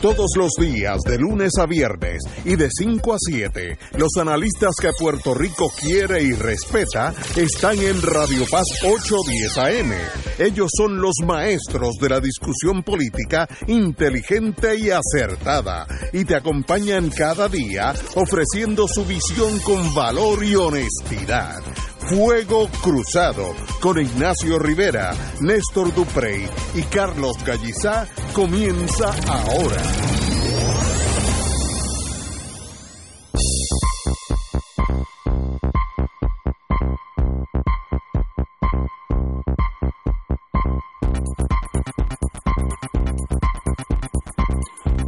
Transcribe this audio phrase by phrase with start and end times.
[0.00, 4.88] Todos los días, de lunes a viernes y de 5 a 7, los analistas que
[4.98, 9.92] Puerto Rico quiere y respeta están en Radio Paz 810 AM.
[10.38, 17.50] Ellos son los maestros de la discusión política inteligente y acertada y te acompañan cada
[17.50, 21.60] día ofreciendo su visión con valor y honestidad.
[22.08, 29.76] Fuego Cruzado con Ignacio Rivera, Néstor Duprey y Carlos Gallizá comienza ahora.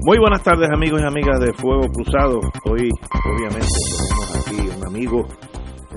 [0.05, 2.41] Muy buenas tardes amigos y amigas de Fuego Cruzado.
[2.65, 2.91] Hoy
[3.25, 3.69] obviamente
[4.09, 5.27] tenemos aquí un amigo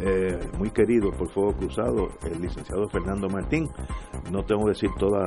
[0.07, 3.67] eh, muy querido por Fuego Cruzado, el licenciado Fernando Martín.
[4.31, 5.17] No tengo que decir todo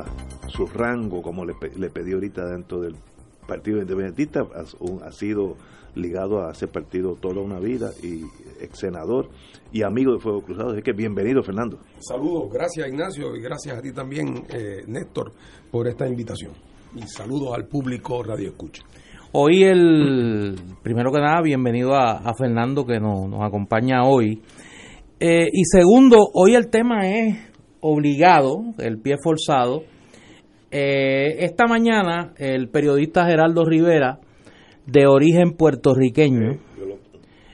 [0.47, 2.95] su rango, como le, le pedí ahorita dentro del
[3.45, 5.57] Partido Independentista, ha, ha, sido
[5.95, 8.23] ligado a ese partido toda una vida y
[8.61, 9.31] ex senador
[9.73, 10.71] y amigo de Fuego Cruzado.
[10.71, 11.81] Así que bienvenido, Fernando.
[11.99, 15.33] Saludos, gracias Ignacio y gracias a ti también, eh, Néstor,
[15.73, 16.53] por esta invitación.
[16.95, 18.85] Y saludos al público Radio Escucha.
[19.33, 24.41] Hoy el, primero que nada, bienvenido a, a Fernando que nos, nos acompaña hoy.
[25.21, 27.37] Eh, y segundo, hoy el tema es
[27.81, 29.83] obligado, el pie forzado.
[30.71, 34.21] Eh, esta mañana el periodista Geraldo Rivera,
[34.87, 36.61] de origen puertorriqueño,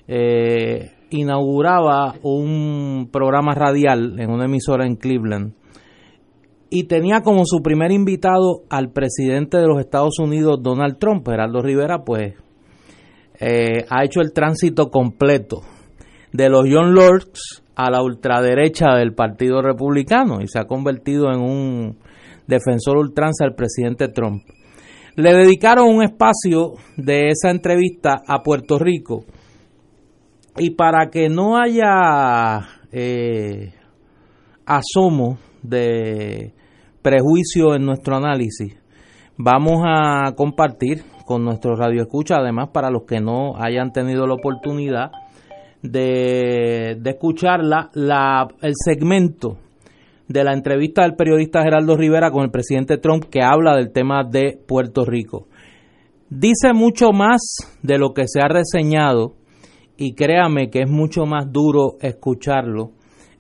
[0.09, 5.55] eh, inauguraba un programa radial en una emisora en Cleveland
[6.69, 11.27] y tenía como su primer invitado al presidente de los Estados Unidos, Donald Trump.
[11.27, 12.35] Geraldo Rivera, pues,
[13.41, 15.63] eh, ha hecho el tránsito completo
[16.35, 21.41] de los John Lords a la ultraderecha del Partido Republicano y se ha convertido en
[21.41, 21.99] un
[22.49, 24.43] defensor ultranza del presidente Trump.
[25.15, 29.25] Le dedicaron un espacio de esa entrevista a Puerto Rico
[30.59, 33.73] y para que no haya eh,
[34.67, 36.53] asomo de
[37.01, 38.77] prejuicio en nuestro análisis,
[39.37, 44.35] vamos a compartir con nuestro radio escucha, además para los que no hayan tenido la
[44.35, 45.13] oportunidad
[45.85, 49.59] de, de escuchar la, la, el segmento
[50.27, 54.25] de la entrevista del periodista Geraldo Rivera con el presidente Trump que habla del tema
[54.25, 55.47] de Puerto Rico.
[56.31, 57.43] Dice mucho más
[57.83, 59.35] de lo que se ha reseñado
[59.99, 62.93] y créame que es mucho más duro escucharlo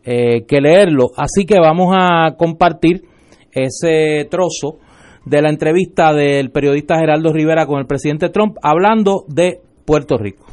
[0.04, 1.12] eh, que leerlo.
[1.16, 3.04] Así que vamos a compartir
[3.50, 4.78] ese trozo
[5.24, 10.44] de la entrevista del periodista Geraldo Rivera con el presidente Trump hablando de Puerto Rico.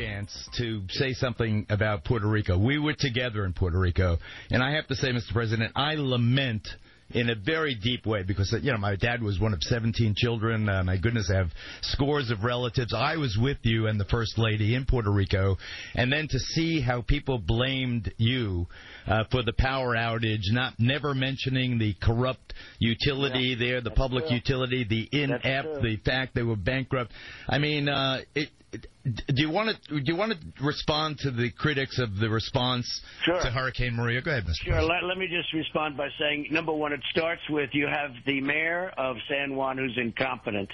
[0.00, 2.58] Chance to say something about Puerto Rico.
[2.58, 4.18] We were together in Puerto Rico,
[4.50, 5.32] and I have to say, Mr.
[5.32, 6.66] President, I lament
[7.12, 10.68] in a very deep way because you know my dad was one of 17 children.
[10.68, 11.50] Uh, my goodness, I have
[11.82, 12.94] scores of relatives.
[12.94, 15.56] I was with you and the first lady in Puerto Rico,
[15.94, 18.66] and then to see how people blamed you
[19.06, 24.26] uh, for the power outage, not never mentioning the corrupt utility yeah, there, the public
[24.26, 24.36] true.
[24.36, 27.12] utility, the inept, the fact they were bankrupt.
[27.48, 31.50] I mean, uh, it, do you want to do you want to respond to the
[31.50, 33.40] critics of the response sure.
[33.40, 34.20] to Hurricane Maria?
[34.22, 34.64] Go ahead, Mr.
[34.64, 34.82] Sure.
[34.82, 38.40] Let, let, me just respond by saying, number one, it starts with you have the
[38.40, 40.70] mayor of San Juan who's incompetent.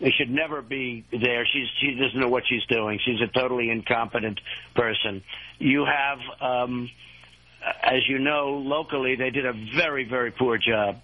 [0.00, 1.46] They should never be there.
[1.50, 2.98] She's she doesn't know what she's doing.
[3.04, 4.40] She's a totally incompetent
[4.74, 5.22] person.
[5.58, 6.18] You have.
[6.40, 6.90] Um,
[7.82, 10.96] as you know, locally they did a very, very poor job.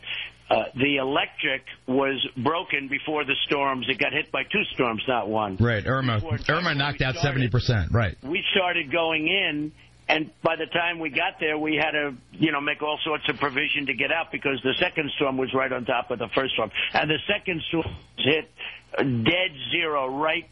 [0.49, 3.87] Uh, the electric was broken before the storms.
[3.89, 5.57] It got hit by two storms, not one.
[5.57, 6.21] Right, Irma.
[6.49, 7.91] Irma knocked out seventy percent.
[7.93, 8.17] Right.
[8.23, 9.73] We started going in,
[10.09, 13.29] and by the time we got there, we had to, you know, make all sorts
[13.29, 16.29] of provision to get out because the second storm was right on top of the
[16.29, 17.87] first storm, and the second storm
[18.17, 18.49] hit
[18.97, 20.49] dead zero right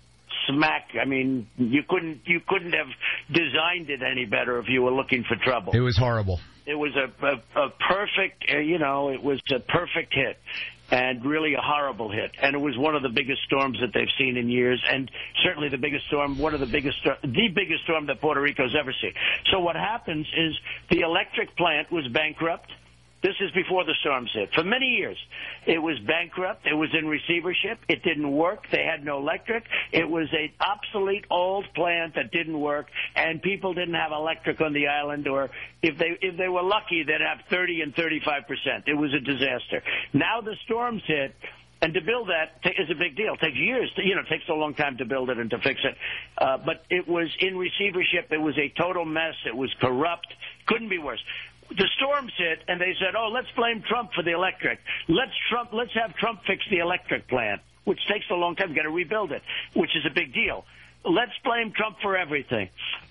[0.49, 0.88] smack.
[1.00, 2.88] I mean, you couldn't you couldn't have
[3.31, 5.72] designed it any better if you were looking for trouble.
[5.75, 6.41] It was horrible.
[6.66, 10.39] It was a, a, a perfect, uh, you know, it was a perfect hit
[10.91, 12.33] and really a horrible hit.
[12.41, 15.10] And it was one of the biggest storms that they've seen in years, and
[15.42, 18.95] certainly the biggest storm, one of the biggest, the biggest storm that Puerto Rico's ever
[19.01, 19.13] seen.
[19.51, 20.54] So what happens is
[20.91, 22.71] the electric plant was bankrupt.
[23.24, 24.53] This is before the storms hit.
[24.53, 25.16] For many years,
[25.66, 26.66] it was bankrupt.
[26.66, 27.78] It was in receivership.
[27.88, 28.66] It didn't work.
[28.71, 29.65] They had no electric.
[29.92, 34.74] It was an obsolete old plant that didn't work, and people didn't have electric on
[34.74, 35.26] the island.
[35.26, 35.48] Or
[35.82, 38.84] if they if they were lucky, they'd have 30 and 35 percent.
[38.86, 39.82] It was a disaster.
[40.12, 41.34] Now the storms hit.
[41.82, 43.34] And to build that is a big deal.
[43.34, 43.91] It takes years.
[43.97, 45.94] To, you know, it takes a long time to build it and to fix it.
[46.38, 48.28] Uh, but it was in receivership.
[48.30, 49.34] It was a total mess.
[49.44, 50.28] It was corrupt.
[50.66, 51.20] Couldn't be worse
[51.76, 54.78] the storms hit, and they said, "Oh, let's blame Trump for the electric.
[55.09, 55.72] Let's Trump.
[55.72, 58.74] Let's have Trump fix the electric plant, which takes a long time.
[58.74, 59.42] Got to rebuild it,
[59.74, 60.65] which is a big deal.
[61.04, 62.68] Let's blame Trump for everything."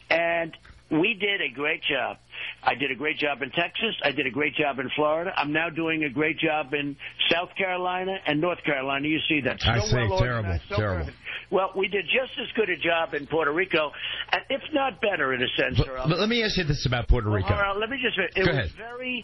[0.09, 0.55] And
[0.91, 2.17] we did a great job.
[2.63, 3.95] I did a great job in Texas.
[4.03, 5.31] I did a great job in Florida.
[5.35, 6.95] I'm now doing a great job in
[7.31, 9.07] South Carolina and North Carolina.
[9.07, 9.59] You see that?
[9.65, 9.95] I So see.
[9.95, 10.59] well Terrible.
[10.69, 11.05] so Terrible.
[11.05, 11.17] perfect.
[11.51, 13.91] Well, we did just as good a job in Puerto Rico,
[14.31, 15.77] and if not better in a sense.
[15.77, 17.49] But, but let me ask you this about Puerto Rico.
[17.49, 18.17] Well, let me just.
[18.17, 18.71] It Go was ahead.
[18.77, 19.23] very.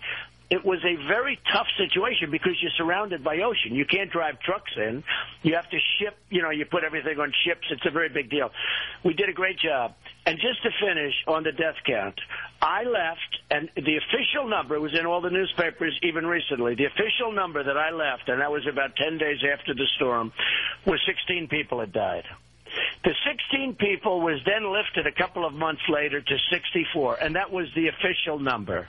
[0.50, 3.76] It was a very tough situation because you're surrounded by ocean.
[3.76, 5.04] You can't drive trucks in.
[5.44, 6.18] You have to ship.
[6.30, 7.68] You know, you put everything on ships.
[7.70, 8.50] It's a very big deal.
[9.04, 9.94] We did a great job.
[10.26, 12.20] And just to finish on the death count,
[12.62, 16.74] I left, and the official number was in all the newspapers even recently.
[16.74, 20.34] The official number that I left, and that was about 10 days after the storm,
[20.86, 22.26] was 16 people had died.
[23.04, 27.52] The 16 people was then lifted a couple of months later to 64, and that
[27.52, 28.88] was the official number.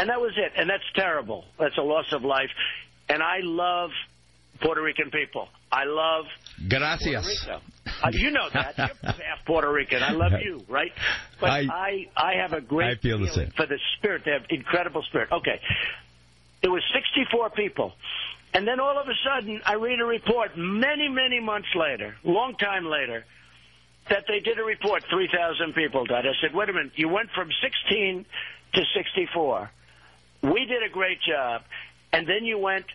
[0.00, 0.52] And that was it.
[0.56, 1.44] And that's terrible.
[1.58, 2.48] That's a loss of life.
[3.10, 3.90] And I love
[4.62, 5.48] Puerto Rican people.
[5.70, 6.24] I love
[6.68, 7.04] Gracias.
[7.44, 7.60] Puerto Rico.
[8.02, 8.78] Uh, you know that.
[8.78, 10.02] You're half Puerto Rican.
[10.02, 10.90] I love you, right?
[11.38, 13.50] But I- I, I, have a great I feel the same.
[13.50, 14.22] for the spirit.
[14.24, 15.28] They have incredible spirit.
[15.30, 15.60] Okay.
[16.62, 17.92] It was 64 people.
[18.54, 22.56] And then all of a sudden, I read a report many, many months later, long
[22.56, 23.24] time later,
[24.08, 26.26] that they did a report 3,000 people died.
[26.26, 28.24] I said, wait a minute, you went from 16
[28.74, 29.70] to 64.
[30.42, 31.62] We did a great job.
[32.12, 32.86] And then you went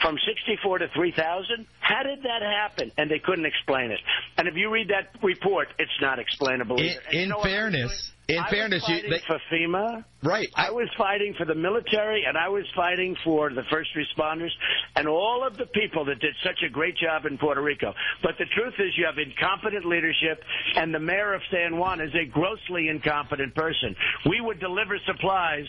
[0.00, 1.66] from 64 to 3,000?
[1.80, 2.90] How did that happen?
[2.96, 4.00] And they couldn't explain it.
[4.36, 6.78] And if you read that report, it's not explainable.
[6.78, 7.00] In, either.
[7.12, 8.46] In know what I was fairness, in doing?
[8.50, 10.04] fairness, I you, they, for FEMA.
[10.22, 10.48] right.
[10.54, 14.50] I was fighting for the military and I was fighting for the first responders
[14.96, 17.92] and all of the people that did such a great job in Puerto Rico.
[18.22, 20.42] But the truth is you have incompetent leadership
[20.76, 23.94] and the mayor of San Juan is a grossly incompetent person.
[24.28, 25.66] We would deliver supplies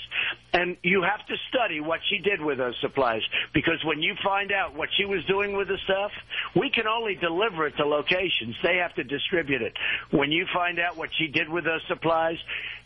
[0.53, 3.21] and you have to study what she did with those supplies
[3.53, 6.11] because when you find out what she was doing with the stuff,
[6.56, 8.56] we can only deliver it to locations.
[8.61, 9.73] They have to distribute it.
[10.11, 12.38] When you find out what she did with those supplies,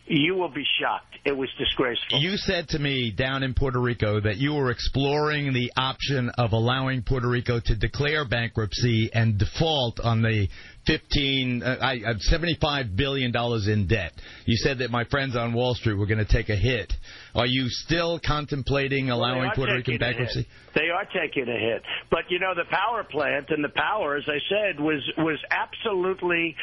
[0.08, 1.18] you will be shocked.
[1.26, 2.20] It was disgraceful.
[2.20, 6.54] You said to me down in Puerto Rico that you were exploring the option of
[6.54, 10.48] allowing Puerto Rico to declare bankruptcy and default on the
[10.86, 14.14] 15, uh, I, uh, 75 billion dollars in debt.
[14.46, 16.94] You said that my friends on Wall Street were going to take a hit.
[17.36, 20.48] Are you still contemplating allowing are Puerto Rican bankruptcy?
[20.76, 24.24] They are taking a hit, but you know the power plant and the power, as
[24.28, 26.56] I said, was was absolutely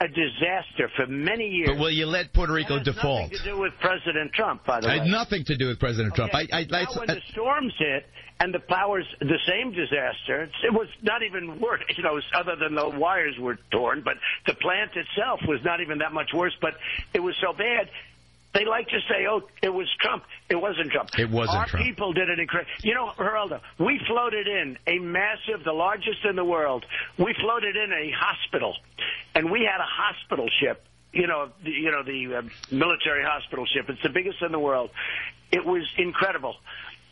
[0.00, 1.70] a disaster for many years.
[1.70, 3.22] But will you let Puerto Rico default?
[3.32, 5.00] Nothing to do with President Trump, by the way.
[5.08, 6.32] nothing to do with President Trump.
[6.34, 6.46] Okay.
[6.52, 8.06] I, I, I, now, when the storms hit
[8.40, 12.54] and the powers, the same disaster, it's- it was not even worse, you know, other
[12.54, 14.14] than the wires were torn, but
[14.46, 16.74] the plant itself was not even that much worse, but
[17.12, 17.90] it was so bad.
[18.54, 21.10] They like to say, "Oh, it was Trump." It wasn't Trump.
[21.18, 21.84] It wasn't Our Trump.
[21.84, 22.70] people did an incredible.
[22.82, 26.84] You know, Geraldo, we floated in a massive, the largest in the world.
[27.18, 28.74] We floated in a hospital,
[29.34, 30.84] and we had a hospital ship.
[31.12, 32.42] You know, the, you know the uh,
[32.74, 33.86] military hospital ship.
[33.88, 34.90] It's the biggest in the world.
[35.52, 36.56] It was incredible.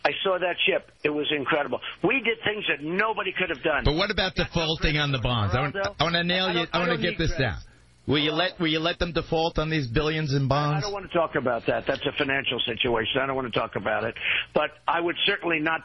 [0.05, 0.91] I saw that ship.
[1.03, 1.81] It was incredible.
[2.05, 3.83] We did things that nobody could have done.
[3.85, 5.55] But what about the defaulting on the bonds?
[5.55, 6.67] I want, I want to nail you.
[6.73, 7.59] I I want to get this down.
[8.07, 10.79] Will you let Will you let them default on these billions in bonds?
[10.79, 11.85] I don't want to talk about that.
[11.87, 13.21] That's a financial situation.
[13.21, 14.15] I don't want to talk about it.
[14.55, 15.81] But I would certainly not.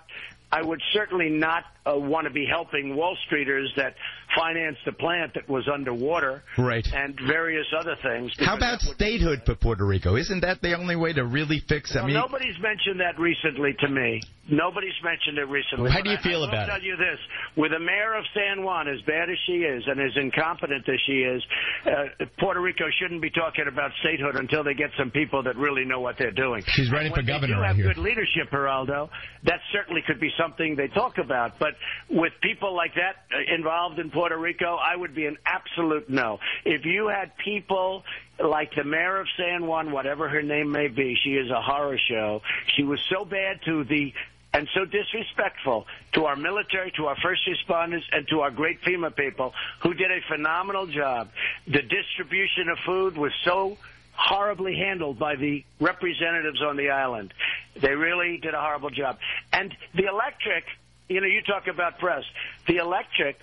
[0.52, 3.96] I would certainly not uh, want to be helping Wall Streeters that
[4.36, 6.88] financed the plant that was underwater, Right.
[6.94, 8.32] and various other things.
[8.40, 10.16] How about statehood for Puerto Rico?
[10.16, 11.96] Isn't that the only way to really fix?
[11.96, 14.22] I Well, mean, nobody's mentioned that recently to me.
[14.50, 15.92] Nobody's mentioned it recently.
[15.92, 16.72] How do you feel I about it?
[16.72, 17.20] tell you this:
[17.56, 21.00] with the mayor of San Juan, as bad as she is and as incompetent as
[21.06, 21.44] she is,
[21.86, 25.86] uh, Puerto Rico shouldn't be talking about statehood until they get some people that really
[25.86, 26.64] know what they're doing.
[26.68, 27.88] She's running for they governor do right have here.
[27.94, 29.10] good leadership, Geraldo.
[29.44, 31.58] That certainly could be something they talk about.
[31.60, 31.71] But
[32.10, 36.40] with people like that uh, involved in Puerto Rico, I would be an absolute no.
[36.66, 38.04] If you had people
[38.40, 42.00] like the mayor of San Juan, whatever her name may be, she is a horror
[42.10, 42.42] show.
[42.76, 44.14] She was so bad to the
[44.54, 49.16] and so disrespectful to our military, to our first responders, and to our great FEMA
[49.16, 51.30] people who did a phenomenal job.
[51.68, 53.78] The distribution of food was so
[54.14, 57.34] horribly handled by the representatives on the island.
[57.80, 59.18] They really did a horrible job.
[59.54, 60.66] And the electric,
[61.12, 62.24] you know, you talk about press,
[62.68, 63.38] the electric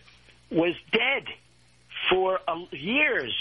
[0.50, 1.24] was dead
[2.08, 3.34] for uh, years.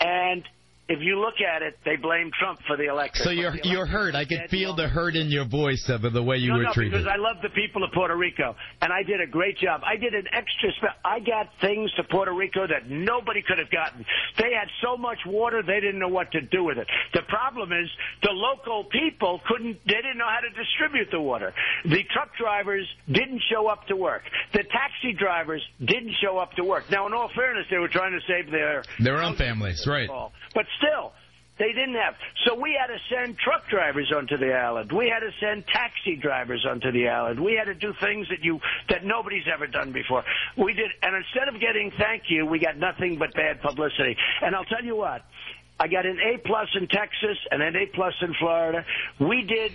[0.00, 0.42] And
[0.88, 3.24] if you look at it, they blame Trump for the election.
[3.24, 4.14] So you're you're hurt.
[4.14, 6.72] I could feel the hurt in your voice of the way you no, were no,
[6.72, 6.92] treated.
[6.92, 9.82] because I love the people of Puerto Rico, and I did a great job.
[9.84, 10.72] I did an extra.
[10.78, 14.04] Spe- I got things to Puerto Rico that nobody could have gotten.
[14.38, 16.88] They had so much water, they didn't know what to do with it.
[17.12, 17.88] The problem is
[18.22, 19.78] the local people couldn't.
[19.86, 21.52] They didn't know how to distribute the water.
[21.84, 24.22] The truck drivers didn't show up to work.
[24.52, 26.84] The taxi drivers didn't show up to work.
[26.90, 30.08] Now, in all fairness, they were trying to save their Their own families, right?
[30.54, 31.12] but still,
[31.58, 32.14] they didn't have.
[32.46, 34.92] So we had to send truck drivers onto the island.
[34.92, 37.40] We had to send taxi drivers onto the island.
[37.40, 40.24] We had to do things that you that nobody's ever done before.
[40.56, 44.16] We did, and instead of getting thank you, we got nothing but bad publicity.
[44.40, 45.22] And I'll tell you what,
[45.80, 48.84] I got an A plus in Texas and an A plus in Florida.
[49.18, 49.72] We did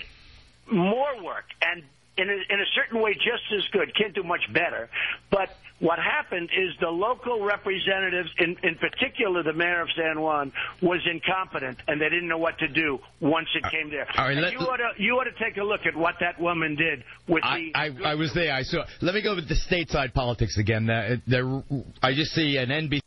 [0.71, 1.83] more work and
[2.17, 3.93] in a, in a certain way just as good.
[3.95, 4.89] Can't do much better.
[5.31, 10.51] But what happened is the local representatives, in, in particular the mayor of San Juan,
[10.81, 14.07] was incompetent and they didn't know what to do once it came there.
[14.17, 16.15] all right, And let- you ought to you ought to take a look at what
[16.19, 18.03] that woman did with I, the.
[18.05, 18.53] I, I was there.
[18.53, 18.85] I saw.
[19.01, 20.85] Let me go with the stateside politics again.
[21.27, 21.63] There,
[22.01, 22.99] I just see an NBC.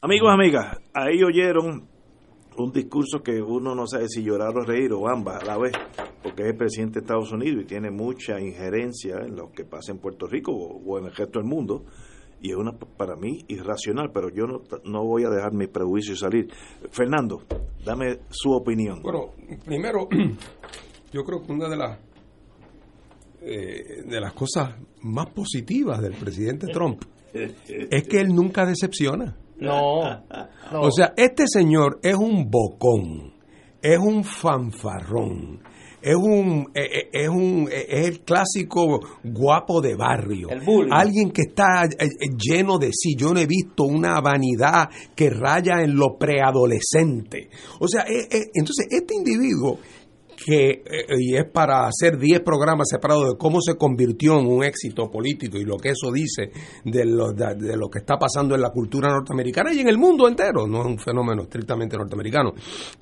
[0.00, 1.88] Amigos, amigas, ahí oyeron
[2.58, 5.72] un discurso que uno no sabe si llorar o reír o ambas a la vez,
[6.22, 9.92] porque es el presidente de Estados Unidos y tiene mucha injerencia en lo que pasa
[9.92, 11.84] en Puerto Rico o, o en el resto del mundo,
[12.40, 16.14] y es una para mí irracional, pero yo no, no voy a dejar mi prejuicio
[16.16, 16.48] salir.
[16.90, 17.42] Fernando,
[17.84, 19.02] dame su opinión.
[19.02, 19.32] Bueno,
[19.64, 20.08] primero,
[21.12, 21.98] yo creo que una de las
[23.40, 29.36] eh, de las cosas más positivas del presidente Trump es que él nunca decepciona.
[29.60, 30.24] No,
[30.72, 30.80] no.
[30.80, 33.32] O sea, este señor es un bocón,
[33.82, 35.60] es un fanfarrón,
[36.00, 40.62] es un eh, eh, es un eh, es el clásico guapo de barrio, El
[40.92, 41.88] alguien que está
[42.38, 43.14] lleno de sí.
[43.16, 47.50] Yo no he visto una vanidad que raya en lo preadolescente.
[47.80, 49.78] O sea, entonces este individuo
[50.48, 54.64] que eh, y es para hacer 10 programas separados de cómo se convirtió en un
[54.64, 56.50] éxito político y lo que eso dice
[56.86, 59.98] de lo, de, de lo que está pasando en la cultura norteamericana y en el
[59.98, 62.54] mundo entero, no es un fenómeno estrictamente norteamericano.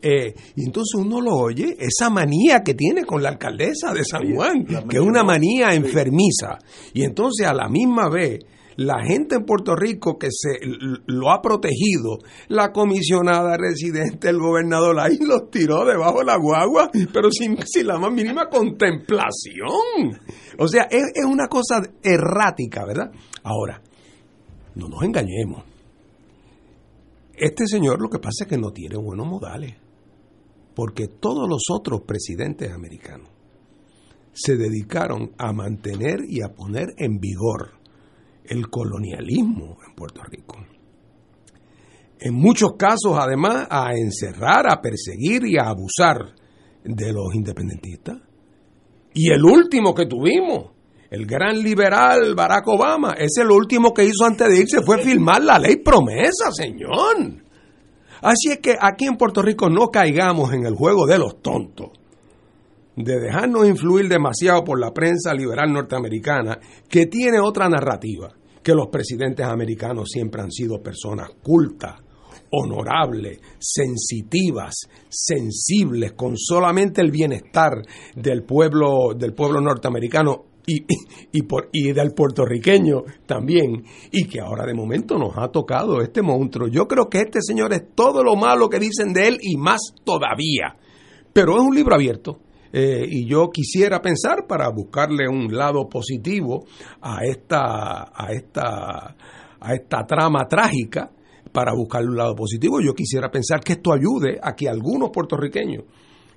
[0.03, 4.35] Eh, y entonces uno lo oye, esa manía que tiene con la alcaldesa de San
[4.35, 6.59] Juan, que es una manía enfermiza.
[6.95, 8.41] Y entonces a la misma vez
[8.77, 10.59] la gente en Puerto Rico que se
[11.07, 12.19] lo ha protegido,
[12.49, 17.57] la comisionada residente, el gobernador, ahí los tiró debajo de la guagua, pero sin,
[17.87, 20.21] la más mínima contemplación.
[20.59, 23.11] O sea, es una cosa errática, ¿verdad?
[23.43, 23.83] Ahora,
[24.75, 25.65] no nos engañemos.
[27.35, 29.75] Este señor lo que pasa es que no tiene buenos modales,
[30.75, 33.29] porque todos los otros presidentes americanos
[34.33, 37.77] se dedicaron a mantener y a poner en vigor
[38.49, 40.57] el colonialismo en Puerto Rico.
[42.19, 46.35] En muchos casos, además, a encerrar, a perseguir y a abusar
[46.83, 48.17] de los independentistas.
[49.13, 50.73] Y el último que tuvimos,
[51.11, 55.43] el gran liberal Barack Obama, ese lo último que hizo antes de irse fue firmar
[55.43, 57.45] la ley promesa, señor.
[58.23, 61.91] Así es que aquí en Puerto Rico no caigamos en el juego de los tontos
[62.97, 68.89] de dejarnos influir demasiado por la prensa liberal norteamericana, que tiene otra narrativa, que los
[68.89, 72.01] presidentes americanos siempre han sido personas cultas,
[72.51, 74.75] honorables, sensitivas,
[75.09, 77.83] sensibles, con solamente el bienestar
[78.15, 80.85] del pueblo, del pueblo norteamericano y,
[81.33, 86.23] y, por, y del puertorriqueño también, y que ahora de momento nos ha tocado este
[86.23, 86.69] monstruo.
[86.69, 89.81] Yo creo que este señor es todo lo malo que dicen de él y más
[90.03, 90.77] todavía.
[91.33, 92.41] Pero es un libro abierto.
[92.73, 96.67] Eh, y yo quisiera pensar para buscarle un lado positivo
[97.01, 99.17] a esta, a esta,
[99.61, 101.11] a esta trama trágica,
[101.57, 105.85] para buscarle un lado positivo, yo quisiera pensar que esto ayude a que algunos puertorriqueños,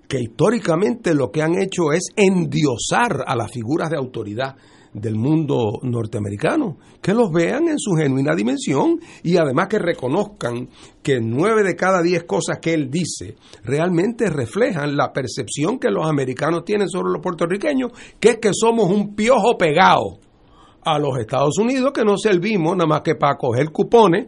[0.07, 4.55] que históricamente lo que han hecho es endiosar a las figuras de autoridad
[4.93, 10.69] del mundo norteamericano, que los vean en su genuina dimensión y además que reconozcan
[11.03, 16.07] que nueve de cada diez cosas que él dice realmente reflejan la percepción que los
[16.07, 20.19] americanos tienen sobre los puertorriqueños, que es que somos un piojo pegado
[20.81, 24.27] a los Estados Unidos, que no servimos nada más que para coger cupones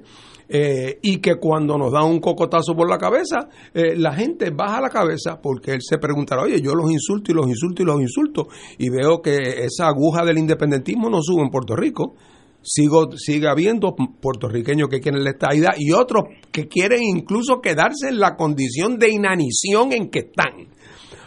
[0.53, 4.81] eh, y que cuando nos da un cocotazo por la cabeza, eh, la gente baja
[4.81, 8.01] la cabeza porque él se preguntará, oye, yo los insulto y los insulto y los
[8.01, 12.15] insulto y veo que esa aguja del independentismo no sube en Puerto Rico.
[12.61, 18.19] Sigo, sigue habiendo puertorriqueños que quieren la estadidad y otros que quieren incluso quedarse en
[18.19, 20.67] la condición de inanición en que están.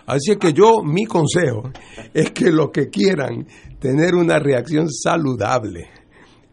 [0.05, 1.71] Así es que yo, mi consejo
[2.13, 3.47] es que los que quieran
[3.81, 5.89] tener una reacción saludable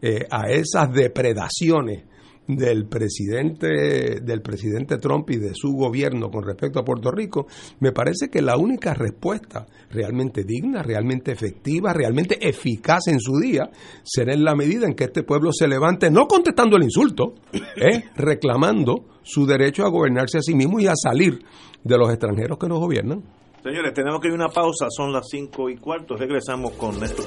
[0.00, 2.04] eh, a esas depredaciones
[2.46, 7.46] del presidente del presidente Trump y de su gobierno con respecto a Puerto Rico,
[7.80, 13.70] me parece que la única respuesta realmente digna, realmente efectiva, realmente eficaz en su día
[14.02, 18.04] será en la medida en que este pueblo se levante, no contestando el insulto, ¿eh?
[18.16, 21.38] reclamando su derecho a gobernarse a sí mismo y a salir
[21.84, 23.22] de los extranjeros que nos gobiernan.
[23.62, 27.26] Señores, tenemos que ir a una pausa, son las cinco y cuarto, regresamos con Néstor.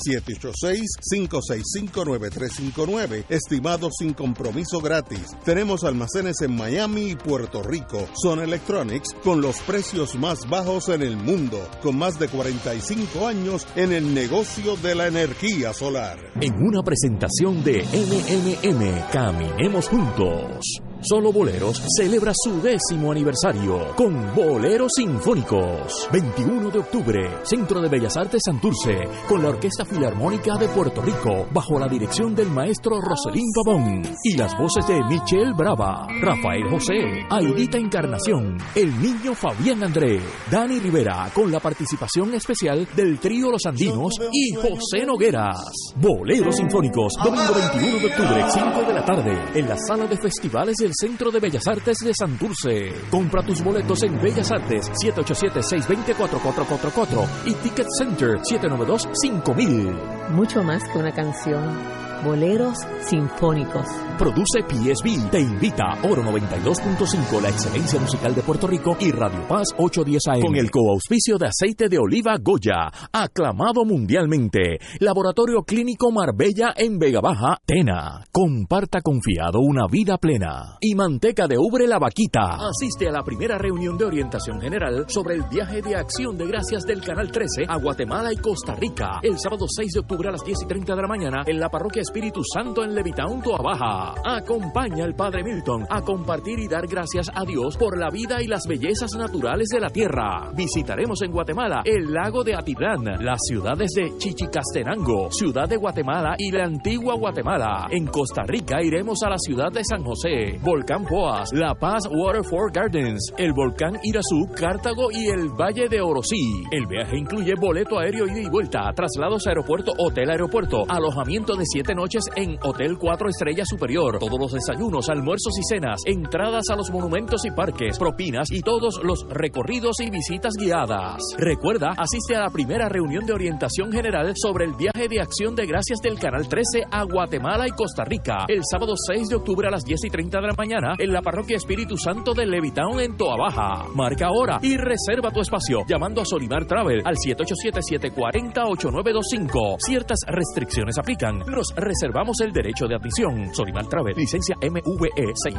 [1.12, 3.24] 786-565-9359.
[3.28, 5.26] Estimados sin compromiso gratis.
[5.44, 8.08] Tenemos almacenes en Miami y Puerto Rico.
[8.20, 11.60] Son Electronics con los precios más bajos en el mundo.
[11.82, 16.18] Con más de 45 años en el negocio de la energía solar.
[16.40, 20.80] En una presentación de MMM, Caminemos Juntos.
[21.06, 26.08] Solo Boleros celebra su décimo aniversario con Boleros Sinfónicos.
[26.10, 31.46] 21 de octubre, Centro de Bellas Artes Santurce, con la Orquesta Filarmónica de Puerto Rico,
[31.52, 37.26] bajo la dirección del maestro Roselín Pavón y las voces de Michelle Brava, Rafael José,
[37.28, 43.66] Aidita Encarnación, el niño Fabián André, Dani Rivera, con la participación especial del trío Los
[43.66, 45.56] Andinos y José Nogueras.
[45.96, 50.76] Boleros Sinfónicos, domingo 21 de octubre, 5 de la tarde, en la sala de festivales
[50.76, 52.94] del Centro de Bellas Artes de Santurce.
[53.10, 60.28] Compra tus boletos en Bellas Artes 787-620-4444 y Ticket Center 792-5000.
[60.30, 62.03] Mucho más que una canción.
[62.22, 62.78] Boleros
[63.08, 63.86] Sinfónicos.
[64.18, 65.30] Produce PSB.
[65.30, 70.40] Te invita Oro 92.5, la excelencia musical de Puerto Rico y Radio Paz 810 AM.
[70.40, 74.78] Con el coauspicio de aceite de oliva Goya, aclamado mundialmente.
[75.00, 78.24] Laboratorio Clínico Marbella en Vega Baja, Tena.
[78.30, 80.76] Comparta confiado una vida plena.
[80.80, 82.58] Y manteca de ubre la vaquita.
[82.68, 86.84] Asiste a la primera reunión de orientación general sobre el viaje de acción de gracias
[86.84, 89.18] del Canal 13 a Guatemala y Costa Rica.
[89.22, 91.68] El sábado 6 de octubre a las 10 y 30 de la mañana en la
[91.68, 94.14] parroquia Espíritu Santo en Levitown, Baja.
[94.24, 98.46] Acompaña al Padre Milton a compartir y dar gracias a Dios por la vida y
[98.46, 100.50] las bellezas naturales de la tierra.
[100.54, 106.50] Visitaremos en Guatemala el lago de Atitlán, las ciudades de Chichicastenango, Ciudad de Guatemala y
[106.50, 107.86] la antigua Guatemala.
[107.90, 112.72] En Costa Rica iremos a la ciudad de San José, Volcán Poas, La Paz Waterford
[112.72, 116.64] Gardens, el volcán Irazú, Cartago y el Valle de Orosí.
[116.70, 121.93] El viaje incluye boleto aéreo ida y vuelta, traslados aeropuerto, hotel aeropuerto, alojamiento de siete
[121.94, 126.90] noches en Hotel 4 Estrellas Superior, todos los desayunos, almuerzos y cenas, entradas a los
[126.90, 131.22] monumentos y parques, propinas y todos los recorridos y visitas guiadas.
[131.38, 135.66] Recuerda, asiste a la primera reunión de orientación general sobre el viaje de acción de
[135.66, 139.70] gracias del Canal 13 a Guatemala y Costa Rica, el sábado 6 de octubre a
[139.70, 143.16] las 10 y 30 de la mañana en la parroquia Espíritu Santo de Levitown en
[143.16, 143.86] Toa Baja.
[143.94, 149.76] Marca ahora y reserva tu espacio llamando a Solimar Travel al 787-740-8925.
[149.78, 151.38] Ciertas restricciones aplican.
[151.38, 153.54] Nos reservamos el derecho de admisión.
[153.54, 155.56] Solimar Travel, licencia MVE 6.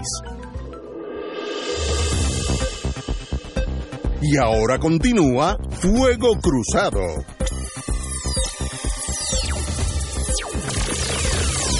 [4.21, 7.01] Y ahora continúa Fuego Cruzado.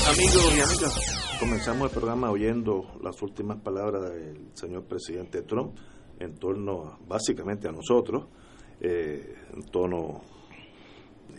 [0.08, 5.76] Amigos y amigas, comenzamos el programa oyendo las últimas palabras del señor presidente Trump
[6.20, 8.28] en torno básicamente a nosotros,
[8.80, 10.22] eh, en tono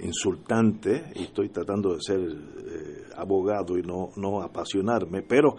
[0.02, 5.56] insultante, y estoy tratando de ser eh, abogado y no, no apasionarme, pero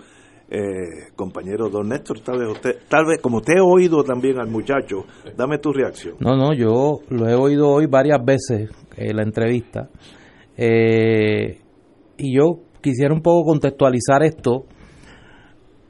[0.50, 4.48] eh, compañero don Néstor, tal vez usted, tal vez como te he oído también al
[4.48, 6.16] muchacho, dame tu reacción.
[6.20, 9.90] No, no, yo lo he oído hoy varias veces en la entrevista.
[10.56, 11.60] Eh,
[12.18, 14.66] y yo quisiera un poco contextualizar esto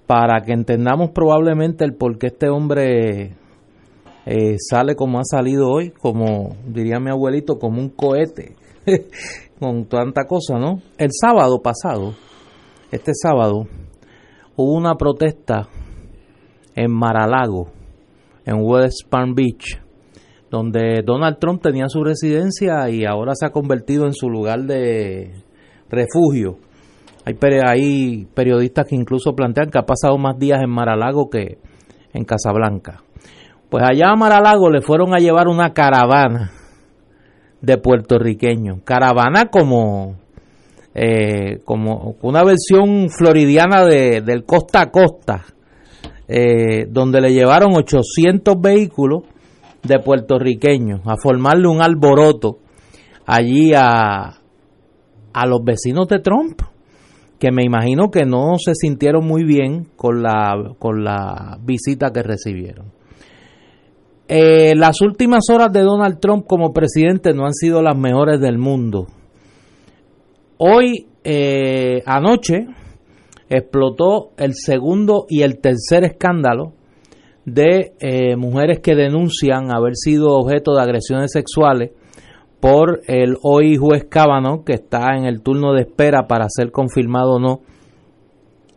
[0.08, 3.36] para que entendamos probablemente el por qué este hombre
[4.30, 8.58] eh, sale como ha salido hoy, como diría mi abuelito, como un cohete,
[9.60, 10.82] con tanta cosa, ¿no?
[10.98, 12.14] El sábado pasado,
[12.92, 13.68] este sábado,
[14.58, 15.70] hubo una protesta
[16.76, 17.70] en Maralago,
[18.46, 19.80] en West Palm Beach,
[20.52, 25.42] donde Donald Trump tenía su residencia y ahora se ha convertido en su lugar de
[25.90, 26.58] refugio.
[27.24, 31.60] Hay, hay periodistas que incluso plantean que ha pasado más días en Maralago que
[32.14, 33.04] en Casablanca.
[33.70, 36.52] Pues allá a Maralago le fueron a llevar una caravana
[37.62, 38.80] de puertorriqueños.
[38.86, 40.16] Caravana como,
[40.96, 45.44] eh, como una versión floridiana de, del costa a costa,
[46.30, 49.24] eh, donde le llevaron 800 vehículos
[49.84, 52.60] de puertorriqueños a formarle un alboroto
[53.26, 54.38] allí a,
[55.34, 56.62] a los vecinos de Trump,
[57.38, 62.24] que me imagino que no se sintieron muy bien con la, con la visita que
[62.24, 62.97] recibieron.
[64.30, 68.58] Eh, las últimas horas de Donald Trump como presidente no han sido las mejores del
[68.58, 69.08] mundo.
[70.58, 72.68] Hoy, eh, anoche,
[73.50, 76.74] explotó el segundo y el tercer escándalo
[77.46, 81.92] de eh, mujeres que denuncian haber sido objeto de agresiones sexuales
[82.60, 87.36] por el hoy juez Cábano, que está en el turno de espera para ser confirmado
[87.36, 87.62] o no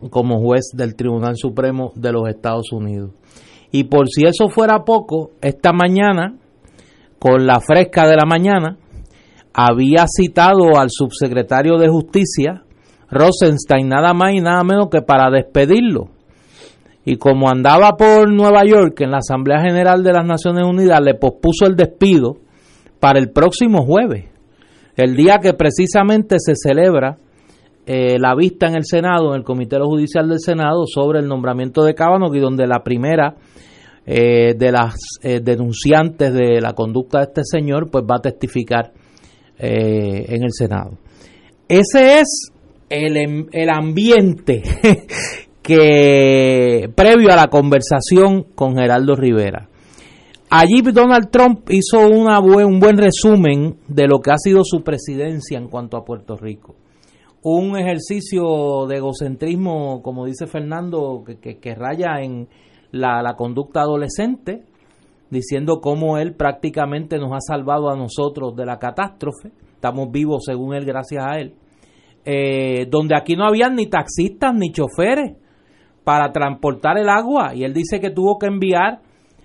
[0.09, 3.11] como juez del Tribunal Supremo de los Estados Unidos.
[3.71, 6.35] Y por si eso fuera poco, esta mañana,
[7.19, 8.77] con la fresca de la mañana,
[9.53, 12.63] había citado al subsecretario de Justicia,
[13.09, 16.09] Rosenstein, nada más y nada menos que para despedirlo.
[17.03, 21.15] Y como andaba por Nueva York en la Asamblea General de las Naciones Unidas, le
[21.15, 22.37] pospuso el despido
[22.99, 24.25] para el próximo jueves,
[24.95, 27.17] el día que precisamente se celebra
[27.85, 31.83] eh, la vista en el Senado, en el Comité Judicial del Senado, sobre el nombramiento
[31.83, 33.35] de Cábano, y donde la primera
[34.05, 38.91] eh, de las eh, denunciantes de la conducta de este señor, pues va a testificar
[39.63, 40.97] en el Senado.
[41.67, 42.51] Ese es
[42.89, 44.63] el, em, el ambiente
[45.61, 49.69] que previo a la conversación con Geraldo Rivera.
[50.49, 55.57] Allí Donald Trump hizo una un buen resumen de lo que ha sido su presidencia
[55.57, 56.75] en cuanto a Puerto Rico.
[57.43, 62.47] Un ejercicio de egocentrismo, como dice Fernando, que, raya en
[62.91, 64.63] la, la, conducta adolescente,
[65.29, 69.51] diciendo cómo él prácticamente nos ha salvado a nosotros de la catástrofe.
[69.73, 71.55] Estamos vivos según él, gracias a él.
[72.23, 75.35] Eh, donde aquí no habían ni taxistas ni choferes
[76.03, 79.01] para transportar el agua y él dice que tuvo que enviar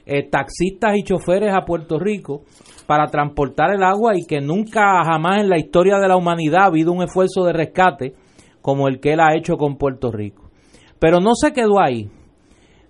[0.06, 2.42] eh, taxistas y choferes a Puerto Rico
[2.86, 6.66] para transportar el agua y que nunca jamás en la historia de la humanidad ha
[6.66, 8.14] habido un esfuerzo de rescate
[8.62, 10.50] como el que él ha hecho con Puerto Rico.
[11.00, 12.08] Pero no se quedó ahí.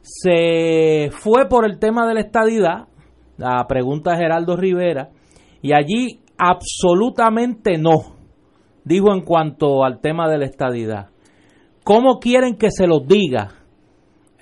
[0.02, 2.88] Se fue por el tema de la estadidad,
[3.38, 5.08] la pregunta de Geraldo Rivera,
[5.62, 8.16] y allí absolutamente no,
[8.84, 11.08] dijo en cuanto al tema de la estadidad.
[11.82, 13.65] ¿Cómo quieren que se los diga?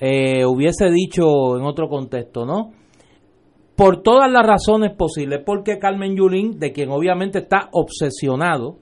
[0.00, 2.72] Eh, hubiese dicho en otro contexto, ¿no?
[3.76, 8.76] Por todas las razones posibles, porque Carmen Yulín, de quien obviamente está obsesionado,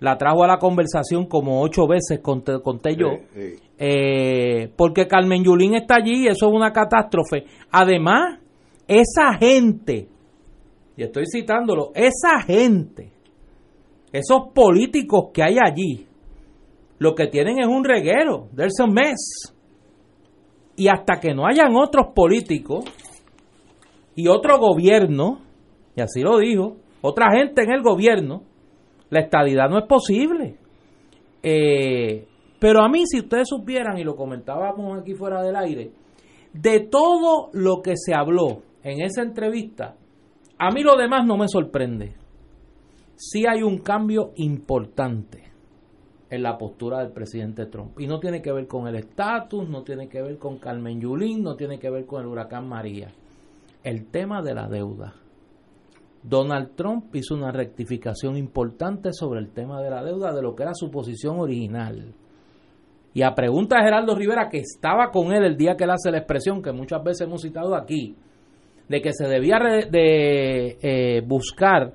[0.00, 3.08] la trajo a la conversación como ocho veces, conté, yo,
[3.78, 7.44] eh, porque Carmen Yulín está allí, eso es una catástrofe.
[7.70, 8.38] Además,
[8.86, 10.08] esa gente,
[10.96, 13.10] y estoy citándolo, esa gente,
[14.12, 16.06] esos políticos que hay allí,
[16.98, 19.54] lo que tienen es un reguero, there's a mess.
[20.76, 22.84] Y hasta que no hayan otros políticos
[24.14, 25.40] y otro gobierno,
[25.94, 28.42] y así lo dijo, otra gente en el gobierno,
[29.10, 30.58] la estadidad no es posible.
[31.42, 32.26] Eh,
[32.58, 35.92] pero a mí, si ustedes supieran, y lo comentábamos aquí fuera del aire,
[36.52, 39.96] de todo lo que se habló en esa entrevista,
[40.58, 42.14] a mí lo demás no me sorprende.
[43.14, 45.45] Sí hay un cambio importante
[46.28, 47.98] en la postura del presidente Trump.
[48.00, 51.42] Y no tiene que ver con el estatus, no tiene que ver con Carmen Yulín,
[51.42, 53.12] no tiene que ver con el huracán María.
[53.82, 55.14] El tema de la deuda.
[56.22, 60.64] Donald Trump hizo una rectificación importante sobre el tema de la deuda de lo que
[60.64, 62.12] era su posición original.
[63.14, 66.10] Y a pregunta de Geraldo Rivera, que estaba con él el día que él hace
[66.10, 68.16] la expresión que muchas veces hemos citado aquí,
[68.88, 69.58] de que se debía
[69.90, 71.94] de eh, buscar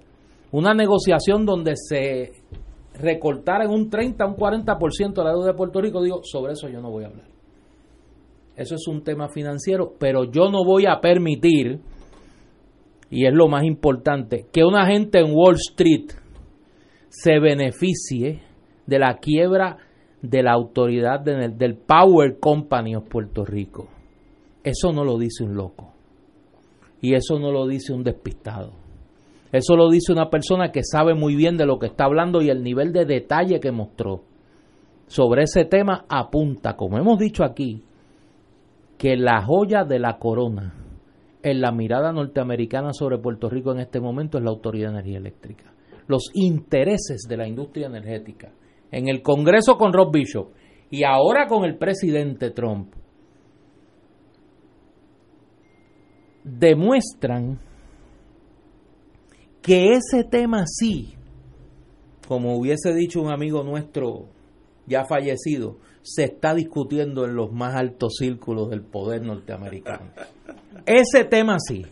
[0.52, 2.32] una negociación donde se
[2.94, 6.82] recortar en un 30, un 40% la deuda de Puerto Rico, digo, sobre eso yo
[6.82, 7.28] no voy a hablar.
[8.56, 11.80] Eso es un tema financiero, pero yo no voy a permitir,
[13.10, 16.12] y es lo más importante, que una gente en Wall Street
[17.10, 18.42] se beneficie
[18.86, 19.78] de la quiebra
[20.22, 23.88] de la autoridad del Power Company of Puerto Rico.
[24.64, 25.94] Eso no lo dice un loco.
[27.02, 28.74] Y eso no lo dice un despistado.
[29.52, 32.50] Eso lo dice una persona que sabe muy bien de lo que está hablando y
[32.50, 34.24] el nivel de detalle que mostró
[35.08, 37.84] sobre ese tema apunta, como hemos dicho aquí,
[38.98, 40.74] que la joya de la corona
[41.44, 45.18] en la mirada norteamericana sobre Puerto Rico en este momento es la Autoridad de Energía
[45.18, 45.74] Eléctrica.
[46.08, 48.52] Los intereses de la industria energética.
[48.90, 50.52] En el Congreso con Rob Bishop
[50.90, 52.94] y ahora con el presidente Trump
[56.44, 57.60] demuestran
[59.62, 61.16] que ese tema sí,
[62.28, 64.28] como hubiese dicho un amigo nuestro
[64.88, 70.12] ya fallecido, se está discutiendo en los más altos círculos del poder norteamericano.
[70.86, 71.86] Ese tema sí,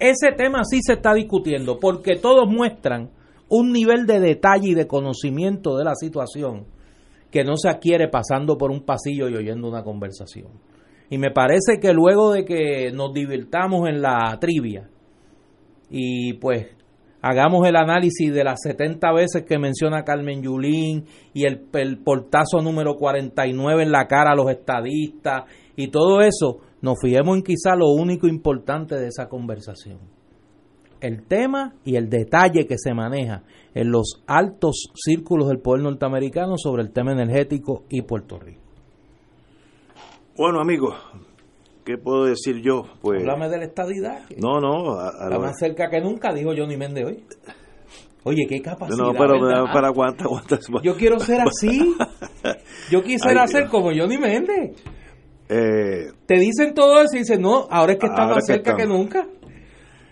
[0.00, 3.10] ese tema sí se está discutiendo porque todos muestran
[3.48, 6.66] un nivel de detalle y de conocimiento de la situación
[7.30, 10.48] que no se adquiere pasando por un pasillo y oyendo una conversación.
[11.10, 14.88] Y me parece que luego de que nos divirtamos en la trivia
[15.90, 16.68] y pues
[17.22, 21.60] hagamos el análisis de las 70 veces que menciona Carmen Yulín y el,
[22.02, 25.44] portazo número 49 en la cara a los estadistas
[25.76, 29.98] y todo eso, nos fijemos en quizá lo único importante de esa conversación.
[31.00, 33.42] El tema y el detalle que se maneja
[33.74, 38.60] en los altos círculos del poder norteamericano sobre el tema energético y Puerto Rico.
[40.36, 40.94] Bueno, amigos,
[41.84, 42.82] ¿qué puedo decir yo?
[43.00, 44.20] Pues, Háblame de la estadidad.
[44.38, 47.24] no, no, a- más cerca que nunca, dijo Johnny Méndez hoy.
[48.22, 48.98] Oye, qué capacidad.
[49.02, 49.64] no, pero ¿verdad?
[49.72, 50.58] para aguanta, aguanta.
[50.82, 51.94] Yo quiero ser así.
[52.90, 54.76] Yo quisiera Ay, ser como Johnny Méndez.
[55.48, 58.86] Eh, Te dicen todo eso y dicen, no, ahora es que está más cerca que
[58.86, 59.26] nunca.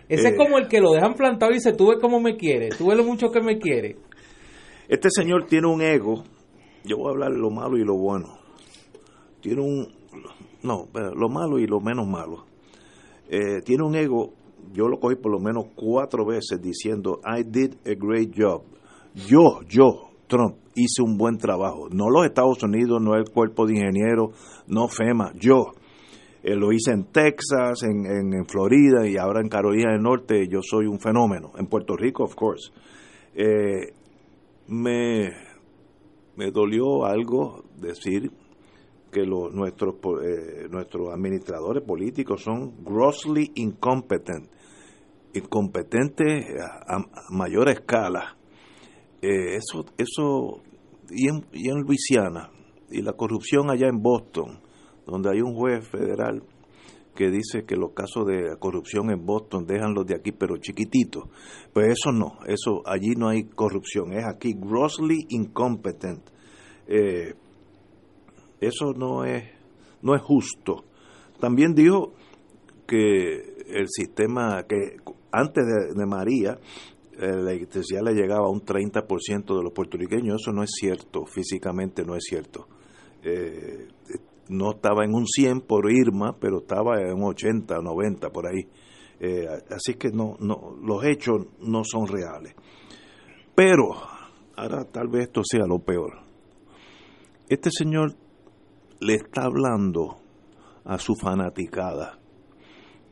[0.09, 0.31] Ese Eh.
[0.31, 2.87] es como el que lo dejan plantado y dice, tú ves cómo me quiere, tú
[2.88, 3.96] ves lo mucho que me quiere.
[4.88, 6.24] Este señor tiene un ego.
[6.85, 8.38] Yo voy a hablar de lo malo y lo bueno.
[9.42, 9.97] Tiene un.
[10.62, 12.44] No, pero lo malo y lo menos malo.
[13.29, 14.33] Eh, tiene un ego.
[14.73, 18.62] Yo lo cogí por lo menos cuatro veces diciendo: I did a great job.
[19.14, 21.88] Yo, yo, Trump, hice un buen trabajo.
[21.90, 24.31] No los Estados Unidos, no el cuerpo de ingenieros,
[24.66, 25.73] no FEMA, yo.
[26.42, 30.47] Eh, lo hice en Texas, en, en, Florida y ahora en Carolina del Norte.
[30.49, 31.53] Yo soy un fenómeno.
[31.59, 32.71] En Puerto Rico, of course.
[33.35, 33.92] Eh,
[34.68, 35.31] me,
[36.37, 38.31] me dolió algo decir
[39.11, 44.49] que los, nuestros, eh, nuestros administradores políticos son grossly incompetent,
[45.35, 48.37] incompetentes a, a mayor escala.
[49.21, 50.62] Eh, eso, eso
[51.11, 52.51] y, en, y en Luisiana,
[52.90, 54.61] y la corrupción allá en Boston,
[55.07, 56.42] donde hay un juez federal
[57.14, 61.25] que dice que los casos de corrupción en Boston dejan los de aquí pero chiquititos.
[61.73, 66.23] Pues eso no, eso allí no hay corrupción, es aquí grossly incompetent.
[66.87, 67.35] Eh,
[68.61, 69.44] eso no es
[70.03, 70.85] no es justo.
[71.40, 72.12] También dijo
[72.87, 74.97] que el sistema que
[75.31, 76.59] antes de, María
[77.18, 81.27] eh, la electricidad le llegaba a un 30% de los puertorriqueños, eso no es cierto,
[81.27, 82.66] físicamente no es cierto.
[83.23, 83.88] Eh,
[84.49, 88.47] no estaba en un 100 por Irma, pero estaba en un 80 o 90 por
[88.47, 88.66] ahí.
[89.21, 92.55] Eh, así que no, no, los hechos no son reales.
[93.55, 93.88] Pero,
[94.57, 96.21] ahora tal vez esto sea lo peor.
[97.49, 98.14] Este señor
[99.00, 100.18] le está hablando
[100.84, 102.18] a su fanaticada,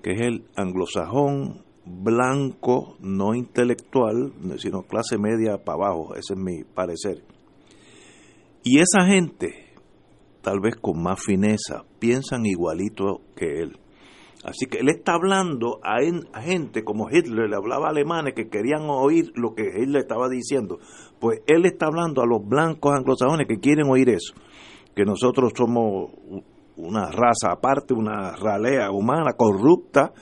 [0.02, 6.64] que es el anglosajón blanco, no intelectual, sino clase media para abajo, ese es mi
[6.64, 7.22] parecer.
[8.64, 9.54] Y esa gente,
[10.42, 13.78] tal vez con más fineza, piensan igualito que él.
[14.44, 18.34] Así que él está hablando a, en- a gente como Hitler le hablaba a alemanes
[18.34, 20.78] que querían oír lo que Hitler estaba diciendo.
[21.20, 24.34] Pues él está hablando a los blancos anglosajones que quieren oír eso.
[24.96, 26.10] Que nosotros somos
[26.76, 30.12] una raza aparte, una ralea humana corrupta,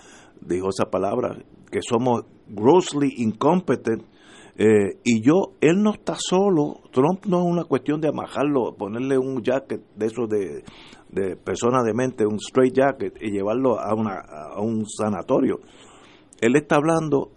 [0.41, 1.37] dijo esa palabra,
[1.71, 4.03] que somos grossly incompetent.
[4.57, 6.81] Eh, y yo, él no está solo.
[6.93, 10.65] Trump no es una cuestión de amajarlo, ponerle un jacket de esos de,
[11.09, 15.61] de persona de mente, un straight jacket, y llevarlo a, una, a un sanatorio.
[16.41, 17.31] Él está hablando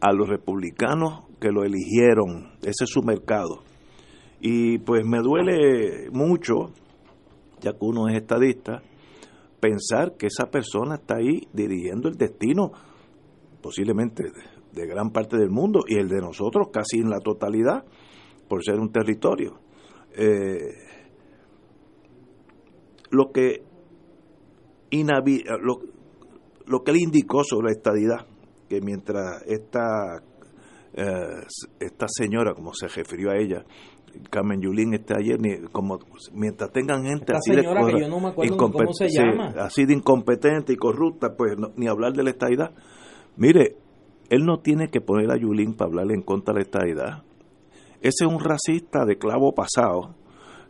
[0.00, 2.52] a los republicanos que lo eligieron.
[2.60, 3.64] Ese es su mercado.
[4.44, 6.72] Y pues me duele mucho,
[7.60, 8.82] ya que uno es estadista,
[9.60, 12.72] pensar que esa persona está ahí dirigiendo el destino
[13.62, 14.24] posiblemente
[14.72, 17.84] de, gran parte del mundo y el de nosotros casi en la totalidad
[18.48, 19.60] por ser un territorio.
[20.16, 20.74] Eh,
[23.10, 23.62] lo que
[26.66, 28.26] lo que él indicó sobre la estadidad,
[28.68, 30.20] que mientras esta
[30.94, 31.46] eh,
[31.80, 33.64] esta señora, como se refirió a ella,
[34.30, 35.98] Carmen Yulín está ayer, ni- como
[36.32, 38.72] mientras tengan gente Esta así de señora que corra- yo no me acuerdo ni incompe-
[38.84, 39.54] cómo se sí, llama.
[39.58, 42.72] así de incompetente y corrupta, pues no- ni hablar de la estadidad.
[43.36, 43.76] Mire,
[44.30, 47.22] él no tiene que poner a Yulín para hablarle en contra de la estadidad.
[48.00, 50.14] Ese es un racista de clavo pasado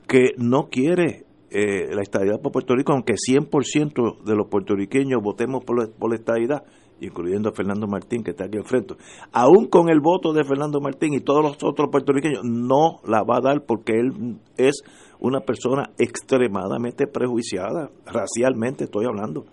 [0.07, 1.25] que no quiere
[1.55, 6.17] eh, la estadidad por Puerto Rico, aunque 100% de los puertorriqueños votemos por por la
[6.17, 6.65] estadidad,
[7.03, 8.95] incluyendo a Fernando Martín, que está aquí enfrente.
[9.33, 13.39] Aún con el voto de Fernando Martín y todos los otros puertorriqueños, no la va
[13.39, 14.83] a dar porque él es
[15.21, 19.45] una persona extremadamente prejuiciada, racialmente estoy hablando.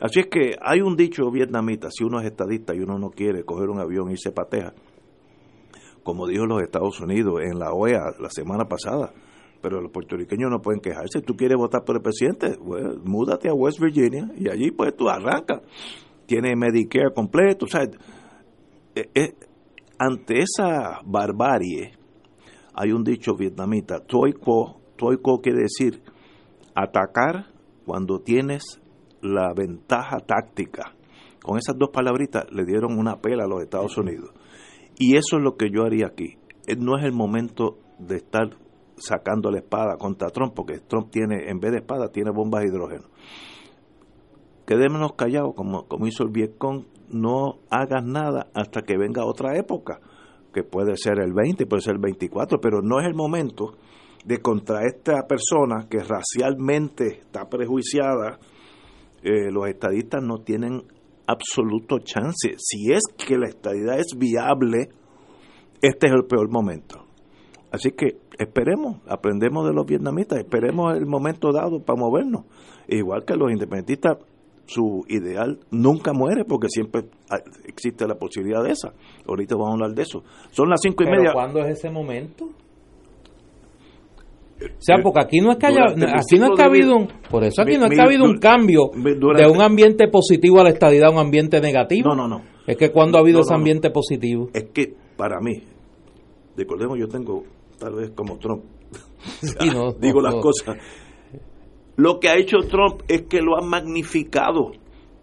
[0.00, 3.44] Así es que hay un dicho vietnamita, si uno es estadista y uno no quiere
[3.44, 4.72] coger un avión y se pateja,
[6.04, 9.12] como dijo los Estados Unidos en la OEA la semana pasada,
[9.60, 11.20] pero los puertorriqueños no pueden quejarse.
[11.20, 12.56] Tú quieres votar por el presidente,
[13.02, 15.62] múdate a West Virginia y allí pues tú arrancas.
[16.28, 17.84] Tienes Medicare completo, o sea,
[18.94, 19.34] eh, eh,
[19.98, 21.92] ante esa barbarie
[22.74, 26.02] hay un dicho vietnamita, toi quo, toi quo quiere decir
[26.74, 27.46] atacar
[27.86, 28.78] cuando tienes
[29.22, 30.94] la ventaja táctica.
[31.42, 34.30] Con esas dos palabritas le dieron una pela a los Estados Unidos.
[34.98, 36.36] Y eso es lo que yo haría aquí.
[36.66, 38.50] Eh, no es el momento de estar
[38.98, 42.68] sacando la espada contra Trump, porque Trump tiene, en vez de espada, tiene bombas de
[42.68, 43.08] hidrógeno.
[44.68, 49.98] Quedémonos callados, como, hizo el Vietcong, no hagas nada hasta que venga otra época,
[50.52, 53.78] que puede ser el 20, puede ser el 24, pero no es el momento
[54.26, 58.38] de contra esta persona que racialmente está prejuiciada,
[59.22, 60.82] eh, los estadistas no tienen
[61.26, 62.54] absoluto chance.
[62.58, 64.90] Si es que la estadidad es viable,
[65.80, 67.06] este es el peor momento.
[67.72, 72.44] Así que esperemos, aprendemos de los vietnamitas, esperemos el momento dado para movernos.
[72.86, 74.18] Igual que los independentistas,
[74.68, 77.04] su ideal nunca muere porque siempre
[77.64, 78.92] existe la posibilidad de esa.
[79.26, 80.22] Ahorita vamos a hablar de eso.
[80.50, 81.32] Son las cinco y media.
[81.32, 82.44] ¿Cuándo es ese momento?
[84.60, 87.08] O sea, porque aquí no es que haya, aquí no es que ha habido un,
[87.30, 90.64] por eso aquí no es que ha habido un cambio de un ambiente positivo a
[90.64, 92.08] la estadidad a un ambiente negativo.
[92.08, 92.42] No, no, no.
[92.66, 94.50] Es que cuando ha habido ese ambiente positivo.
[94.52, 95.62] Es que para mí,
[96.56, 97.44] recordemos, yo tengo
[97.78, 98.64] tal vez como Trump,
[100.00, 100.76] digo las cosas.
[101.98, 104.70] Lo que ha hecho Trump es que lo ha magnificado.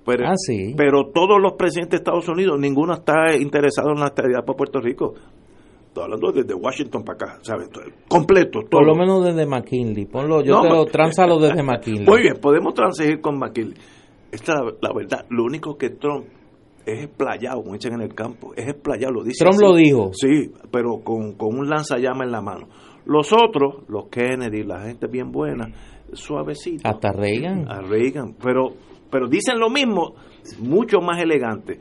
[0.05, 0.73] Pero, ah, sí.
[0.75, 4.81] pero todos los presidentes de Estados Unidos, ninguno está interesado en la estadidad para Puerto
[4.81, 5.13] Rico.
[5.87, 7.69] Estoy hablando desde Washington para acá, ¿sabes?
[8.09, 8.81] Completo, todo.
[8.81, 10.05] Por lo menos desde McKinley.
[10.05, 12.05] Ponlo, yo te lo tránzalo desde McKinley.
[12.05, 13.77] Muy bien, podemos transigir con McKinley.
[14.29, 15.25] Esta es la, verdad.
[15.29, 16.25] Lo único que Trump
[16.85, 19.45] es explayado, como dicen en el campo, es explayado, lo dice.
[19.45, 20.11] Trump lo dijo.
[20.13, 22.67] Sí, pero con, con un lanzallama en la mano.
[23.05, 25.71] Los otros, los Kennedy, la gente bien buena,
[26.15, 26.87] suavecito.
[26.87, 27.69] Hasta Reagan.
[27.69, 28.73] A Reagan, pero,
[29.11, 30.15] pero dicen lo mismo,
[30.59, 31.79] mucho más elegante.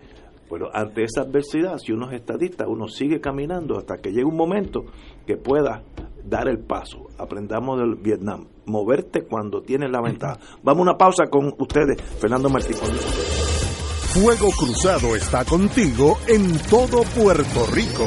[0.50, 4.36] Pero ante esa adversidad, si uno es estadista, uno sigue caminando hasta que llegue un
[4.36, 4.84] momento
[5.26, 5.82] que pueda
[6.24, 7.08] dar el paso.
[7.18, 8.46] Aprendamos del Vietnam.
[8.66, 10.38] Moverte cuando tienes la ventaja.
[10.62, 12.76] Vamos a una pausa con ustedes, Fernando Martín.
[14.14, 18.06] Fuego Cruzado está contigo en todo Puerto Rico.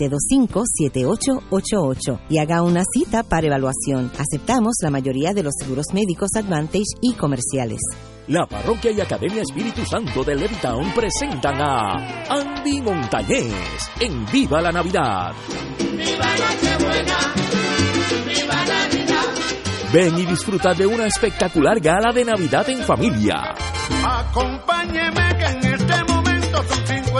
[0.09, 4.11] 725-7888 y haga una cita para evaluación.
[4.17, 7.79] Aceptamos la mayoría de los seguros médicos Advantage y comerciales.
[8.27, 13.51] La Parroquia y Academia Espíritu Santo de Levitown presentan a Andy Montañez
[13.99, 15.33] en Viva la Navidad.
[15.79, 17.17] ¡Viva Nochebuena!
[18.27, 19.25] ¡Viva Navidad!
[19.91, 23.55] Ven y disfruta de una espectacular gala de Navidad en familia.
[24.05, 27.19] Acompáñeme que en este momento son 55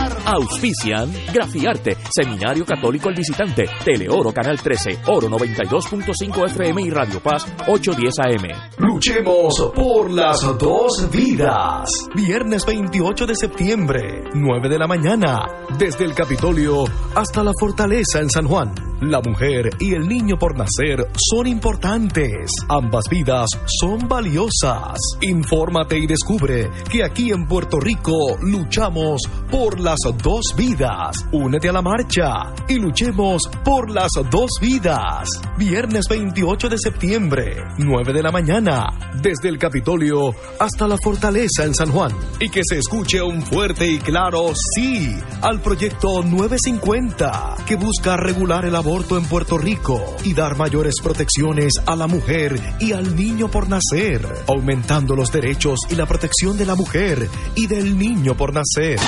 [0.25, 7.45] Auspician Grafiarte, Seminario Católico El Visitante, Teleoro Canal 13, Oro 92.5 FM y Radio Paz
[7.67, 8.87] 810 AM.
[8.87, 11.89] Luchemos por las dos vidas.
[12.15, 15.45] Viernes 28 de septiembre, 9 de la mañana,
[15.77, 16.83] desde el Capitolio
[17.15, 18.73] hasta la Fortaleza en San Juan.
[19.01, 22.51] La mujer y el niño por nacer son importantes.
[22.69, 24.99] Ambas vidas son valiosas.
[25.21, 30.10] Infórmate y descubre que aquí en Puerto Rico luchamos por las dos
[30.55, 31.25] vidas.
[31.31, 35.29] Únete a la marcha y luchemos por las dos vidas.
[35.57, 38.87] Viernes 28 de septiembre, 9 de la mañana,
[39.21, 42.11] desde el Capitolio hasta la Fortaleza en San Juan.
[42.39, 48.65] Y que se escuche un fuerte y claro sí al proyecto 950 que busca regular
[48.65, 53.49] el aborto en Puerto Rico y dar mayores protecciones a la mujer y al niño
[53.49, 58.53] por nacer, aumentando los derechos y la protección de la mujer y del niño por
[58.53, 58.99] nacer.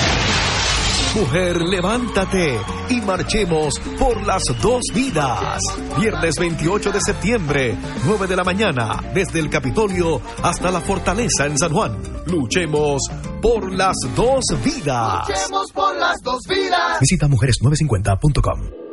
[1.14, 2.58] Mujer, levántate
[2.88, 5.62] y marchemos por las dos vidas.
[5.96, 11.56] Viernes 28 de septiembre, 9 de la mañana, desde el Capitolio hasta la Fortaleza en
[11.56, 11.96] San Juan.
[12.26, 13.02] Luchemos
[13.40, 15.28] por las dos vidas.
[15.28, 16.98] Luchemos por las dos vidas.
[17.00, 18.84] Visita mujeres950.com.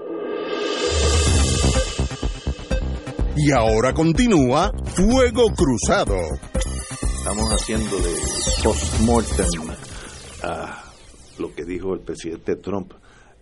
[3.36, 6.18] Y ahora continúa Fuego Cruzado.
[7.18, 8.16] Estamos haciendo de
[8.64, 9.48] post-mortem
[10.44, 10.81] a
[11.42, 12.94] lo que dijo el presidente Trump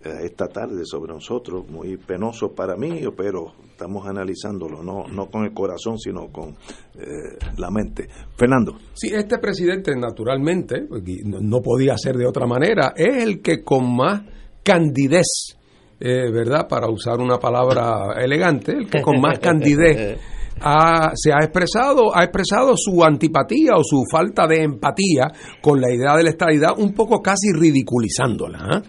[0.02, 5.44] eh, esta tarde sobre nosotros, muy penoso para mí, pero estamos analizándolo, no, no con
[5.44, 6.52] el corazón, sino con
[6.96, 8.08] eh, la mente.
[8.38, 8.78] Fernando.
[8.94, 10.88] Sí, este presidente, naturalmente,
[11.26, 14.22] no podía ser de otra manera, es el que con más
[14.64, 15.58] candidez,
[16.00, 16.66] eh, ¿verdad?
[16.70, 20.18] Para usar una palabra elegante, el que con más candidez
[20.62, 25.28] ha- se ha expresado, ha expresado su antipatía o su falta de empatía
[25.62, 28.60] con la idea de la estadidad, un poco casi ridiculizándola.
[28.62, 28.82] ¿ah?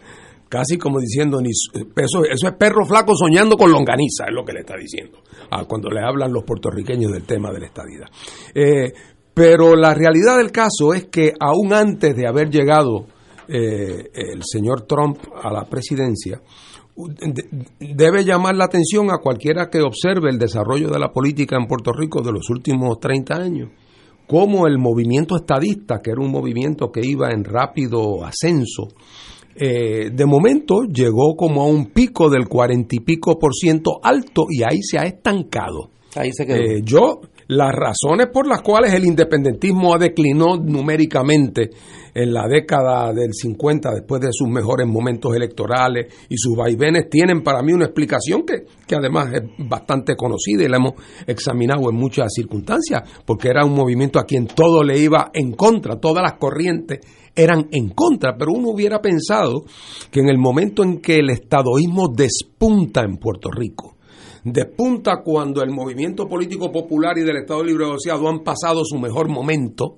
[0.49, 4.61] Casi como diciendo, eso, eso es perro flaco soñando con longaniza, es lo que le
[4.61, 5.19] está diciendo,
[5.51, 8.09] ah, cuando le hablan los puertorriqueños del tema de la estadidad.
[8.55, 8.93] Eh,
[9.33, 13.07] pero la realidad del caso es que aún antes de haber llegado
[13.47, 16.43] eh, el señor Trump a la presidencia, de-
[17.79, 21.93] debe llamar la atención a cualquiera que observe el desarrollo de la política en Puerto
[21.93, 23.71] Rico de los últimos 30 años,
[24.27, 28.89] como el movimiento estadista, que era un movimiento que iba en rápido ascenso,
[29.55, 34.47] eh, de momento llegó como a un pico del cuarenta y pico por ciento alto
[34.49, 35.91] y ahí se ha estancado.
[36.15, 36.57] Ahí se quedó.
[36.57, 37.21] Eh, yo,
[37.51, 41.71] las razones por las cuales el independentismo ha declinado numéricamente
[42.15, 47.43] en la década del 50, después de sus mejores momentos electorales y sus vaivenes, tienen
[47.43, 50.93] para mí una explicación que, que además es bastante conocida y la hemos
[51.27, 55.99] examinado en muchas circunstancias, porque era un movimiento a quien todo le iba en contra,
[55.99, 57.01] todas las corrientes
[57.35, 59.65] eran en contra, pero uno hubiera pensado
[60.13, 63.97] que en el momento en que el estadoísmo despunta en Puerto Rico,
[64.45, 69.29] despunta cuando el movimiento político popular y del Estado Libre Asociado han pasado su mejor
[69.29, 69.97] momento,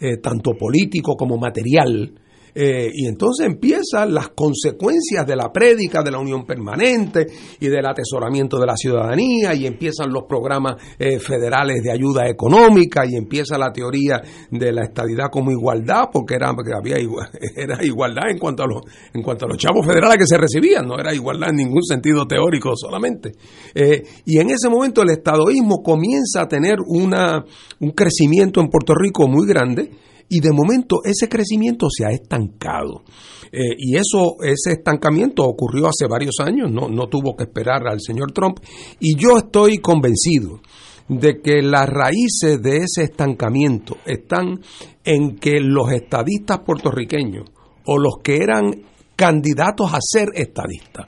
[0.00, 2.12] eh, tanto político como material,
[2.54, 7.26] eh, y entonces empiezan las consecuencias de la prédica de la unión permanente
[7.60, 13.04] y del atesoramiento de la ciudadanía, y empiezan los programas eh, federales de ayuda económica,
[13.06, 14.20] y empieza la teoría
[14.50, 16.96] de la estadidad como igualdad, porque era, porque había
[17.56, 18.82] era igualdad en cuanto, a los,
[19.12, 22.26] en cuanto a los chavos federales que se recibían, no era igualdad en ningún sentido
[22.26, 23.32] teórico solamente.
[23.74, 27.44] Eh, y en ese momento el estadoísmo comienza a tener una,
[27.80, 29.90] un crecimiento en Puerto Rico muy grande,
[30.28, 33.02] y de momento ese crecimiento se ha estancado.
[33.50, 38.00] Eh, y eso, ese estancamiento ocurrió hace varios años, no, no tuvo que esperar al
[38.00, 38.58] señor Trump.
[39.00, 40.60] Y yo estoy convencido
[41.08, 44.60] de que las raíces de ese estancamiento están
[45.04, 47.48] en que los estadistas puertorriqueños
[47.86, 48.82] o los que eran
[49.16, 51.06] candidatos a ser estadistas,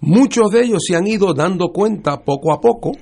[0.00, 2.92] muchos de ellos se han ido dando cuenta poco a poco,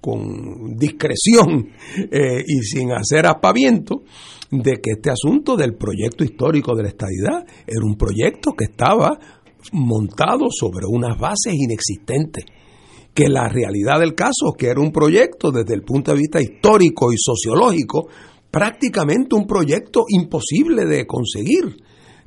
[0.00, 1.70] con discreción
[2.10, 4.02] eh, y sin hacer aspaviento,
[4.50, 9.18] de que este asunto del proyecto histórico de la estadidad era un proyecto que estaba
[9.72, 12.44] montado sobre unas bases inexistentes
[13.14, 16.42] que la realidad del caso es que era un proyecto desde el punto de vista
[16.42, 18.08] histórico y sociológico,
[18.50, 21.76] prácticamente un proyecto imposible de conseguir.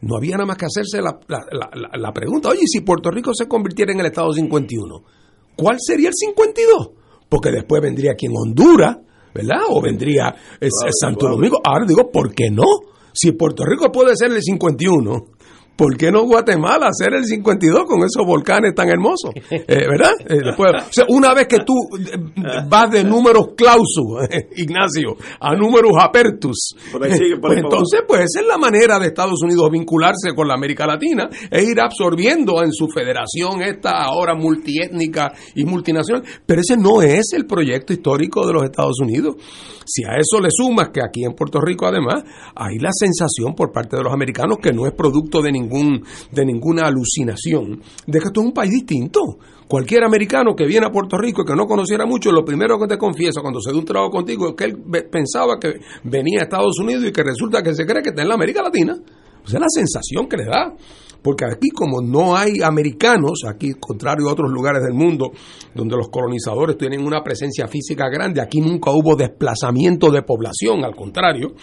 [0.02, 3.48] No había nada más que hacerse la, la- la- pregunta, oye, si Puerto Rico se
[3.48, 5.04] convirtiera en el Estado 51,
[5.58, 6.92] ¿cuál sería el 52?
[7.28, 8.98] Porque después vendría aquí en Honduras,
[9.34, 9.62] ¿verdad?
[9.70, 10.34] O vendría
[11.00, 11.60] Santo Domingo.
[11.64, 12.64] Ahora digo, ¿por qué no?
[13.14, 15.26] Si Puerto Rico puede ser el 51,
[15.78, 19.32] ¿por qué no Guatemala ser el 52 con esos volcanes tan hermosos?
[19.68, 20.12] Eh, ¿Verdad?
[20.20, 22.18] Eh, después, o sea, una vez que tú eh,
[22.70, 28.22] vas de números clausus, Ignacio, a números apertus, Por ahí sigue, por pues entonces pues
[28.22, 32.64] esa es la manera de Estados Unidos vincularse con la América Latina, es ir absorbiendo
[32.64, 38.46] en su federación esta ahora multiétnica y multinacional, pero ese no es el proyecto histórico
[38.46, 39.36] de los Estados Unidos.
[39.86, 42.24] Si a eso le sumas que aquí en Puerto Rico además
[42.56, 45.67] hay la sensación por parte de los americanos que no es producto de ningún
[46.32, 49.22] de ninguna alucinación de que esto es un país distinto.
[49.68, 52.88] Cualquier americano que viene a Puerto Rico y que no conociera mucho, lo primero que
[52.88, 54.78] te confiesa cuando se da un trabajo contigo es que él
[55.12, 58.30] pensaba que venía a Estados Unidos y que resulta que se cree que está en
[58.30, 58.98] la América Latina.
[59.46, 60.74] Esa es la sensación que le da.
[61.22, 65.32] Porque aquí como no hay americanos, aquí contrario a otros lugares del mundo
[65.74, 70.96] donde los colonizadores tienen una presencia física grande, aquí nunca hubo desplazamiento de población, al
[70.96, 71.54] contrario,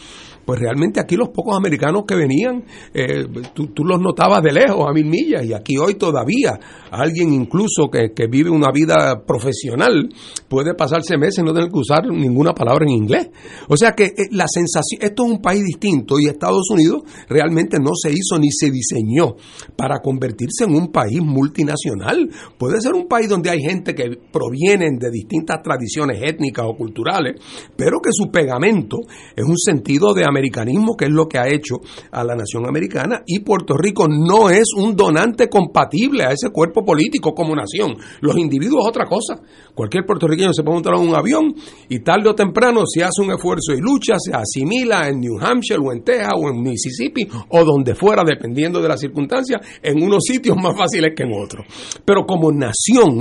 [0.45, 4.85] pues realmente aquí los pocos americanos que venían, eh, tú, tú, los notabas de lejos,
[4.89, 6.59] a mil millas, y aquí hoy todavía
[6.91, 10.09] alguien incluso que, que, vive una vida profesional
[10.49, 13.31] puede pasarse meses no tener que usar ninguna palabra en inglés.
[13.69, 17.79] O sea que eh, la sensación, esto es un país distinto y Estados Unidos realmente
[17.79, 19.37] no se hizo ni se diseñó
[19.77, 22.31] para convertirse en un país multinacional.
[22.59, 27.41] Puede ser un país donde hay gente que provienen de distintas tradiciones étnicas o culturales,
[27.77, 28.99] pero que su pegamento
[29.37, 31.77] es un sentido de americanismo, que es lo que ha hecho
[32.11, 36.85] a la nación americana, y Puerto Rico no es un donante compatible a ese cuerpo
[36.85, 37.97] político como nación.
[38.21, 39.41] Los individuos es otra cosa.
[39.75, 41.55] Cualquier puertorriqueño se puede montar en un avión
[41.89, 45.81] y tarde o temprano, si hace un esfuerzo y lucha, se asimila en New Hampshire
[45.81, 50.25] o en Texas o en Mississippi o donde fuera, dependiendo de las circunstancias, en unos
[50.25, 51.67] sitios más fáciles que en otros.
[52.05, 53.19] Pero como nación,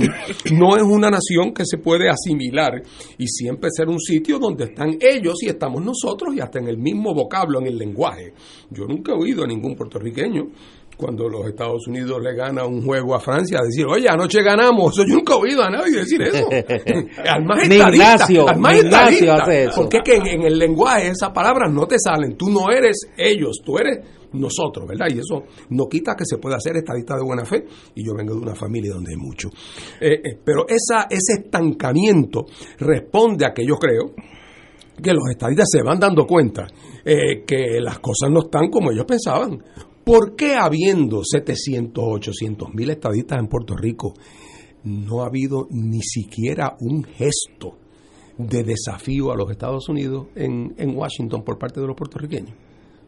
[0.52, 2.82] no es una nación que se puede asimilar
[3.18, 6.78] y siempre ser un sitio donde están ellos y estamos nosotros y hasta en el
[6.78, 8.32] mismo vocablo, en el lenguaje.
[8.70, 10.46] Yo nunca he oído a ningún puertorriqueño
[10.96, 14.96] cuando los Estados Unidos le gana un juego a Francia, decir, oye, anoche ganamos.
[14.96, 16.46] Yo nunca he oído a nadie decir eso.
[17.28, 18.76] al más estadista, al más
[19.74, 22.36] porque es que en, en, el lenguaje esas palabras no te salen.
[22.36, 23.98] Tú no eres ellos, tú eres
[24.34, 25.06] nosotros, ¿verdad?
[25.10, 28.34] Y eso no quita que se pueda hacer estadista de buena fe, y yo vengo
[28.34, 29.48] de una familia donde hay mucho.
[30.00, 32.46] Eh, eh, pero esa, ese estancamiento
[32.78, 34.14] responde a que yo creo
[35.02, 36.66] que los estadistas se van dando cuenta
[37.04, 39.62] eh, que las cosas no están como ellos pensaban.
[40.04, 44.14] ¿Por qué habiendo 700, 800 mil estadistas en Puerto Rico
[44.84, 47.78] no ha habido ni siquiera un gesto
[48.36, 52.54] de desafío a los Estados Unidos en, en Washington por parte de los puertorriqueños?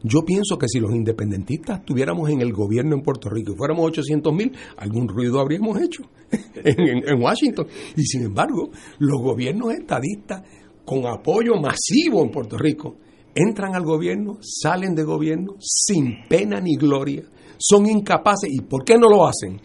[0.03, 3.85] Yo pienso que si los independentistas estuviéramos en el gobierno en Puerto Rico y fuéramos
[3.87, 7.67] 800 mil, algún ruido habríamos hecho en, en, Washington.
[7.95, 8.69] Y sin embargo,
[8.99, 10.43] los gobiernos estadistas
[10.87, 12.95] con apoyo masivo en Puerto Rico
[13.35, 17.23] entran al gobierno, salen de gobierno sin pena ni gloria,
[17.57, 18.49] son incapaces.
[18.49, 19.59] ¿Y por qué no lo hacen?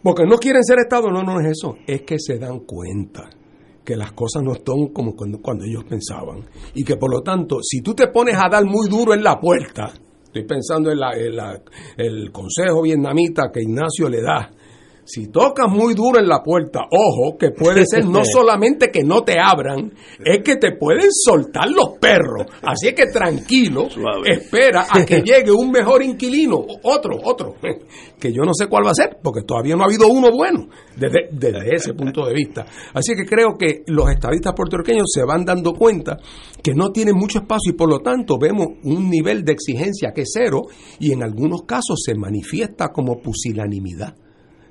[0.00, 3.30] Porque no quieren ser Estado, no, no es eso, es que se dan cuenta
[3.84, 6.44] que las cosas no están como cuando, ellos pensaban.
[6.72, 9.40] Y que por lo tanto, si tú te pones a dar muy duro en la
[9.40, 9.92] puerta,
[10.24, 11.60] estoy pensando en, en la,
[11.96, 14.52] el consejo vietnamita que Ignacio le da,
[15.04, 19.22] si tocas muy duro en la puerta, ojo, que puede ser no solamente que no
[19.22, 19.92] te abran,
[20.24, 22.46] es que te pueden soltar los perros.
[22.62, 23.88] Así es que tranquilo,
[24.24, 27.56] espera a que llegue un mejor inquilino, otro, otro,
[28.18, 30.68] que yo no sé cuál va a ser, porque todavía no ha habido uno bueno
[30.96, 32.64] desde, desde ese punto de vista.
[32.94, 36.18] Así que creo que los estadistas puertorriqueños se van dando cuenta
[36.62, 40.22] que no tienen mucho espacio y por lo tanto vemos un nivel de exigencia que
[40.22, 40.62] es cero
[41.00, 44.21] y en algunos casos se manifiesta como pusilanimidad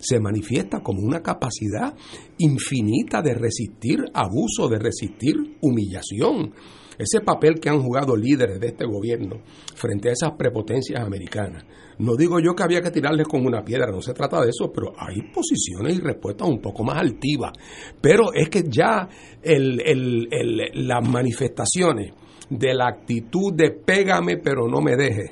[0.01, 1.93] se manifiesta como una capacidad
[2.37, 6.53] infinita de resistir abuso, de resistir humillación.
[6.97, 9.41] Ese papel que han jugado líderes de este gobierno
[9.75, 11.63] frente a esas prepotencias americanas.
[11.97, 14.71] No digo yo que había que tirarles con una piedra, no se trata de eso,
[14.71, 17.51] pero hay posiciones y respuestas un poco más altivas.
[17.99, 19.07] Pero es que ya
[19.43, 22.13] las manifestaciones
[22.49, 25.31] de la actitud de pégame pero no me deje,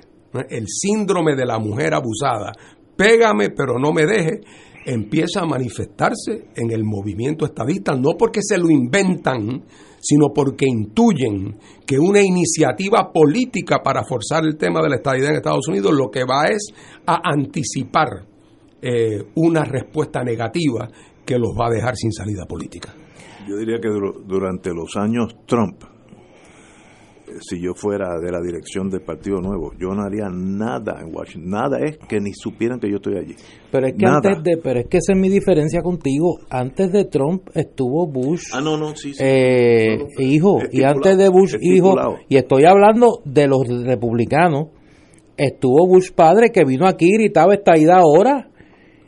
[0.49, 2.53] el síndrome de la mujer abusada,
[2.99, 4.41] pégame pero no me deje,
[4.85, 9.63] empieza a manifestarse en el movimiento estadista, no porque se lo inventan,
[10.01, 15.35] sino porque intuyen que una iniciativa política para forzar el tema de la estadidad en
[15.37, 16.73] Estados Unidos lo que va es
[17.05, 18.25] a anticipar
[18.81, 20.89] eh, una respuesta negativa
[21.25, 22.93] que los va a dejar sin salida política.
[23.47, 23.89] Yo diría que
[24.25, 25.83] durante los años Trump,
[27.41, 31.49] si yo fuera de la dirección del Partido Nuevo, yo no haría nada en Washington.
[31.49, 33.35] Nada es que ni supieran que yo estoy allí.
[33.71, 36.39] Pero es que antes de, pero es que esa es mi diferencia contigo.
[36.49, 38.49] Antes de Trump estuvo Bush.
[38.53, 41.95] Ah, no, no, sí, Eh, hijo, y antes de Bush hijo,
[42.27, 44.69] y estoy hablando de los republicanos.
[45.37, 48.49] Estuvo Bush padre que vino aquí y gritaba esta ida ahora.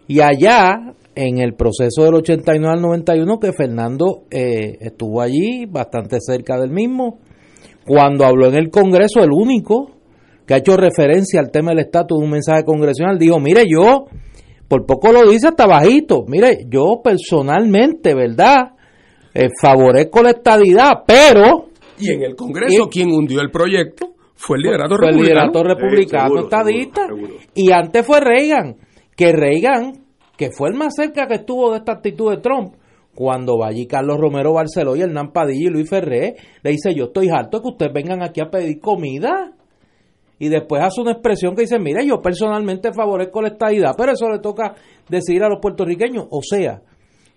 [0.07, 6.17] Y allá, en el proceso del 89 al 91, que Fernando eh, estuvo allí, bastante
[6.22, 7.19] cerca del mismo
[7.86, 9.91] cuando habló en el Congreso, el único
[10.45, 14.05] que ha hecho referencia al tema del estatus de un mensaje congresional, dijo, mire, yo,
[14.67, 18.73] por poco lo dice hasta bajito, mire, yo personalmente, ¿verdad?
[19.34, 21.67] Eh, favorezco la estadidad, pero...
[21.99, 25.19] Y en el Congreso, quien hundió el proyecto fue el liderato fue republicano.
[25.19, 27.05] El liderato republicano Eh, seguro, estadista.
[27.05, 27.43] seguro, seguro.
[27.53, 28.75] Y antes fue Reagan,
[29.15, 29.93] que Reagan,
[30.36, 32.73] que fue el más cerca que estuvo de esta actitud de Trump,
[33.22, 37.05] cuando va allí Carlos Romero Barceló y Hernán Padilla y Luis Ferré, le dice, yo
[37.05, 39.51] estoy harto de que ustedes vengan aquí a pedir comida.
[40.39, 44.28] y después hace una expresión que dice, mire, yo personalmente favorezco la estadidad, pero eso
[44.28, 44.74] le toca
[45.07, 46.26] decidir a los puertorriqueños.
[46.32, 46.82] O sea,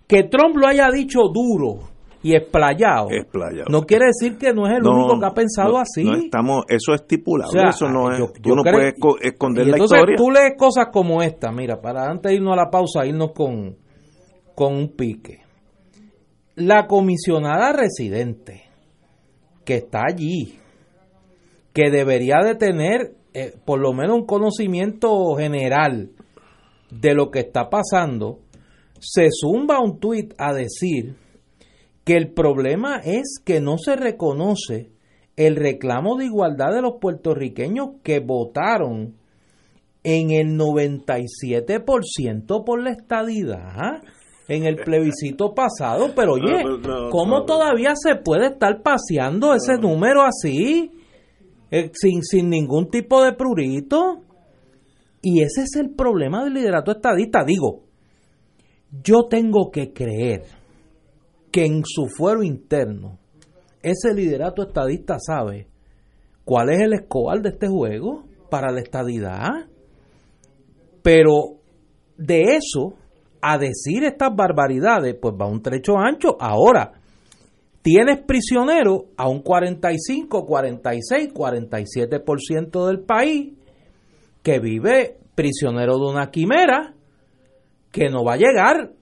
[0.07, 1.81] que Trump lo haya dicho duro
[2.23, 3.65] y explayado, Explayado.
[3.69, 6.03] no quiere decir que no es el No, único que ha pensado no, así.
[6.03, 8.95] no estamos, eso es estipulado, O sea, eso no es, yo- tú no creo- puedes
[8.95, 10.15] esco- esconder y la entonces historia.
[10.17, 13.75] tú lees cosas como esta, mira, para antes de irnos a la pausa, irnos con,
[14.55, 15.44] con un pique.
[16.55, 18.63] La comisionada residente
[19.65, 20.57] que está allí,
[21.73, 26.11] que debería de tener eh, por lo menos un conocimiento general
[26.89, 28.39] de lo que está pasando,
[28.99, 31.17] se zumba un tuit a decir
[32.05, 34.91] que el problema es que no se reconoce
[35.35, 39.15] el reclamo de igualdad de los puertorriqueños que votaron
[40.03, 44.01] en el 97% por la estadidad
[44.47, 47.45] en el plebiscito pasado, pero oye, No, no, ¿cómo no.
[47.45, 50.91] todavía se puede estar paseando ese número así?
[51.71, 54.21] Eh, sin, sin ningún tipo de prurito.
[55.21, 57.43] Y ese es el problema del liderato estadista.
[57.43, 57.83] Digo,
[59.03, 60.43] yo tengo que creer
[61.51, 63.17] que en su fuero interno,
[63.81, 65.67] ese liderato estadista sabe
[66.43, 69.49] cuál es el escobar de este juego para la estadidad.
[71.01, 71.59] Pero
[72.17, 72.93] de eso
[73.47, 76.35] a decir estas barbaridades, pues va un trecho ancho.
[76.39, 76.93] Ahora,
[77.83, 83.53] tienes prisionero a un 45, 46, 47% del país
[84.41, 86.95] que vive prisionero de una quimera
[87.91, 88.93] que no va a llegar,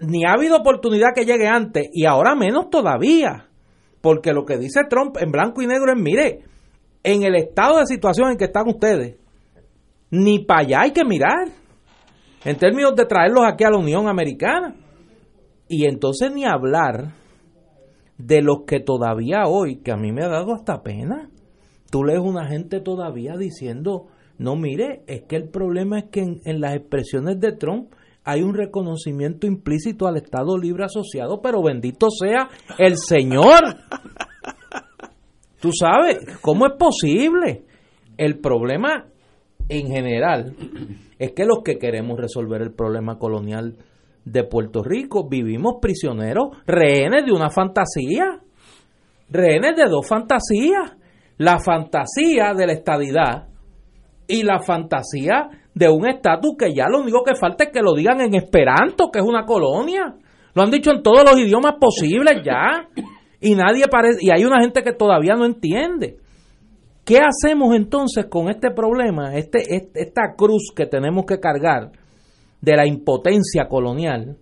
[0.00, 3.46] ni ha habido oportunidad que llegue antes, y ahora menos todavía,
[4.00, 6.40] porque lo que dice Trump en blanco y negro es, mire,
[7.04, 9.16] en el estado de situación en que están ustedes,
[10.10, 11.48] ni para allá hay que mirar,
[12.44, 14.74] en términos de traerlos aquí a la Unión Americana,
[15.68, 17.12] y entonces ni hablar
[18.16, 21.30] de los que todavía hoy, que a mí me ha dado hasta pena,
[21.90, 24.06] tú lees una gente todavía diciendo,
[24.38, 27.92] no mire, es que el problema es que en, en las expresiones de Trump
[28.24, 33.76] hay un reconocimiento implícito al Estado Libre Asociado, pero bendito sea el Señor.
[35.60, 37.64] Tú sabes, ¿cómo es posible?
[38.16, 39.06] El problema
[39.68, 40.54] en general
[41.18, 43.76] es que los que queremos resolver el problema colonial
[44.24, 48.40] de Puerto Rico vivimos prisioneros, rehenes de una fantasía,
[49.30, 50.96] rehenes de dos fantasías,
[51.38, 53.48] la fantasía de la estadidad
[54.26, 57.94] y la fantasía de un estatus que ya lo único que falta es que lo
[57.94, 60.14] digan en esperanto, que es una colonia.
[60.54, 62.88] Lo han dicho en todos los idiomas posibles ya.
[63.40, 66.16] Y nadie parece, y hay una gente que todavía no entiende.
[67.08, 71.90] ¿Qué hacemos entonces con este problema, este, este- esta cruz que tenemos que cargar
[72.60, 74.36] de la impotencia colonial,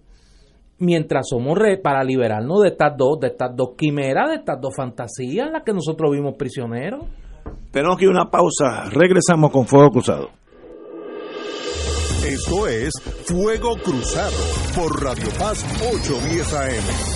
[0.78, 4.74] mientras somos re- para liberarnos de estas dos, de estas dos quimeras, de estas dos
[4.76, 7.04] fantasías en las que nosotros vimos prisioneros?
[7.70, 10.30] Tenemos que ir a una pausa, regresamos con Fuego Cruzado.
[12.26, 12.90] Esto es
[13.26, 14.34] Fuego Cruzado
[14.74, 15.64] por Radio Paz
[15.94, 17.15] 810 AM.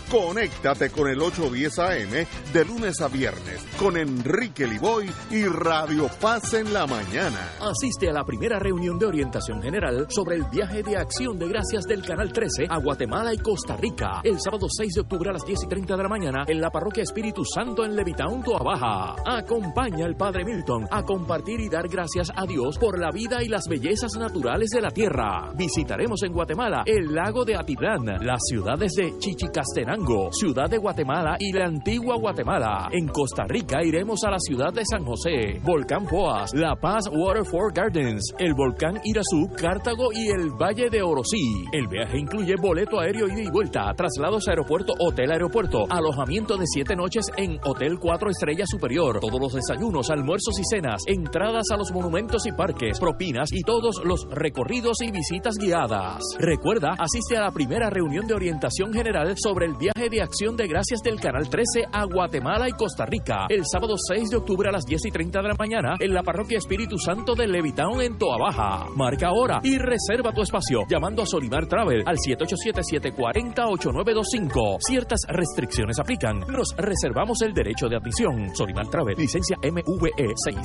[0.11, 6.53] Conéctate con el 810 AM de lunes a viernes con Enrique Liboy y Radio Paz
[6.53, 7.53] en la mañana.
[7.61, 11.85] Asiste a la primera reunión de orientación general sobre el viaje de acción de gracias
[11.85, 15.45] del Canal 13 a Guatemala y Costa Rica el sábado 6 de octubre a las
[15.45, 19.15] 10 y 30 de la mañana en la parroquia Espíritu Santo en Levitown, Baja.
[19.25, 23.47] Acompaña al Padre Milton a compartir y dar gracias a Dios por la vida y
[23.47, 25.53] las bellezas naturales de la tierra.
[25.55, 30.00] Visitaremos en Guatemala el lago de Atitlán, las ciudades de Chichicastenango,
[30.31, 32.89] Ciudad de Guatemala y la antigua Guatemala.
[32.91, 37.73] En Costa Rica iremos a la ciudad de San José, Volcán Poas, La Paz Waterford
[37.73, 41.65] Gardens, el volcán Irazú, Cartago y el Valle de Orosí.
[41.71, 46.65] El viaje incluye boleto aéreo ida y vuelta, traslados a aeropuerto, hotel aeropuerto, alojamiento de
[46.65, 51.77] siete noches en Hotel 4 Estrellas Superior, todos los desayunos, almuerzos y cenas, entradas a
[51.77, 56.23] los monumentos y parques, propinas y todos los recorridos y visitas guiadas.
[56.39, 60.67] Recuerda, asiste a la primera reunión de orientación general sobre el viaje de acción de
[60.67, 64.71] gracias del Canal 13 a Guatemala y Costa Rica el sábado 6 de octubre a
[64.71, 68.17] las 10 y 30 de la mañana en la parroquia Espíritu Santo de Levitown en
[68.17, 68.85] Toa Baja.
[68.95, 74.77] Marca ahora y reserva tu espacio llamando a Solimar Travel al 787-740-8925.
[74.79, 76.39] Ciertas restricciones aplican.
[76.39, 78.55] Nos reservamos el derecho de admisión.
[78.55, 80.57] Solimar Travel, licencia MVE 6.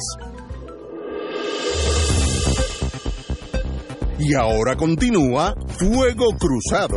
[4.18, 6.96] Y ahora continúa Fuego Cruzado.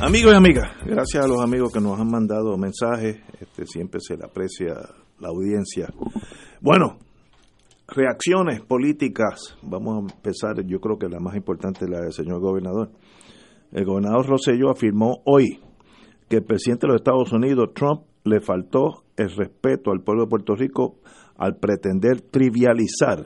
[0.00, 4.14] Amigos y amigas, gracias a los amigos que nos han mandado mensajes, este, siempre se
[4.16, 4.74] le aprecia
[5.18, 5.88] la audiencia.
[6.60, 6.98] Bueno,
[7.88, 12.40] reacciones políticas, vamos a empezar, yo creo que la más importante es la del señor
[12.40, 12.90] gobernador.
[13.72, 15.60] El gobernador Rosselló afirmó hoy
[16.28, 20.30] que el presidente de los Estados Unidos, Trump, le faltó el respeto al pueblo de
[20.30, 20.96] Puerto Rico
[21.38, 23.24] al pretender trivializar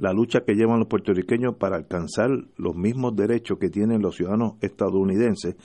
[0.00, 4.54] la lucha que llevan los puertorriqueños para alcanzar los mismos derechos que tienen los ciudadanos
[4.62, 5.56] estadounidenses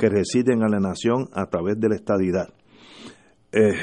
[0.00, 2.48] que residen en la nación a través de la estadidad.
[3.52, 3.74] Eh,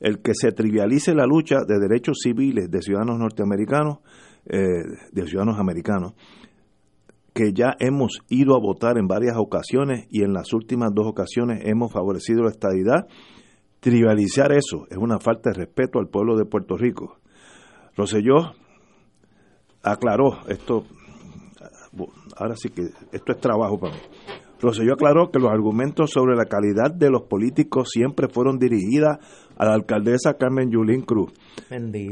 [0.00, 3.98] el que se trivialice la lucha de derechos civiles de ciudadanos norteamericanos,
[4.46, 4.58] eh,
[5.12, 6.14] de ciudadanos americanos,
[7.34, 11.60] que ya hemos ido a votar en varias ocasiones y en las últimas dos ocasiones
[11.66, 13.06] hemos favorecido la estadidad,
[13.80, 17.18] trivializar eso es una falta de respeto al pueblo de Puerto Rico.
[17.96, 18.54] Roselló
[19.82, 20.84] aclaró esto,
[22.36, 24.00] ahora sí que esto es trabajo para mí.
[24.62, 29.18] Roselló aclaró que los argumentos sobre la calidad de los políticos siempre fueron dirigidas
[29.56, 31.32] a la alcaldesa Carmen Yulín Cruz,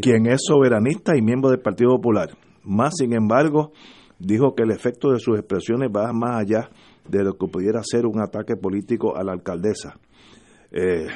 [0.03, 2.31] quien es soberanista y miembro del Partido Popular.
[2.65, 3.71] Más, sin embargo,
[4.19, 6.71] dijo que el efecto de sus expresiones va más allá
[7.09, 10.01] de lo que pudiera ser un ataque político a la alcaldesa.
[10.73, 11.07] Eh,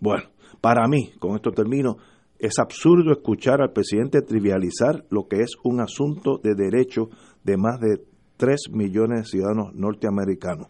[0.00, 0.24] bueno,
[0.62, 1.98] para mí, con esto termino,
[2.38, 7.10] es absurdo escuchar al presidente trivializar lo que es un asunto de derecho
[7.44, 8.11] de más de
[8.42, 10.66] 3 millones de ciudadanos norteamericanos.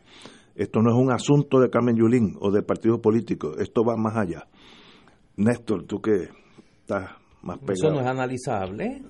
[0.55, 4.15] Esto no es un asunto de Carmen Yulín o de partido político, esto va más
[4.15, 4.47] allá.
[5.37, 6.29] Néstor, tú que
[6.81, 7.73] estás más pegado.
[7.73, 9.01] Eso no es analizable.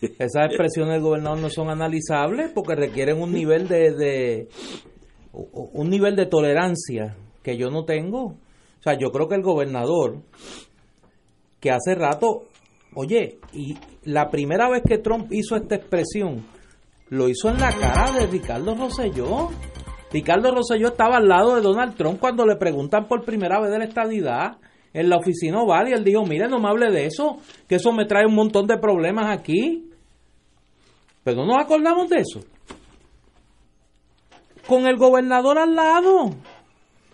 [0.00, 4.48] Esas expresiones del gobernador no son analizables porque requieren un nivel de, de
[5.32, 8.26] un nivel de tolerancia que yo no tengo.
[8.26, 10.22] O sea, yo creo que el gobernador
[11.58, 12.44] que hace rato,
[12.94, 16.44] oye, y la primera vez que Trump hizo esta expresión,
[17.12, 19.50] lo hizo en la cara de Ricardo Rosselló.
[20.10, 23.78] Ricardo Rosselló estaba al lado de Donald Trump cuando le preguntan por primera vez de
[23.80, 24.56] la estadidad
[24.94, 27.36] en la oficina oval y él dijo, mire, no me hable de eso,
[27.68, 29.90] que eso me trae un montón de problemas aquí.
[31.22, 32.40] Pero no nos acordamos de eso.
[34.66, 36.30] Con el gobernador al lado.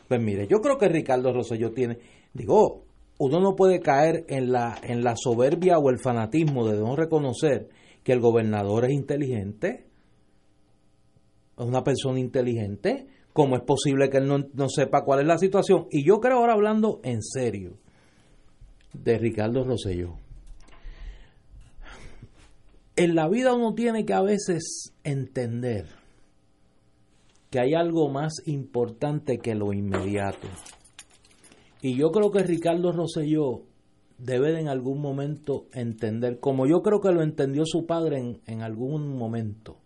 [0.06, 1.98] Pues mire, yo creo que Ricardo Rosselló tiene,
[2.32, 2.84] digo,
[3.18, 7.68] uno no puede caer en la, en la soberbia o el fanatismo de no reconocer
[8.04, 9.87] que el gobernador es inteligente,
[11.58, 15.38] es una persona inteligente, ¿cómo es posible que él no, no, sepa cuál es la
[15.38, 15.86] situación?
[15.90, 17.78] Y yo creo ahora hablando en serio
[18.92, 20.16] de Ricardo Rosselló.
[22.96, 25.86] En la vida uno tiene que a veces entender
[27.50, 30.48] que hay algo más importante que lo inmediato.
[31.80, 33.62] Y yo creo que Ricardo Rosselló
[34.18, 38.40] debe de en algún momento entender, como yo creo que lo entendió su padre en,
[38.46, 39.78] en algún momento,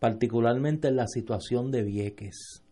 [0.00, 2.62] particularmente en la situación de Vieques,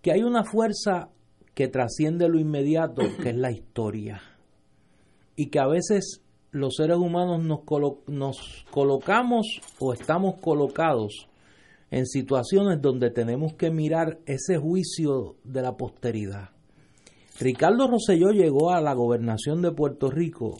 [0.00, 1.10] que hay una fuerza
[1.54, 4.22] que trasciende lo inmediato, que es la historia,
[5.36, 11.28] y que a veces los seres humanos nos, colo nos colocamos o estamos colocados
[11.90, 16.50] en situaciones donde tenemos que mirar ese juicio de la posteridad.
[17.38, 20.56] Ricardo Rosselló llegó a la gobernación de Puerto Rico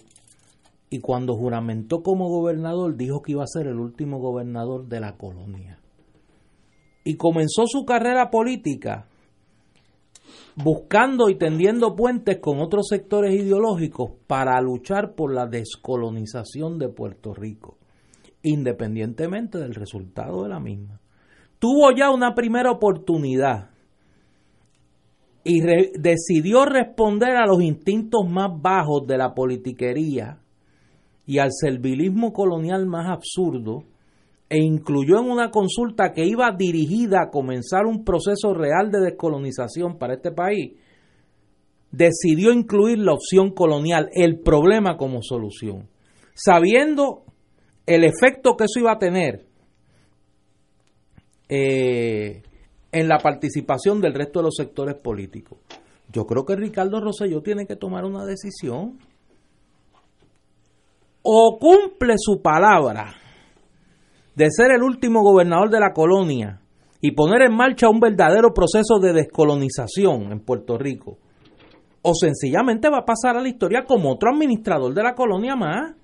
[0.92, 5.16] y cuando juramentó como gobernador dijo que iba a ser el último gobernador de la
[5.16, 5.78] colonia.
[7.02, 9.06] Y comenzó su carrera política
[10.54, 17.32] buscando y tendiendo puentes con otros sectores ideológicos para luchar por la descolonización de Puerto
[17.32, 17.78] Rico,
[18.42, 21.00] independientemente del resultado de la misma.
[21.58, 23.70] Tuvo ya una primera oportunidad
[25.42, 25.62] y
[25.98, 30.41] decidió responder a los instintos más bajos de la politiquería
[31.26, 33.84] y al servilismo colonial más absurdo
[34.48, 39.96] e incluyó en una consulta que iba dirigida a comenzar un proceso real de descolonización
[39.98, 40.72] para este país,
[41.90, 45.88] decidió incluir la opción colonial, el problema como solución,
[46.34, 47.24] sabiendo
[47.86, 49.46] el efecto que eso iba a tener
[51.48, 52.42] eh,
[52.92, 55.58] en la participación del resto de los sectores políticos.
[56.12, 58.98] Yo creo que Ricardo Rosselló tiene que tomar una decisión.
[61.22, 63.14] O cumple su palabra
[64.34, 66.60] de ser el último gobernador de la colonia
[67.00, 71.18] y poner en marcha un verdadero proceso de descolonización en Puerto Rico,
[72.02, 75.94] o sencillamente va a pasar a la historia como otro administrador de la colonia más.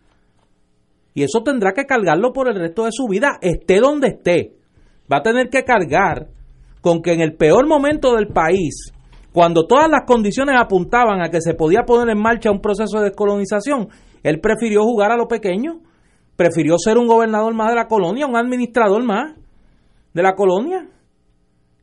[1.14, 4.54] Y eso tendrá que cargarlo por el resto de su vida, esté donde esté.
[5.12, 6.28] Va a tener que cargar
[6.80, 8.92] con que en el peor momento del país,
[9.32, 13.06] cuando todas las condiciones apuntaban a que se podía poner en marcha un proceso de
[13.06, 13.88] descolonización,
[14.22, 15.80] él prefirió jugar a lo pequeño
[16.38, 19.34] prefirió ser un gobernador más de la colonia, un administrador más
[20.14, 20.86] de la colonia.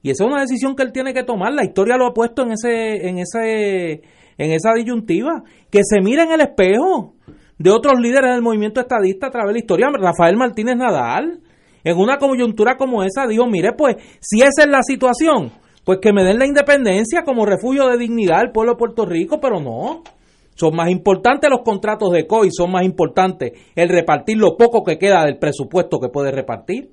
[0.01, 1.51] Y esa es una decisión que él tiene que tomar.
[1.51, 4.01] La historia lo ha puesto en ese, en ese,
[4.37, 5.43] en esa disyuntiva.
[5.69, 7.15] Que se mire en el espejo
[7.59, 9.87] de otros líderes del movimiento estadista a través de la historia.
[9.91, 11.41] Rafael Martínez Nadal,
[11.83, 15.51] en una coyuntura como esa, dijo, mire, pues, si esa es la situación,
[15.83, 19.41] pues que me den la independencia como refugio de dignidad al pueblo de Puerto Rico,
[19.41, 20.01] pero no.
[20.55, 24.97] Son más importantes los contratos de COI, son más importantes el repartir lo poco que
[24.97, 26.91] queda del presupuesto que puede repartir.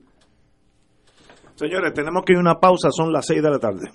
[1.54, 3.90] Señores, tenemos que ir a una pausa, son las 6 de la tarde.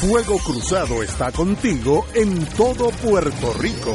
[0.00, 3.94] Fuego Cruzado está contigo en todo Puerto Rico.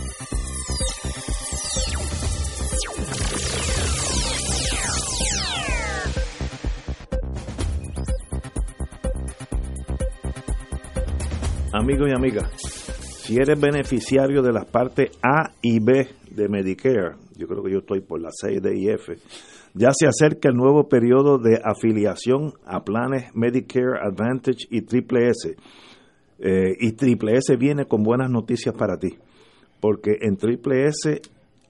[11.73, 12.51] Amigos y amigas,
[13.23, 17.79] si eres beneficiario de las partes A y B de Medicare, yo creo que yo
[17.79, 19.15] estoy por la C, D y F,
[19.73, 25.55] ya se acerca el nuevo periodo de afiliación a planes Medicare Advantage y Triple S.
[26.39, 29.17] Eh, y Triple S viene con buenas noticias para ti,
[29.79, 31.21] porque en Triple S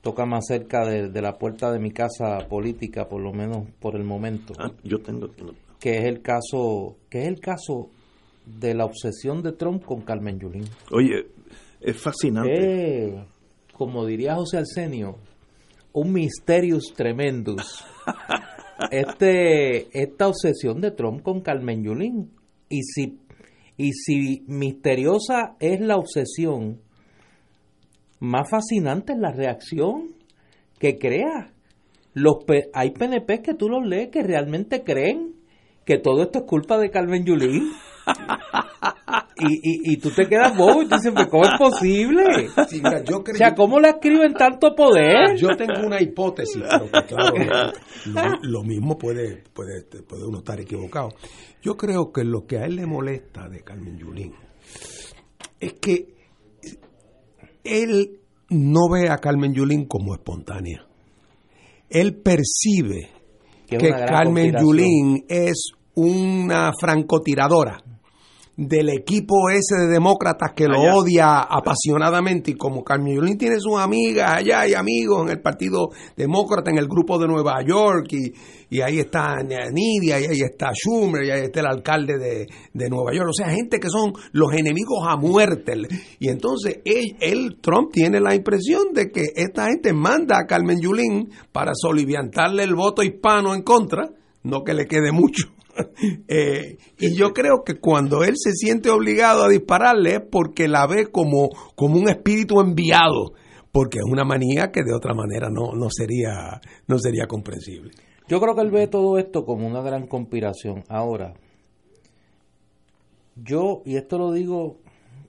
[0.01, 4.03] toca más cerca de, la puerta de mi casa política por lo menos por el
[4.03, 4.53] momento.
[4.57, 5.29] Ah, yo tengo
[5.79, 7.89] que es el caso que es el caso
[8.45, 10.65] de la obsesión de Trump con Carmen Yulín.
[10.91, 11.27] Oye
[11.81, 13.07] es fascinante.
[13.07, 13.25] Eh,
[13.73, 15.17] como diría José Arsenio
[15.93, 17.83] un misterius tremendus
[18.91, 22.31] este esta obsesión de Trump con Carmen Yulín
[22.69, 23.19] y si,
[23.77, 26.79] y si misteriosa es la obsesión,
[28.19, 30.15] más fascinante es la reacción
[30.79, 31.51] que crea.
[32.13, 32.37] Los
[32.73, 35.35] hay PNP que tú los lees que realmente creen
[35.85, 37.71] que todo esto es culpa de Carmen Yulín.
[39.37, 42.23] y, y, tú te quedas bobo y te dices, ¿cómo es posible?
[42.57, 45.35] o sea, ¿cómo le escriben tanto poder?
[45.35, 47.73] Yo tengo una hipótesis, pero que claro,
[48.41, 51.09] lo, mismo puede, puede, puede uno estar equivocado.
[51.61, 54.33] Yo creo que lo que a él le molesta de Carmen Yulín
[55.59, 56.18] es que
[57.69, 60.85] él no ve a Carmen Yulín como espontánea.
[61.89, 63.09] Él percibe
[63.67, 67.83] que, que Carmen Yulín es una francotiradora
[68.59, 73.79] del equipo ese de demócratas que lo odia apasionadamente y como Carmen Yulín tiene sus
[73.79, 78.33] amigas allá y amigos en el Partido Demócrata, en el grupo de Nueva York y,
[78.69, 82.89] y ahí está Nidia y ahí está Schumer y ahí está el alcalde de, de,
[82.89, 85.73] Nueva York, o sea, gente que son los enemigos a muerte.
[86.19, 91.29] Y entonces él, Trump tiene la impresión de que esta gente manda a Carmen Yulín
[91.53, 94.09] para soliviantarle el voto hispano en contra,
[94.43, 95.47] no que le quede mucho
[96.27, 100.85] Eh, y yo creo que cuando él se siente obligado a dispararle es porque la
[100.87, 103.33] ve como, como un espíritu enviado,
[103.71, 107.91] porque es una manía que de otra manera no, no, sería, no sería comprensible.
[108.27, 110.83] Yo creo que él ve todo esto como una gran conspiración.
[110.87, 111.33] Ahora,
[113.35, 114.77] yo, y esto lo digo,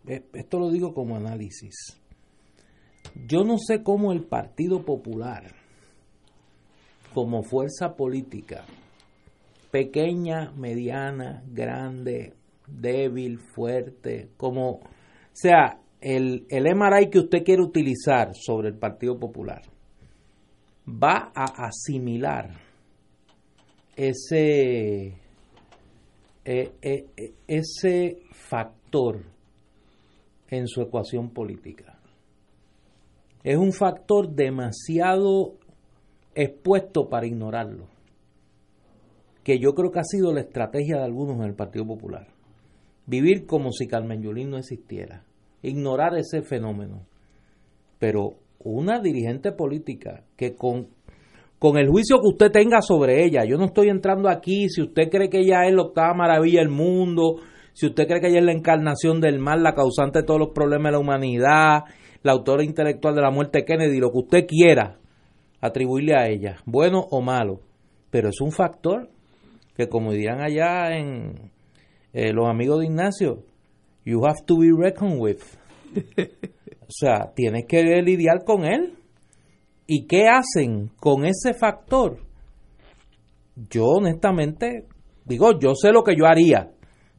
[0.06, 2.00] eh, esto lo digo como análisis,
[3.26, 5.54] yo no sé cómo el Partido Popular,
[7.14, 8.64] como fuerza política,
[9.70, 12.34] pequeña, mediana, grande,
[12.66, 14.80] débil, fuerte, como
[15.32, 19.62] sea el, el MRI que usted quiere utilizar sobre el Partido Popular
[20.86, 22.50] va a asimilar
[23.96, 25.14] ese,
[26.44, 29.24] e, e, e, ese factor
[30.48, 31.98] en su ecuación política.
[33.44, 35.54] Es un factor demasiado
[36.34, 37.99] expuesto para ignorarlo
[39.42, 42.28] que yo creo que ha sido la estrategia de algunos en el Partido Popular.
[43.06, 45.24] Vivir como si Carmen Yulín no existiera,
[45.62, 47.06] ignorar ese fenómeno.
[47.98, 50.88] Pero una dirigente política que con,
[51.58, 55.08] con el juicio que usted tenga sobre ella, yo no estoy entrando aquí, si usted
[55.10, 57.36] cree que ella es la octava maravilla del mundo,
[57.72, 60.50] si usted cree que ella es la encarnación del mal, la causante de todos los
[60.50, 61.84] problemas de la humanidad,
[62.22, 64.98] la autora intelectual de la muerte de Kennedy, lo que usted quiera
[65.60, 67.60] atribuirle a ella, bueno o malo,
[68.10, 69.08] pero es un factor
[69.76, 71.50] que como dirán allá en
[72.12, 73.44] eh, los amigos de Ignacio,
[74.04, 75.42] you have to be reckoned with.
[76.80, 78.94] o sea, tienes que lidiar con él.
[79.86, 82.18] ¿Y qué hacen con ese factor?
[83.68, 84.86] Yo honestamente
[85.24, 86.70] digo, yo sé lo que yo haría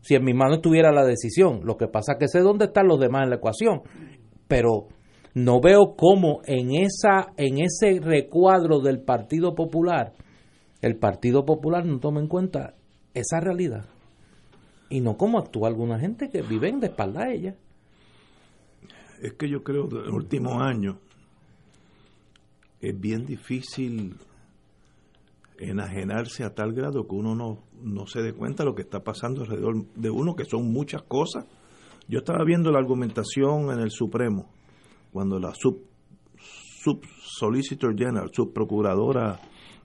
[0.02, 1.62] si en mi mano estuviera la decisión.
[1.64, 3.82] Lo que pasa es que sé dónde están los demás en la ecuación.
[4.47, 4.88] Pero
[5.34, 10.14] no veo cómo en esa en ese recuadro del Partido Popular
[10.82, 12.76] el Partido Popular no toma en cuenta
[13.14, 13.86] esa realidad
[14.90, 17.56] y no cómo actúa alguna gente que vive de espalda a ella.
[19.22, 20.98] Es que yo creo que en los últimos años
[22.82, 24.18] es bien difícil
[25.60, 29.04] enajenarse a tal grado que uno no, no se dé cuenta de lo que está
[29.04, 31.46] pasando alrededor de uno, que son muchas cosas.
[32.08, 34.50] Yo estaba viendo la argumentación en el Supremo,
[35.14, 35.80] cuando la sub,
[36.84, 39.40] sub Solicitor General, subprocuradora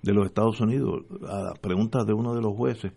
[0.07, 2.93] de los Estados Unidos, a la pregunta de uno de los jueces,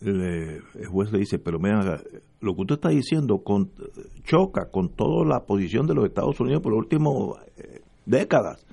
[0.00, 2.00] el, juez le dice, pero mira,
[2.40, 3.70] lo que usted está diciendo con,
[4.24, 7.12] choca con toda la posición de los Estados Unidos por las últimas
[7.56, 8.64] eh, décadas.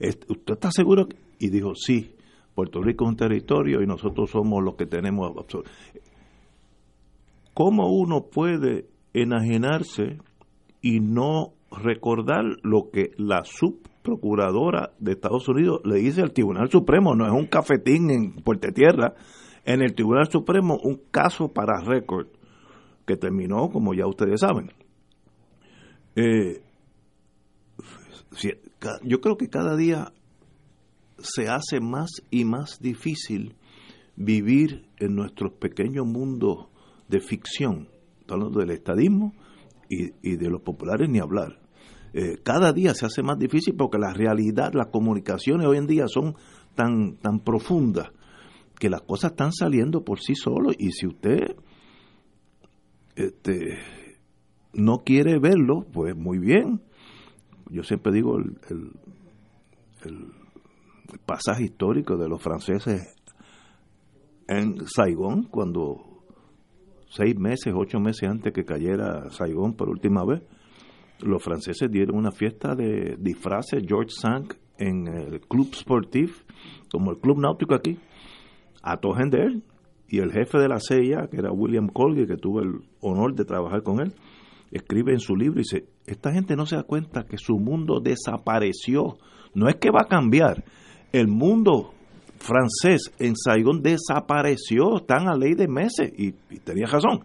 [0.00, 1.08] ¿Usted está seguro?
[1.38, 2.12] Y dijo, sí,
[2.54, 5.32] Puerto Rico es un territorio y nosotros somos los que tenemos...
[7.54, 10.18] ¿Cómo uno puede enajenarse
[10.80, 13.44] y no recordar lo que la
[14.08, 17.14] subprocuradora de Estados Unidos le dice al Tribunal Supremo?
[17.14, 19.14] No es un cafetín en Puerto Tierra.
[19.64, 22.28] En el Tribunal Supremo, un caso para récord
[23.06, 24.72] que terminó, como ya ustedes saben.
[26.16, 26.62] Eh,
[29.02, 30.12] yo creo que cada día
[31.18, 33.56] se hace más y más difícil
[34.16, 36.68] vivir en nuestros pequeños mundos
[37.08, 37.88] de ficción,
[38.28, 39.34] hablando del estadismo
[39.88, 41.60] y, de los populares ni hablar.
[42.12, 46.06] Eh, cada día se hace más difícil porque la realidad, las comunicaciones hoy en día
[46.08, 46.36] son
[46.74, 48.10] tan, tan profundas
[48.78, 51.56] que las cosas están saliendo por sí solos y si usted
[53.16, 53.78] este,
[54.72, 56.80] no quiere verlo, pues muy bien.
[57.70, 58.92] Yo siempre digo el,
[60.04, 60.32] el
[61.26, 63.14] pasaje histórico de los franceses
[64.46, 66.22] en Saigón, cuando
[67.10, 70.42] seis meses, ocho meses antes que cayera Saigón por última vez,
[71.20, 76.44] los franceses dieron una fiesta de disfraces George Sank en el Club Sportif,
[76.90, 77.98] como el Club Náutico aquí,
[78.82, 79.62] a de él,
[80.08, 83.44] y el jefe de la CIA, que era William Colgate, que tuve el honor de
[83.44, 84.14] trabajar con él,
[84.70, 88.00] escribe en su libro y dice, esta gente no se da cuenta que su mundo
[88.00, 89.18] desapareció,
[89.54, 90.64] no es que va a cambiar,
[91.12, 91.92] el mundo
[92.38, 97.24] francés en Saigón desapareció, están a ley de meses, y, tenía razón.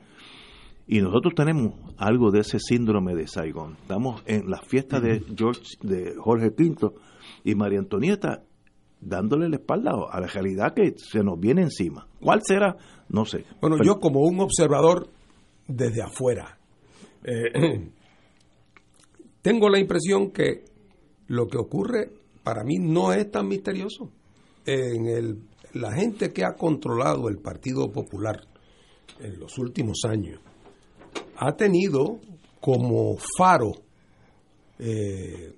[0.87, 3.77] Y nosotros tenemos algo de ese síndrome de Saigón.
[3.81, 6.95] Estamos en la fiesta de George, de Jorge Pinto
[7.43, 8.43] y María Antonieta
[8.99, 12.07] dándole la espalda a la realidad que se nos viene encima.
[12.19, 12.77] ¿Cuál será?
[13.09, 13.45] No sé.
[13.61, 15.09] Bueno, yo como un observador
[15.67, 16.57] desde afuera,
[17.23, 17.89] eh,
[19.41, 20.65] tengo la impresión que
[21.27, 22.11] lo que ocurre
[22.43, 24.09] para mí no es tan misterioso.
[24.65, 25.39] En el,
[25.73, 28.41] la gente que ha controlado el Partido Popular
[29.19, 30.39] en los últimos años
[31.45, 32.19] ha tenido
[32.61, 33.73] como faro
[34.79, 35.53] eh,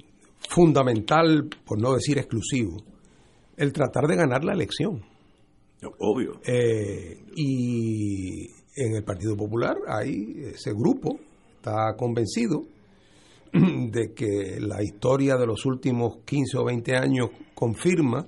[0.50, 2.78] fundamental, por no decir exclusivo,
[3.56, 5.04] el tratar de ganar la elección.
[6.00, 6.42] Obvio.
[6.46, 11.20] Eh, y en el Partido Popular hay ese grupo,
[11.58, 12.64] está convencido
[13.54, 18.28] de que la historia de los últimos 15 o 20 años confirma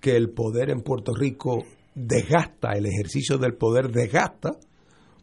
[0.00, 4.50] que el poder en Puerto Rico desgasta, el ejercicio del poder desgasta,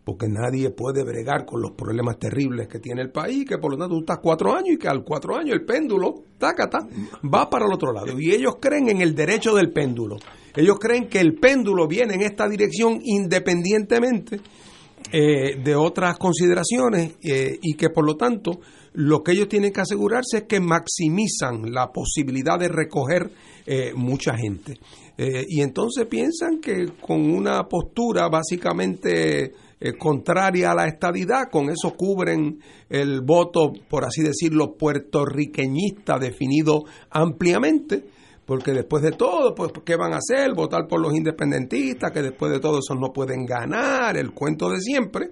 [0.06, 3.78] porque nadie puede bregar con los problemas terribles que tiene el país, que por lo
[3.78, 6.88] tanto tú estás cuatro años y que al cuatro años el péndulo, tácata,
[7.24, 8.20] va para el otro lado.
[8.20, 10.18] Y ellos creen en el derecho del péndulo.
[10.56, 14.40] Ellos creen que el péndulo viene en esta dirección independientemente
[15.12, 18.60] eh, de otras consideraciones eh, y que por lo tanto
[18.94, 23.32] lo que ellos tienen que asegurarse es que maximizan la posibilidad de recoger
[23.66, 24.80] eh, mucha gente.
[25.18, 31.96] Y entonces piensan que con una postura básicamente eh, contraria a la estadidad, con eso
[31.96, 32.60] cubren
[32.90, 38.06] el voto, por así decirlo, puertorriqueñista definido ampliamente,
[38.46, 40.54] porque después de todo, pues, ¿qué van a hacer?
[40.54, 44.80] Votar por los independentistas, que después de todo eso no pueden ganar, el cuento de
[44.80, 45.32] siempre.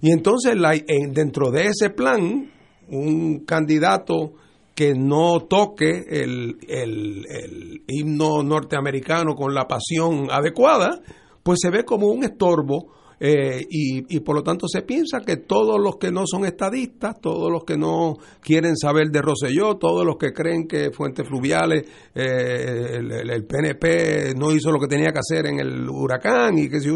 [0.00, 0.72] Y entonces la,
[1.10, 2.50] dentro de ese plan,
[2.88, 4.34] un candidato
[4.74, 11.00] que no toque el, el, himno norteamericano con la pasión adecuada,
[11.42, 15.36] pues se ve como un estorbo eh, y, y, por lo tanto se piensa que
[15.36, 20.04] todos los que no son estadistas, todos los que no quieren saber de Roselló, todos
[20.04, 21.84] los que creen que Fuentes Fluviales,
[22.14, 26.80] eh, el, PNP no hizo lo que tenía que hacer en el huracán y que
[26.80, 26.90] si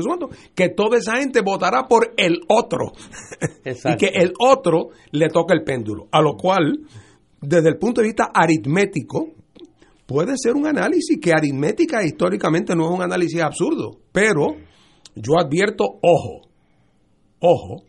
[0.55, 2.93] que toda esa gente votará por el otro.
[3.65, 6.81] Y que el otro le toca el péndulo, a lo cual
[7.40, 9.28] desde el punto de vista aritmético
[10.07, 14.57] puede ser un análisis que aritmética históricamente no es un análisis absurdo, pero
[15.20, 16.49] yo advierto, ojo,
[17.40, 17.85] ojo,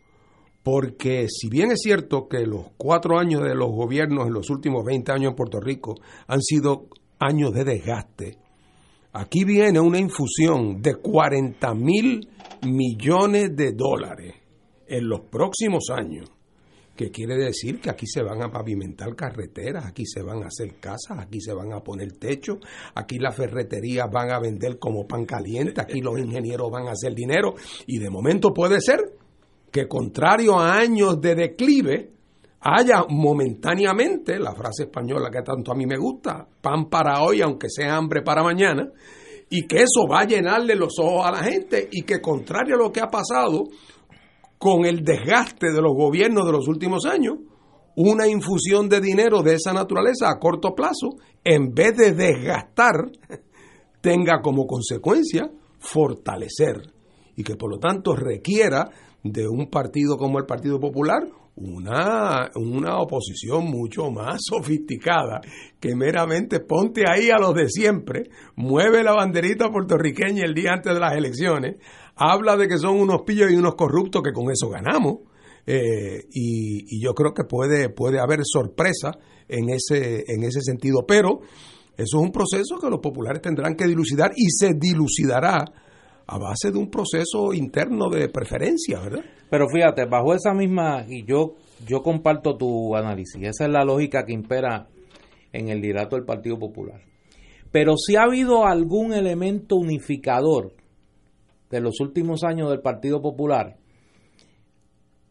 [0.64, 4.84] porque si bien es cierto que los cuatro años de los gobiernos en los últimos
[4.86, 5.96] 20 años en Puerto Rico
[6.28, 6.88] han sido
[7.20, 8.38] años de desgaste,
[9.14, 12.30] aquí viene una infusión de 40 mil
[12.64, 14.36] millones de dólares
[14.88, 16.30] en los próximos años
[17.00, 20.82] que quiere decir que aquí se van a pavimentar carreteras, aquí se van a hacer
[20.82, 22.58] casas, aquí se van a poner techos,
[22.94, 27.16] aquí las ferreterías van a vender como pan caliente, aquí los ingenieros van a hacer
[27.16, 27.56] dinero.
[27.88, 29.00] Y de momento puede ser
[29.72, 32.12] que contrario a años de declive,
[32.60, 37.70] haya momentáneamente, la frase española que tanto a mí me gusta, pan para hoy aunque
[37.70, 38.92] sea hambre para mañana,
[39.50, 42.80] y que eso va a llenarle los ojos a la gente y que contrario a
[42.80, 43.70] lo que ha pasado,
[44.60, 47.38] con el desgaste de los gobiernos de los últimos años,
[47.96, 53.10] una infusión de dinero de esa naturaleza a corto plazo, en vez de desgastar,
[54.02, 55.50] tenga como consecuencia
[55.80, 56.94] fortalecer
[57.36, 58.90] y que por lo tanto requiera
[59.24, 61.24] de un partido como el Partido Popular
[61.56, 65.42] una, una oposición mucho más sofisticada
[65.80, 70.94] que meramente ponte ahí a los de siempre, mueve la banderita puertorriqueña el día antes
[70.94, 71.76] de las elecciones,
[72.20, 75.20] habla de que son unos pillos y unos corruptos que con eso ganamos.
[75.66, 79.12] Eh, y, yo creo que puede, puede haber sorpresa
[79.48, 81.06] en ese, en ese sentido.
[81.08, 81.40] Pero
[81.98, 85.64] eso es un proceso que los populares tendrán que dilucidar y se dilucidará
[86.28, 89.24] a base de un proceso interno de preferencia, ¿verdad?
[89.50, 91.56] Pero fíjate, bajo esa misma, y yo,
[91.88, 94.88] yo comparto tu análisis, esa es la lógica que impera
[95.52, 97.02] en el liderato del Partido Popular.
[97.72, 100.74] Pero si ha habido algún elemento unificador
[101.70, 103.78] de los últimos años del Partido Popular,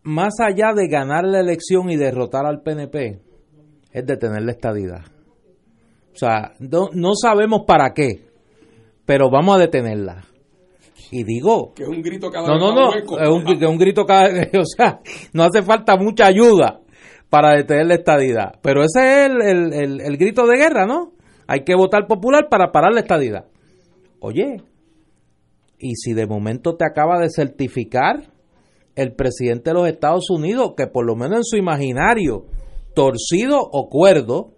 [0.02, 3.20] más allá de ganar la elección y derrotar al PNP,
[3.93, 5.02] es detener la estadidad.
[6.12, 8.27] O sea, no, sabemos para qué,
[9.05, 10.24] pero vamos a detenerla.
[11.10, 11.73] Y digo...
[11.74, 14.28] Que es un grito cada No, no, no, es un, un grito cada
[14.59, 15.01] O sea,
[15.32, 16.81] no hace falta mucha ayuda
[17.31, 18.59] para detener la estadidad.
[18.62, 21.12] Pero ese es el, el, el grito de guerra, ¿no?
[21.47, 23.47] Hay que votar popular para parar la estadidad.
[24.20, 24.62] Oye,
[25.79, 28.33] y si de momento te acaba de certificar
[28.97, 32.47] el presidente de los Estados Unidos, que por lo menos en su imaginario,
[32.95, 34.55] torcido o cuerdo,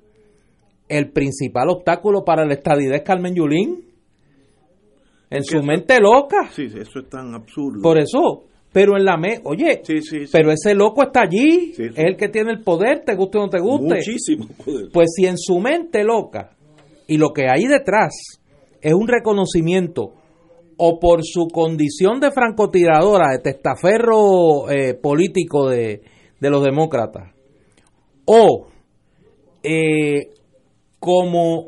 [0.88, 3.84] el principal obstáculo para la estadidad es Carmen Yulín.
[5.28, 6.50] En su mente loca.
[6.50, 7.82] Sí, eso es tan absurdo.
[7.82, 9.82] Por eso, pero en la me, oye,
[10.32, 13.48] pero ese loco está allí, es el que tiene el poder, te guste o no
[13.48, 13.96] te guste.
[13.96, 14.88] Muchísimo poder.
[14.92, 16.56] Pues si en su mente loca
[17.06, 18.40] y lo que hay detrás
[18.80, 20.14] es un reconocimiento
[20.82, 26.00] o por su condición de francotiradora, de testaferro eh, político de,
[26.40, 27.34] los demócratas,
[28.24, 28.66] o
[29.62, 30.30] eh,
[30.98, 31.66] como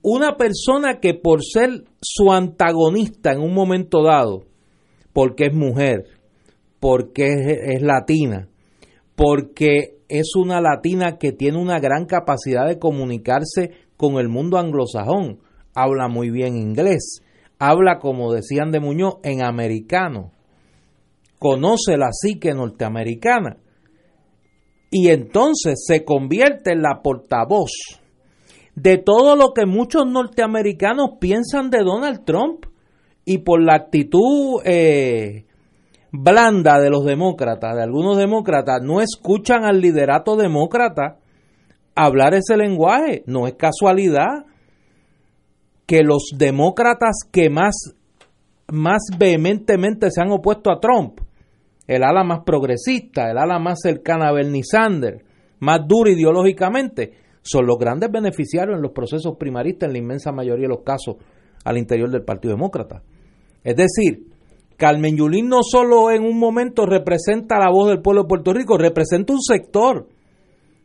[0.00, 4.44] una persona que por ser su antagonista en un momento dado,
[5.12, 6.04] porque es mujer,
[6.80, 8.48] porque es, es latina,
[9.14, 15.40] porque es una latina que tiene una gran capacidad de comunicarse con el mundo anglosajón,
[15.74, 17.21] habla muy bien inglés,
[17.62, 20.32] habla, como decían de Muñoz, en americano,
[21.38, 23.56] conoce la psique norteamericana.
[24.90, 27.70] Y entonces se convierte en la portavoz
[28.74, 32.66] de todo lo que muchos norteamericanos piensan de Donald Trump.
[33.24, 35.44] Y por la actitud eh,
[36.10, 41.18] blanda de los demócratas, de algunos demócratas, no escuchan al liderato demócrata
[41.94, 43.22] hablar ese lenguaje.
[43.26, 44.46] No es casualidad
[45.92, 47.94] que los demócratas que más,
[48.68, 51.20] más vehementemente se han opuesto a Trump,
[51.86, 55.22] el ala más progresista, el ala más cercana a Bernie Sanders,
[55.60, 57.12] más duro ideológicamente,
[57.42, 61.16] son los grandes beneficiarios en los procesos primaristas en la inmensa mayoría de los casos
[61.62, 63.02] al interior del Partido Demócrata.
[63.62, 64.28] Es decir,
[64.78, 68.78] Carmen Yulín no solo en un momento representa la voz del pueblo de Puerto Rico,
[68.78, 70.08] representa un sector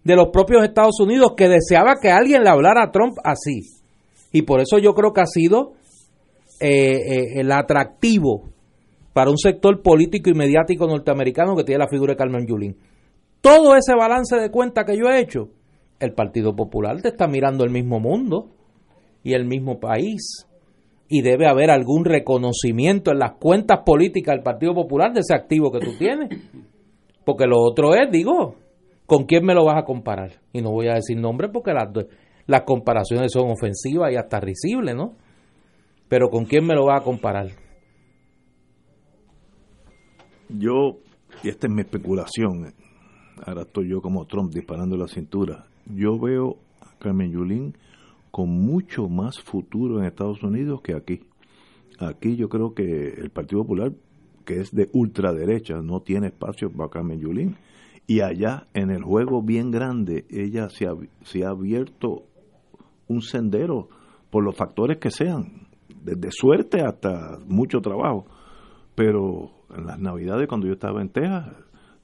[0.04, 3.77] de los propios Estados Unidos que deseaba que alguien le hablara a Trump así.
[4.32, 5.74] Y por eso yo creo que ha sido
[6.60, 8.50] eh, eh, el atractivo
[9.14, 12.78] para un sector político y mediático norteamericano que tiene la figura de Carmen Yulín.
[13.42, 15.50] Todo ese balance de cuenta que yo he hecho,
[16.00, 18.50] el Partido Popular te está mirando el mismo mundo
[19.24, 20.48] y el mismo país.
[21.10, 25.72] Y debe haber algún reconocimiento en las cuentas políticas del Partido Popular de ese activo
[25.72, 26.30] que tú tienes.
[27.24, 28.56] Porque lo otro es, digo,
[29.06, 30.34] ¿con quién me lo vas a comparar?
[30.52, 31.88] Y no voy a decir nombre porque las,
[32.48, 35.16] las comparaciones son ofensivas y hasta risibles, ¿no?
[36.08, 37.50] Pero ¿con quién me lo va a comparar?
[40.50, 41.00] Yo,
[41.44, 42.74] y esta es mi especulación,
[43.46, 47.78] ahora estoy yo como Trump disparando la cintura, yo veo a Carmen Yulín
[48.32, 51.22] con mucho más futuro en Estados Unidos que aquí.
[52.00, 53.92] Aquí yo creo que el Partido Popular
[54.48, 57.58] que es de ultraderecha, no tiene espacio para Carmen Yulín.
[58.08, 60.94] Y allá, en el juego bien grande, ella se ha,
[61.24, 62.24] se ha abierto
[63.08, 63.90] un sendero
[64.30, 65.68] por los factores que sean,
[66.04, 68.26] desde suerte hasta mucho trabajo.
[68.96, 71.50] Pero en las navidades, cuando yo estaba en Texas,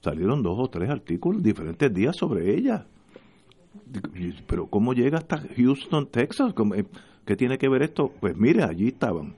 [0.00, 2.86] salieron dos o tres artículos diferentes días sobre ella.
[4.46, 6.54] Pero ¿cómo llega hasta Houston, Texas?
[7.24, 8.12] ¿Qué tiene que ver esto?
[8.20, 9.34] Pues mire, allí estaban.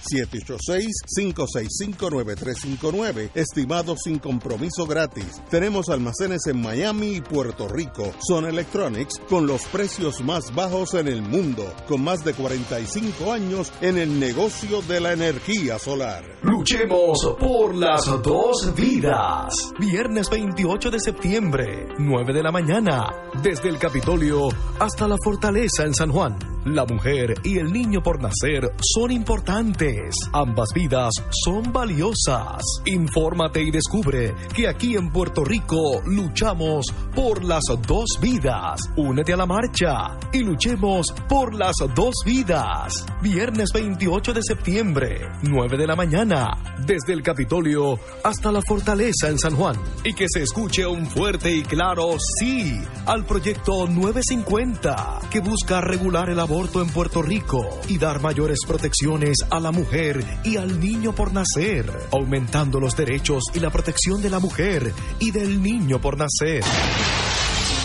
[1.17, 3.31] 786-565-9359.
[3.35, 5.43] Estimado sin compromiso gratis.
[5.51, 8.13] Tenemos almacenes en Miami y Puerto Rico.
[8.27, 11.71] Son Electronics con los precios más bajos en el mundo.
[11.87, 16.25] Con más de 45 años en el negocio de la energía solar.
[16.43, 19.55] Luchemos por las dos vidas.
[19.79, 23.13] Viernes 28 de septiembre, 9 de la mañana.
[23.43, 26.37] Desde el Capitolio hasta la Fortaleza en San Juan.
[26.65, 27.08] La mujer
[27.43, 30.15] y el niño por nacer son importantes.
[30.31, 32.63] Ambas vidas son valiosas.
[32.85, 38.81] Infórmate y descubre que aquí en Puerto Rico luchamos por las dos vidas.
[38.97, 43.07] Únete a la marcha y luchemos por las dos vidas.
[43.23, 49.39] Viernes 28 de septiembre, 9 de la mañana, desde el Capitolio hasta la Fortaleza en
[49.39, 49.77] San Juan.
[50.05, 56.29] Y que se escuche un fuerte y claro sí al proyecto 950 que busca regular
[56.29, 61.15] el aborto en Puerto Rico y dar mayores protecciones a la mujer y al niño
[61.15, 66.19] por nacer, aumentando los derechos y la protección de la mujer y del niño por
[66.19, 66.65] nacer.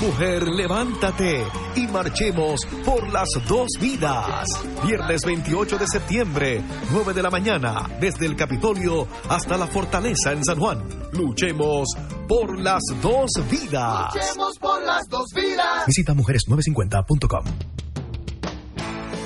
[0.01, 1.45] Mujer, levántate
[1.75, 4.47] y marchemos por las dos vidas.
[4.83, 10.43] Viernes 28 de septiembre, 9 de la mañana, desde el Capitolio hasta la Fortaleza en
[10.43, 10.83] San Juan.
[11.11, 11.87] Luchemos
[12.27, 14.15] por las dos vidas.
[14.15, 15.85] Luchemos por las dos vidas.
[15.85, 17.82] Visita mujeres950.com.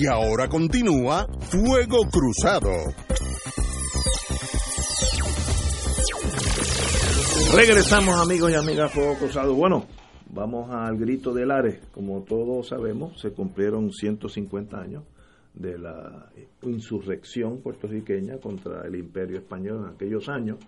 [0.00, 2.70] Y ahora continúa Fuego Cruzado.
[7.56, 9.54] Regresamos amigos y amigas Fuego Cruzado.
[9.56, 9.86] Bueno,
[10.32, 11.80] vamos al grito del Ares.
[11.90, 15.02] Como todos sabemos, se cumplieron 150 años
[15.54, 16.30] de la
[16.62, 20.58] insurrección puertorriqueña contra el imperio español en aquellos años.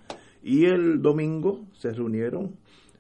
[0.42, 2.56] Y el domingo se reunieron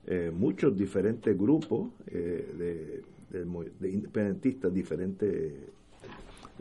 [0.06, 3.02] eh, muchos diferentes grupos eh,
[3.32, 3.42] de,
[3.80, 5.54] de independentistas, diferentes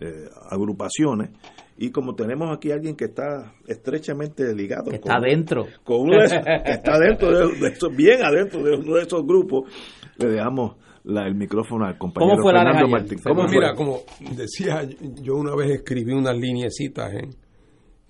[0.01, 1.31] eh, agrupaciones
[1.77, 5.65] y como tenemos aquí alguien que está estrechamente ligado está adentro.
[5.83, 9.69] con uno que está dentro de, esos, bien adentro de uno de esos grupos
[10.17, 13.19] le dejamos la, el micrófono al compañero ¿Cómo fue Fernando la Martín.
[13.21, 14.03] ¿Cómo mira como
[14.37, 14.87] decía
[15.21, 17.35] yo una vez escribí unas lineecitas en,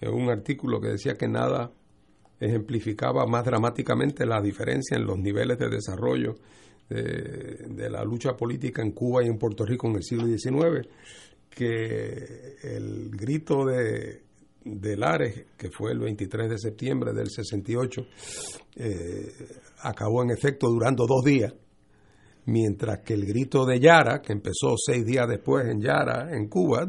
[0.02, 1.72] en un artículo que decía que nada
[2.40, 6.36] ejemplificaba más dramáticamente la diferencia en los niveles de desarrollo
[6.88, 10.88] de, de la lucha política en Cuba y en Puerto Rico en el siglo XIX
[11.50, 14.22] que el grito de,
[14.64, 18.02] de Lares, que fue el 23 de septiembre del 68,
[18.76, 19.32] eh,
[19.82, 21.54] acabó en efecto durando dos días,
[22.46, 26.88] mientras que el grito de Yara, que empezó seis días después en Yara, en Cuba,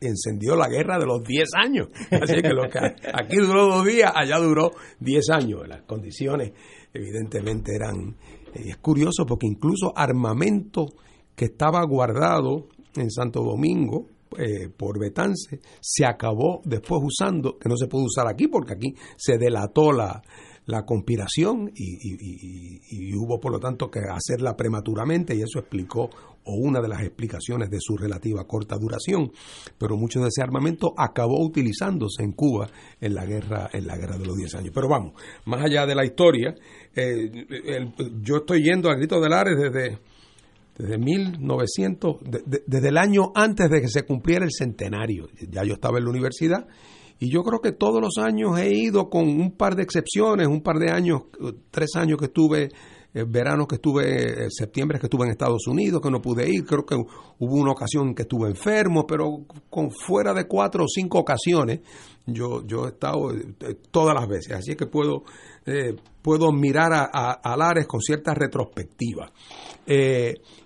[0.00, 1.88] encendió la guerra de los 10 años.
[2.10, 5.68] Así que lo que aquí duró dos días, allá duró 10 años.
[5.68, 6.52] Las condiciones
[6.92, 8.16] evidentemente eran...
[8.52, 10.86] Es curioso porque incluso armamento
[11.36, 14.06] que estaba guardado en Santo Domingo
[14.38, 18.94] eh, por Betance se acabó después usando, que no se pudo usar aquí porque aquí
[19.16, 20.22] se delató la,
[20.66, 26.08] la conspiración y, y, hubo por lo tanto que hacerla prematuramente y eso explicó
[26.44, 29.32] o una de las explicaciones de su relativa corta duración.
[29.78, 34.16] Pero mucho de ese armamento acabó utilizándose en Cuba en la guerra en la guerra
[34.16, 34.70] de los 10 años.
[34.72, 35.14] Pero vamos
[35.44, 36.54] más allá de la historia
[36.94, 37.30] eh,
[38.22, 39.98] yo estoy yendo a Grito de Lares desde
[40.80, 42.16] desde 1900
[42.66, 46.10] desde el año antes de que se cumpliera el centenario ya yo estaba en la
[46.10, 46.66] universidad
[47.22, 50.62] y yo creo que todos los años he ido con un par de excepciones, un
[50.62, 51.24] par de años,
[51.70, 52.70] tres años que estuve,
[53.12, 56.64] eh, verano que estuve, eh, septiembre que estuve en Estados Unidos, que no pude ir.
[56.64, 61.18] Creo que hubo una ocasión que estuve enfermo, pero con fuera de cuatro o cinco
[61.18, 61.80] ocasiones
[62.24, 64.52] yo, yo he estado eh, todas las veces.
[64.54, 65.24] Así que puedo,
[66.22, 69.30] puedo mirar a, a, Lares con cierta retrospectiva.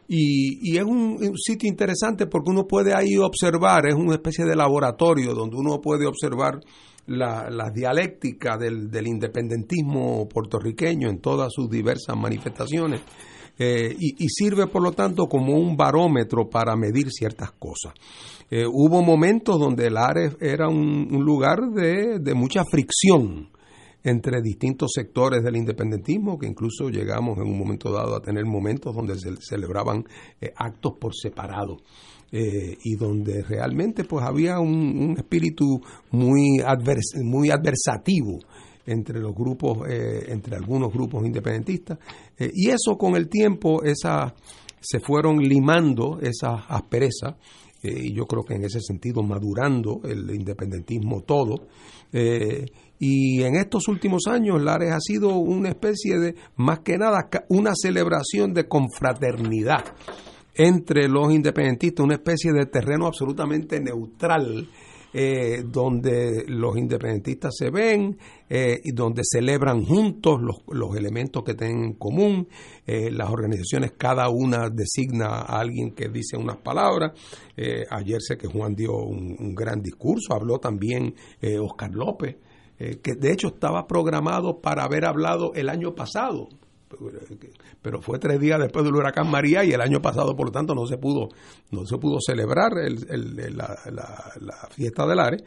[0.06, 5.34] Y, es un, sitio interesante porque uno puede ahí observar, es una especie de laboratorio
[5.34, 6.60] donde uno puede observar
[7.06, 13.00] la, la dialéctica del, independentismo puertorriqueño en todas sus diversas manifestaciones.
[13.56, 17.94] Eh, y, sirve por lo tanto como un barómetro para medir ciertas cosas.
[18.50, 23.50] Eh, hubo momentos donde el Ares era un, lugar de, mucha fricción
[24.04, 28.94] entre distintos sectores del independentismo, que incluso llegamos en un momento dado a tener momentos
[28.94, 30.04] donde se celebraban
[30.40, 31.78] eh, actos por separado.
[32.36, 36.60] Eh, y donde realmente pues había un, espíritu muy,
[37.22, 38.40] muy adversativo
[38.86, 41.98] entre los grupos, eh, entre algunos grupos independentistas,
[42.36, 44.34] y eso con el tiempo esa,
[44.80, 47.36] se fueron limando esas asperezas,
[47.84, 51.68] y yo creo que en ese sentido madurando el independentismo todo,
[52.98, 57.72] y en estos últimos años Lares ha sido una especie de, más que nada, una
[57.74, 59.84] celebración de confraternidad
[60.54, 64.68] entre los independentistas, una especie de terreno absolutamente neutral,
[65.16, 68.18] eh, donde los independentistas se ven
[68.48, 72.48] eh, y donde celebran juntos los, los, elementos que tienen en común.
[72.84, 77.12] Eh, las organizaciones, cada una designa a alguien que dice unas palabras.
[77.90, 81.14] ayer sé que Juan dio un, un gran discurso, habló también
[81.60, 82.36] Oscar López.
[82.78, 86.48] Eh, que de hecho estaba programado para haber hablado el año pasado,
[87.82, 90.74] pero fue tres días después del huracán María y el año pasado, por lo tanto,
[90.74, 91.28] no se pudo,
[91.70, 95.44] no se pudo celebrar la, fiesta del Ares.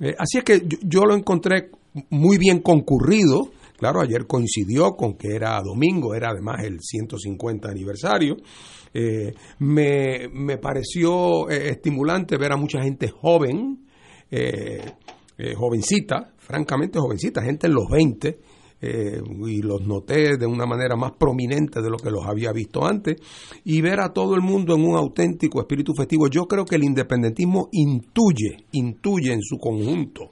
[0.00, 1.70] Eh, así es que yo, lo encontré
[2.10, 3.50] muy bien concurrido.
[3.76, 8.36] Claro, ayer coincidió con que era domingo, era además el 150 aniversario.
[8.94, 13.86] Eh, me, me, pareció estimulante ver a mucha gente joven,
[15.56, 18.38] jovencita, francamente jovencita, gente en los 20,
[18.80, 22.84] eh, y los noté de una manera más prominente de lo que los había visto
[22.84, 23.16] antes,
[23.64, 26.28] y ver a todo el mundo en un auténtico espíritu festivo.
[26.28, 30.28] Yo creo que el independentismo intuye, intuye en su conjunto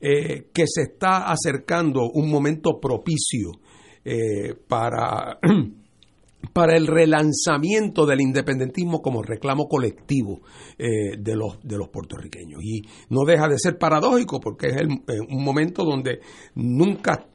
[0.00, 3.52] eh, que se está acercando un momento propicio
[4.04, 5.38] eh, para
[6.52, 10.40] para el relanzamiento del independentismo como reclamo colectivo
[10.78, 12.60] eh, de, los, de los puertorriqueños.
[12.62, 16.20] Y no deja de ser paradójico porque es eh, un momento donde
[16.54, 17.26] nunca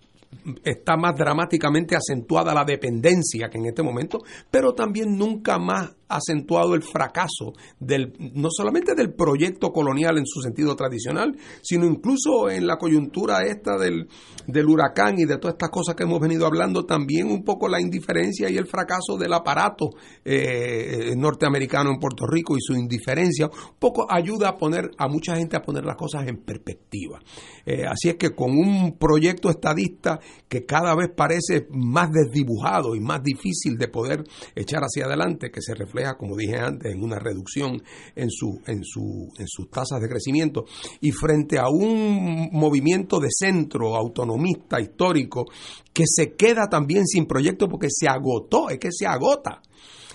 [0.63, 4.19] está más dramáticamente acentuada la dependencia que en este momento,
[4.51, 10.41] pero también nunca más acentuado el fracaso del no solamente del proyecto colonial en su
[10.41, 14.07] sentido tradicional, sino incluso en la coyuntura esta del,
[14.45, 17.81] del huracán y de todas estas cosas que hemos venido hablando, también un poco la
[17.81, 19.89] indiferencia y el fracaso del aparato
[20.23, 25.35] eh, norteamericano en Puerto Rico y su indiferencia, un poco ayuda a poner a mucha
[25.35, 27.19] gente a poner las cosas en perspectiva.
[27.65, 32.99] Eh, así es que con un proyecto estadista que cada vez parece más desdibujado y
[32.99, 34.23] más difícil de poder
[34.55, 37.81] echar hacia adelante, que se refleja, como dije antes, en una reducción
[38.15, 38.29] en,
[38.67, 40.65] en, en sus tasas de crecimiento,
[41.01, 45.45] y frente a un movimiento de centro autonomista histórico
[45.93, 49.61] que se queda también sin proyecto porque se agotó, es que se agota.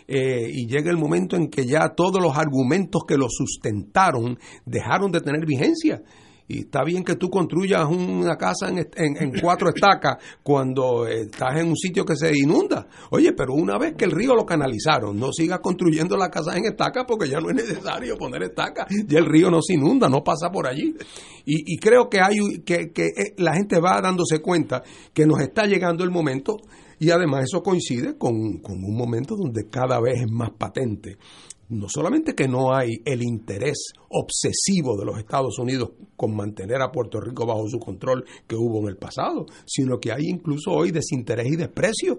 [0.09, 5.13] Eh, y llega el momento en que ya todos los argumentos que lo sustentaron dejaron
[5.13, 6.03] de tener vigencia
[6.49, 11.69] Y está bien que tú construyas una casa en, en- cuatro estacas cuando estás en
[11.69, 12.87] un sitio que se inunda.
[13.11, 16.65] Oye, pero una vez que el río lo canalizaron, no sigas construyendo la casa en
[16.67, 18.87] estacas porque ya no es necesario poner estacas.
[19.07, 20.95] Ya el río no se inunda, no pasa por allí.
[21.47, 24.83] Y, y creo que hay que, que eh, la gente va dándose cuenta
[25.15, 26.57] que nos está llegando el momento
[26.99, 31.17] y además eso coincide con, con un momento donde cada vez es más patente
[31.73, 36.93] no solamente que no hay el interés obsesivo de los Estados Unidos con mantener a
[36.93, 40.91] Puerto Rico bajo su control que hubo en el pasado, sino que hay incluso hoy
[40.91, 42.19] desinterés y desprecio.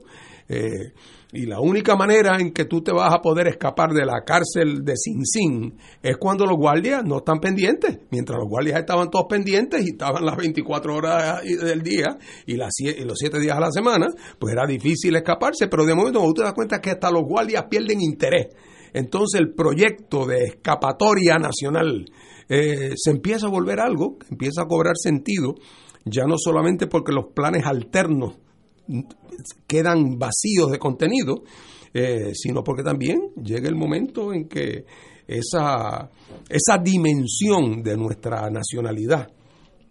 [0.49, 0.93] Eh,
[1.33, 4.83] y la única manera en que tú te vas a poder escapar de la cárcel
[4.83, 7.99] de Sin Sin es cuando los guardias no están pendientes.
[8.09, 12.17] Mientras los guardias estaban todos pendientes y estaban las 24 horas del día
[12.47, 12.71] y, las,
[13.05, 14.07] los 7 días a la semana,
[14.39, 15.67] pues era difícil escaparse.
[15.67, 18.47] Pero de momento tú te das cuenta que hasta los guardias pierden interés
[18.93, 22.05] entonces el proyecto de escapatoria nacional
[22.49, 25.55] eh, se empieza a volver algo, empieza a cobrar sentido,
[26.05, 28.37] ya no solamente porque los planes alternos
[29.67, 31.43] quedan vacíos de contenido,
[31.93, 34.85] eh, sino porque también llega el momento en que
[35.27, 36.09] esa,
[36.49, 39.31] esa dimensión de nuestra nacionalidad,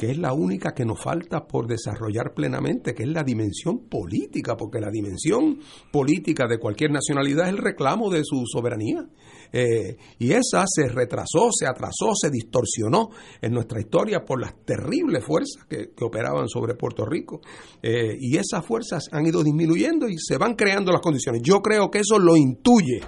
[0.02, 4.56] que es la única que nos falta por desarrollar plenamente, que es la dimensión política,
[4.56, 5.60] porque la dimensión
[5.92, 9.06] política de cualquier nacionalidad es el reclamo de su soberanía.
[9.52, 13.10] Eh, y esa se retrasó, se atrasó, se distorsionó
[13.40, 17.40] en nuestra historia por las terribles fuerzas que, operaban sobre Puerto Rico.
[17.80, 21.42] Eh, y esas fuerzas han ido disminuyendo y se van creando las condiciones.
[21.44, 23.02] Yo creo que eso lo intuye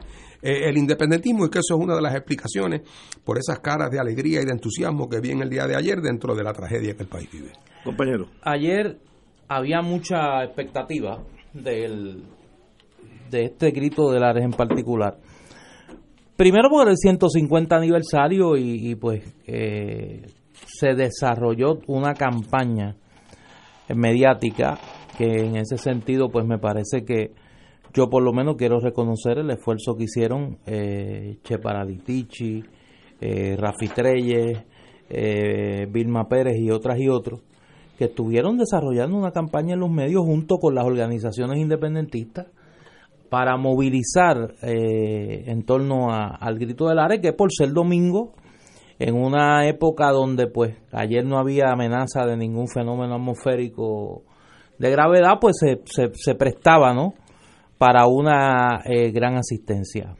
[0.44, 2.82] eh, el independentismo y que eso es una de las explicaciones
[3.24, 6.02] por esas caras de alegría y de entusiasmo que vi en el día de ayer
[6.02, 7.52] dentro de la tragedia que el país vive.
[7.82, 8.26] Compañero.
[8.42, 8.98] Ayer
[9.48, 11.22] había mucha expectativa
[11.54, 12.24] del,
[13.30, 15.16] de este grito de Lares en particular.
[16.36, 22.96] Primero por el 150 aniversario y, y, pues eh, se desarrolló una campaña
[23.94, 24.78] mediática
[25.16, 27.32] que en ese sentido pues me parece que
[27.94, 32.62] yo por lo menos quiero reconocer el esfuerzo que hicieron eh, Che Paraditici,
[33.20, 34.58] eh, Rafi Treyes,
[35.08, 37.40] eh, Vilma Pérez y otras y otros,
[37.96, 42.46] que estuvieron desarrollando una campaña en los medios junto con las organizaciones independentistas
[43.30, 48.32] para movilizar eh, en torno a- al grito del área, que por ser domingo,
[48.98, 54.22] en una época donde pues ayer no había amenaza de ningún fenómeno atmosférico
[54.78, 57.14] de gravedad, pues se, se, se prestaba, ¿no?
[57.84, 60.16] Para una eh, gran asistencia.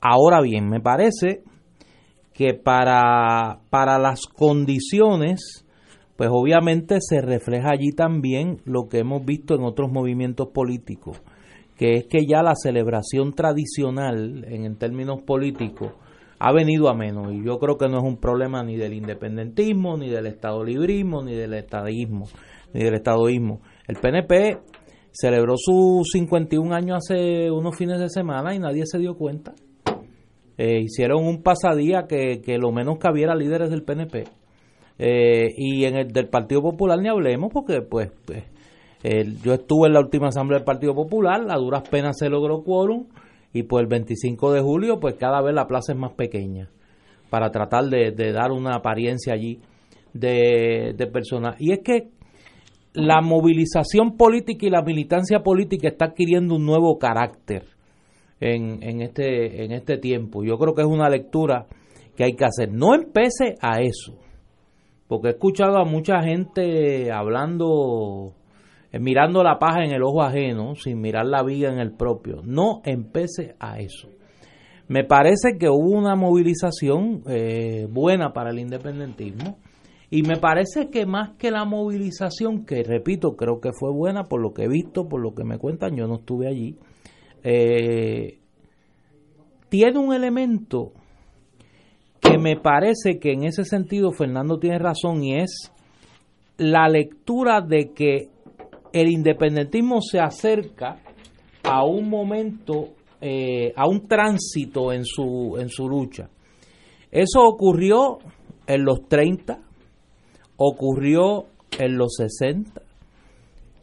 [0.00, 1.44] Ahora bien, me parece
[2.34, 5.64] que para, para las condiciones,
[6.16, 11.22] pues obviamente se refleja allí también lo que hemos visto en otros movimientos políticos,
[11.76, 15.92] que es que ya la celebración tradicional en, términos políticos
[16.40, 19.96] ha venido a menos y yo creo que no es un problema ni del independentismo,
[19.96, 22.26] ni del estado librismo, ni del estadismo,
[22.74, 23.60] ni del estadoísmo.
[23.86, 24.58] El PNP
[25.12, 29.52] celebró sus 51 años hace unos fines de semana y nadie se dio cuenta.
[30.58, 34.24] Eh, hicieron un pasadía que, que lo menos que había era líderes del PNP.
[34.98, 38.44] Eh, y en el del Partido Popular ni hablemos porque pues, pues,
[39.42, 43.06] yo estuve en la última asamblea del Partido Popular, a duras penas se logró quórum
[43.52, 46.68] y pues el 25 de julio pues cada vez la plaza es más pequeña
[47.30, 49.60] para tratar de, de dar una apariencia allí
[50.12, 51.56] de, de personas.
[51.58, 52.10] Y es que
[52.94, 57.64] la movilización política y la militancia política está adquiriendo un nuevo carácter
[58.40, 60.44] en, en, este, en este tiempo.
[60.44, 61.66] Yo creo que es una lectura
[62.16, 62.70] que hay que hacer.
[62.70, 64.18] No empece a eso,
[65.08, 68.34] porque he escuchado a mucha gente hablando,
[68.92, 72.42] eh, mirando la paja en el ojo ajeno, sin mirar la viga en el propio.
[72.44, 74.08] No empece a eso.
[74.88, 79.56] Me parece que hubo una movilización eh, buena para el independentismo
[80.12, 84.42] y me parece que más que la movilización, que repito, creo que fue buena por
[84.42, 86.76] lo que he visto, por lo que me cuentan, yo no estuve allí,
[87.42, 88.38] eh,
[89.70, 90.92] tiene un elemento
[92.20, 95.72] que me parece que en ese sentido Fernando tiene razón y es
[96.58, 98.28] la lectura de que
[98.92, 100.98] el independentismo se acerca
[101.62, 106.28] a un momento, eh, a un tránsito en su, en su lucha.
[107.10, 108.18] Eso ocurrió
[108.66, 109.71] en los 30,
[110.64, 111.46] ocurrió
[111.78, 112.80] en los 60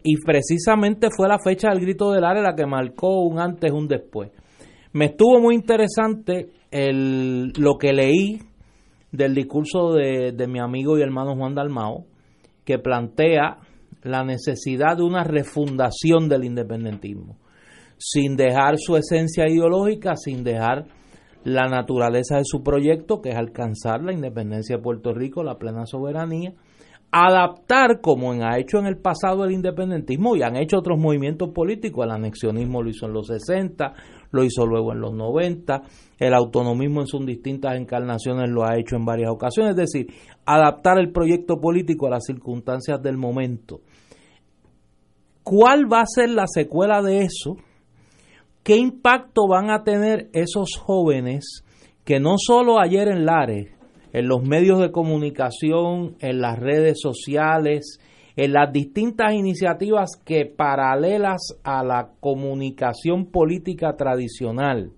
[0.04, 3.76] y precisamente fue la fecha del grito del área la que marcó un antes y
[3.76, 4.32] un después.
[4.94, 8.40] Me estuvo muy interesante el, lo que leí
[9.12, 12.06] del discurso de, de mi amigo y hermano Juan Dalmao,
[12.64, 13.58] que plantea
[14.04, 17.36] la necesidad de una refundación del independentismo,
[17.98, 20.86] sin dejar su esencia ideológica, sin dejar
[21.44, 25.86] la naturaleza de su proyecto, que es alcanzar la independencia de Puerto Rico, la plena
[25.86, 26.54] soberanía,
[27.12, 32.06] adaptar como ha hecho en el pasado el independentismo y han hecho otros movimientos políticos,
[32.06, 33.94] el anexionismo lo hizo en los 60,
[34.32, 35.82] lo hizo luego en los 90,
[36.20, 40.14] el autonomismo en sus distintas encarnaciones lo ha hecho en varias ocasiones, es decir,
[40.46, 43.82] adaptar el proyecto político a las circunstancias del momento.
[45.44, 47.58] ¿Cuál va a ser la secuela de eso?
[48.62, 51.64] ¿Qué impacto van a tener esos jóvenes
[52.06, 53.79] que no solo ayer en Lares,
[54.14, 58.00] en los medios de comunicación, en las redes sociales,
[58.36, 64.92] en las distintas iniciativas que paralelas a la comunicación política tradicional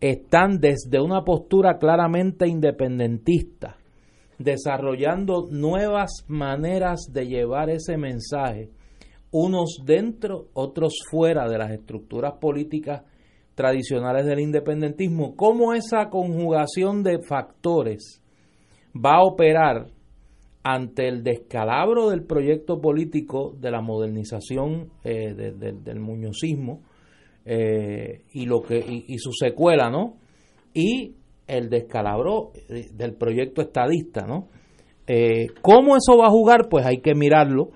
[0.00, 3.76] están desde una postura claramente independentista,
[4.38, 8.68] desarrollando nuevas maneras de llevar ese mensaje,
[9.30, 13.02] unos dentro, otros fuera de las estructuras políticas
[13.54, 18.22] tradicionales del independentismo, cómo esa conjugación de factores
[18.94, 19.86] va a operar
[20.64, 26.82] ante el descalabro del proyecto político de la modernización eh, del muñozismo
[27.44, 30.14] eh, y lo que y, su secuela, ¿no?
[30.72, 31.16] Y
[31.48, 34.48] el descalabro eh, del proyecto estadista, ¿no?
[35.60, 36.68] ¿Cómo eso va a jugar?
[36.70, 37.70] Pues hay que mirarlo.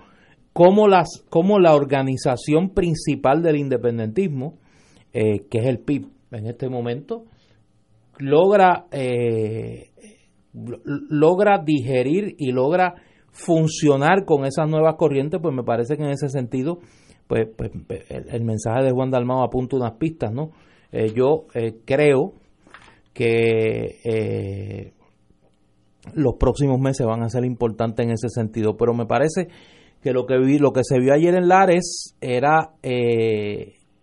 [0.54, 4.54] Cómo, las, cómo la organización principal del independentismo,
[5.16, 7.24] que es el PIB en este momento,
[8.18, 8.86] logra
[10.52, 12.94] logra digerir y logra
[13.36, 16.78] funcionar con esas nuevas corrientes, pues me parece que en ese sentido,
[17.26, 17.70] pues, pues
[18.09, 20.52] el, mensaje de Juan Dalmao apunta unas pistas, ¿no?
[20.90, 22.32] Eh, yo eh, creo
[23.12, 24.93] que eh,
[26.14, 29.48] los próximos meses van a ser importantes en ese sentido, pero me parece
[30.02, 32.70] que lo que vi, lo que se vio ayer en Lares era,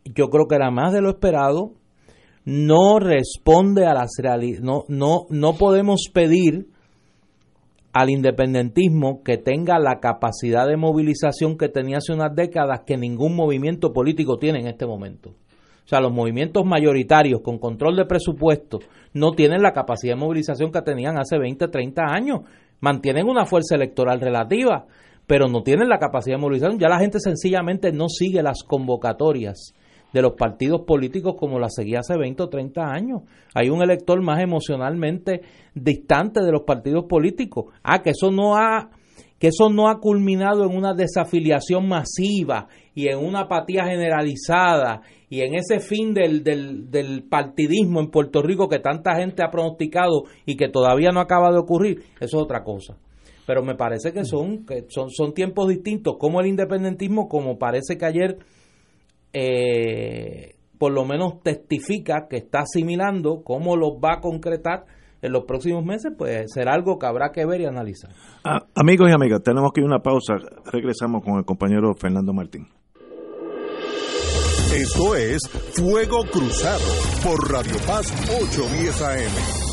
[0.05, 1.73] yo creo que era más de lo esperado,
[2.45, 4.61] no responde a las realidades.
[4.61, 6.67] No, no, no podemos pedir
[7.93, 13.35] al independentismo que tenga la capacidad de movilización que tenía hace unas décadas que ningún
[13.35, 15.29] movimiento político tiene en este momento.
[15.29, 18.79] O sea, los movimientos mayoritarios con control de presupuesto
[19.13, 22.39] no tienen la capacidad de movilización que tenían hace 20, 30 años.
[22.79, 24.85] Mantienen una fuerza electoral relativa,
[25.27, 26.79] pero no tienen la capacidad de movilización.
[26.79, 29.73] Ya la gente sencillamente no sigue las convocatorias
[30.13, 33.21] de los partidos políticos como la seguía hace 20 o 30 años.
[33.53, 35.41] Hay un elector más emocionalmente
[35.73, 37.73] distante de los partidos políticos.
[37.83, 38.91] Ah, que eso no ha
[39.39, 45.41] que eso no ha culminado en una desafiliación masiva y en una apatía generalizada y
[45.41, 50.23] en ese fin del, del, del, partidismo en Puerto Rico que tanta gente ha pronosticado
[50.45, 52.97] y que todavía no acaba de ocurrir, eso es otra cosa.
[53.45, 57.97] Pero me parece que son, que son, son tiempos distintos, como el independentismo, como parece
[57.97, 58.37] que ayer
[59.33, 64.85] eh, por lo menos testifica que está asimilando, cómo lo va a concretar
[65.21, 68.11] en los próximos meses, pues será algo que habrá que ver y analizar.
[68.43, 70.35] Ah, amigos y amigas, tenemos que ir a una pausa.
[70.71, 72.67] Regresamos con el compañero Fernando Martín.
[74.75, 75.39] Esto es
[75.75, 76.83] Fuego Cruzado
[77.23, 79.72] por Radio Paz 810 AM.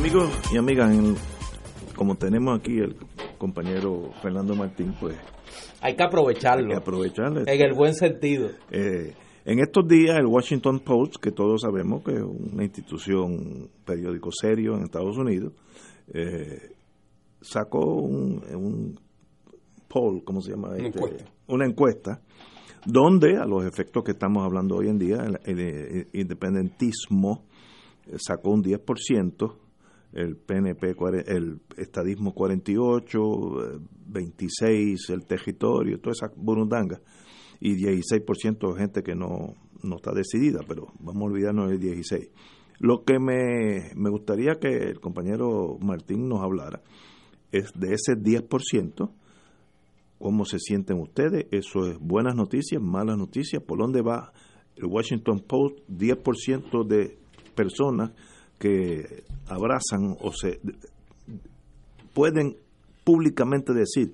[0.00, 1.14] Amigos y amigas, en-
[1.94, 2.96] como tenemos aquí el
[3.38, 5.16] compañero Fernando Martín, pues
[5.82, 6.64] Hay que aprovecharlo.
[6.64, 7.42] hay que aprovecharle.
[7.46, 8.48] En el buen sentido.
[8.70, 9.14] Eh,
[9.44, 14.74] en estos días el Washington Post, que todos sabemos que es una institución periódico serio
[14.76, 15.52] en Estados Unidos,
[16.14, 16.72] eh,
[17.42, 18.98] sacó un, un
[19.88, 20.68] poll, ¿cómo se llama?
[20.70, 21.24] Una Este, encuesta.
[21.48, 22.20] una encuesta
[22.86, 27.44] donde a los efectos que estamos hablando hoy en día, el, el independentismo
[28.06, 29.56] eh, sacó un 10%,
[30.12, 30.96] el PNP,
[31.26, 37.00] el estadismo 48, eh, 26 el territorio, toda esa burundanga,
[37.60, 42.30] y 16% de gente que no, no está decidida, pero vamos a olvidarnos del 16.
[42.78, 46.80] Lo que me, me gustaría que el compañero Martín nos hablara
[47.52, 49.10] es de ese 10%,
[50.18, 54.32] cómo se sienten ustedes, eso es buenas noticias, malas noticias, por dónde va
[54.76, 57.18] el Washington Post, 10% de
[57.54, 58.12] personas
[58.58, 60.60] que abrazan o se
[62.14, 62.56] pueden
[63.04, 64.12] públicamente decir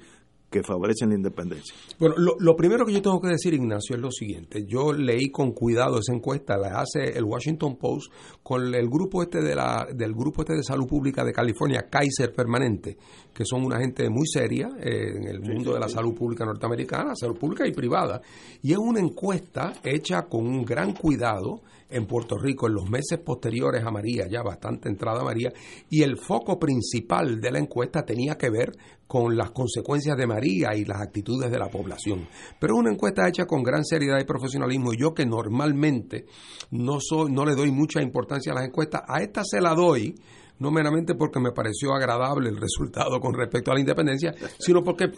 [0.50, 1.74] que favorecen la independencia.
[1.98, 4.64] Bueno, lo, lo primero que yo tengo que decir, Ignacio, es lo siguiente.
[4.66, 8.12] Yo leí con cuidado esa encuesta, la hace el Washington Post
[8.42, 12.32] con el grupo este de la, del grupo este de salud pública de California, Kaiser
[12.32, 12.96] Permanente,
[13.34, 17.14] que son una gente muy seria eh, en el mundo de la salud pública norteamericana,
[17.16, 18.20] salud pública y privada.
[18.62, 23.18] Y es una encuesta hecha con un gran cuidado en Puerto Rico en los meses
[23.18, 25.52] posteriores a María, ya bastante entrada a María,
[25.88, 28.72] y el foco principal de la encuesta tenía que ver
[29.06, 32.26] con las consecuencias de María y las actitudes de la población.
[32.58, 36.26] Pero es una encuesta hecha con gran seriedad y profesionalismo, y yo que normalmente
[36.70, 40.14] no soy, no le doy mucha importancia a las encuestas, a esta se la doy
[40.58, 45.08] no meramente porque me pareció agradable el resultado con respecto a la independencia, sino porque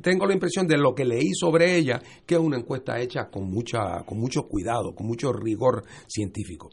[0.00, 3.50] tengo la impresión de lo que leí sobre ella, que es una encuesta hecha con,
[3.50, 6.70] mucha, con mucho cuidado, con mucho rigor científico.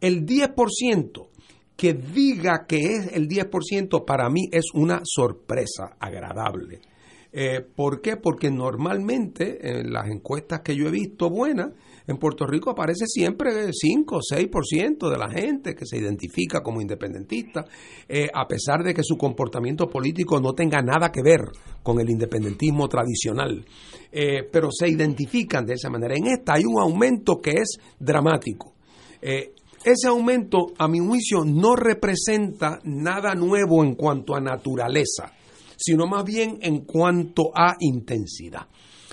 [0.00, 1.28] El 10%
[1.76, 6.80] que diga que es el 10% para mí es una sorpresa agradable.
[7.38, 8.16] Eh, ¿Por qué?
[8.16, 11.68] Porque normalmente en las encuestas que yo he visto buenas,
[12.06, 16.80] en Puerto Rico aparece siempre 5 o 6% de la gente que se identifica como
[16.80, 17.66] independentista,
[18.08, 21.40] eh, a pesar de que su comportamiento político no tenga nada que ver
[21.82, 23.66] con el independentismo tradicional.
[24.10, 26.14] Eh, pero se identifican de esa manera.
[26.16, 28.72] En esta hay un aumento que es dramático.
[29.86, 35.32] Ese aumento, a mi juicio, no representa nada nuevo en cuanto a naturaleza,
[35.76, 38.66] sino más bien en cuanto a intensidad.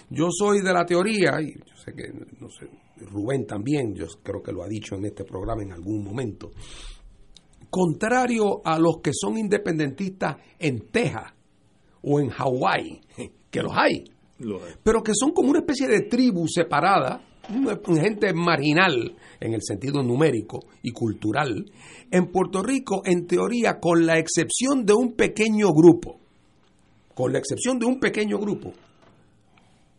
[0.09, 2.67] Yo soy de la teoría, y yo sé que, no sé,
[3.05, 6.51] Rubén también, yo creo que lo ha dicho en este programa en algún momento,
[7.69, 11.33] contrario a los que son independentistas en Texas
[12.01, 12.99] o en Hawái,
[13.51, 14.05] que los hay,
[14.81, 17.21] pero que son como una especie de tribu separada,
[17.99, 21.65] gente marginal en el sentido numérico y cultural,
[22.09, 26.19] en Puerto Rico, en teoría, con la excepción de un pequeño grupo,
[27.13, 28.71] con la excepción de un pequeño grupo,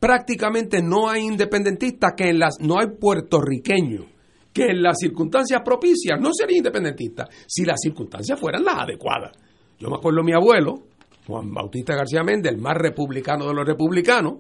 [0.00, 4.06] prácticamente no hay independentistas que en las no hay puertorriqueños
[4.52, 9.32] que en las circunstancias propicias no sería independentista si las circunstancias fueran las adecuadas.
[9.80, 10.84] Yo me acuerdo de mi abuelo,
[11.26, 14.34] Juan Bautista García Méndez, el más republicano de los republicanos,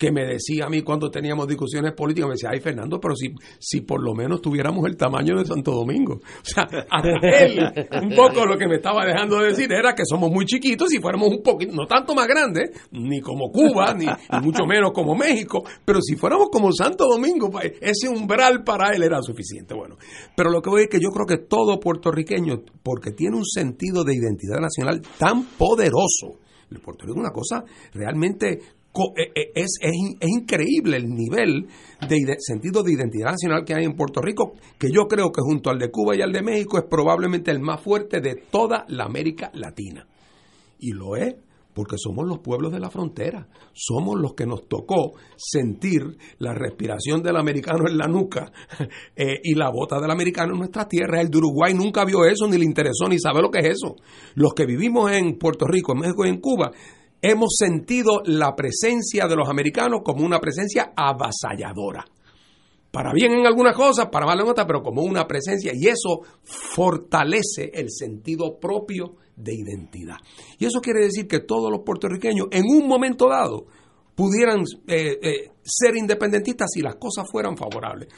[0.00, 3.34] que me decía a mí cuando teníamos discusiones políticas, me decía, ay Fernando, pero si,
[3.58, 6.14] si por lo menos tuviéramos el tamaño de Santo Domingo.
[6.14, 7.60] O sea, a él,
[8.02, 11.00] un poco lo que me estaba dejando de decir era que somos muy chiquitos y
[11.00, 14.06] fuéramos un poquito, no tanto más grandes, ni como Cuba, ni,
[14.42, 19.02] mucho menos como México, pero si fuéramos como Santo Domingo, pues, ese umbral para él
[19.02, 19.74] era suficiente.
[19.74, 19.96] Bueno,
[20.34, 23.36] pero lo que voy a decir es que yo creo que todo puertorriqueño, porque tiene
[23.36, 26.38] un sentido de identidad nacional tan poderoso,
[26.70, 28.60] el Puerto Rico es una cosa realmente
[29.16, 31.68] es, es, in- es increíble el nivel
[32.08, 35.70] de sentido de identidad nacional que hay en Puerto Rico, que yo creo que junto
[35.70, 39.04] al de Cuba y al de México es probablemente el más fuerte de toda la
[39.04, 40.06] América Latina.
[40.78, 41.34] Y lo es
[41.72, 46.00] porque somos los pueblos de la frontera, somos los que nos tocó sentir
[46.38, 48.50] la respiración del americano en la nuca
[49.16, 51.20] eh, y la bota del americano en nuestra tierra.
[51.20, 53.94] El de Uruguay nunca vio eso, ni le interesó, ni sabe lo que es eso.
[54.34, 56.72] Los que vivimos en Puerto Rico, en México y en Cuba,
[57.22, 62.04] hemos sentido la presencia de los americanos como una presencia avasalladora
[62.90, 66.22] para bien en algunas cosas, para mal en otras, pero como una presencia y eso
[66.42, 70.16] fortalece el sentido propio de identidad.
[70.58, 73.66] Y eso quiere decir que todos los puertorriqueños en un momento dado
[74.20, 78.08] pudieran eh, eh, ser independentistas si las cosas fueran favorables.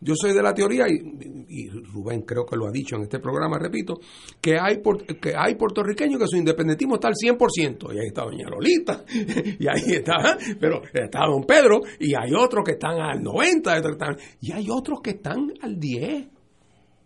[0.00, 3.60] Yo soy de la teoría, y, Rubén creo que lo ha dicho en este programa,
[3.60, 4.00] repito,
[4.40, 4.82] que hay,
[5.20, 9.68] que hay puertorriqueños que su independentismo está al 100%, y ahí está Doña Lolita, y
[9.68, 14.04] ahí está, pero está Don Pedro, y hay otros que están al 90, otros que
[14.04, 16.26] están- y hay otros que están al 10,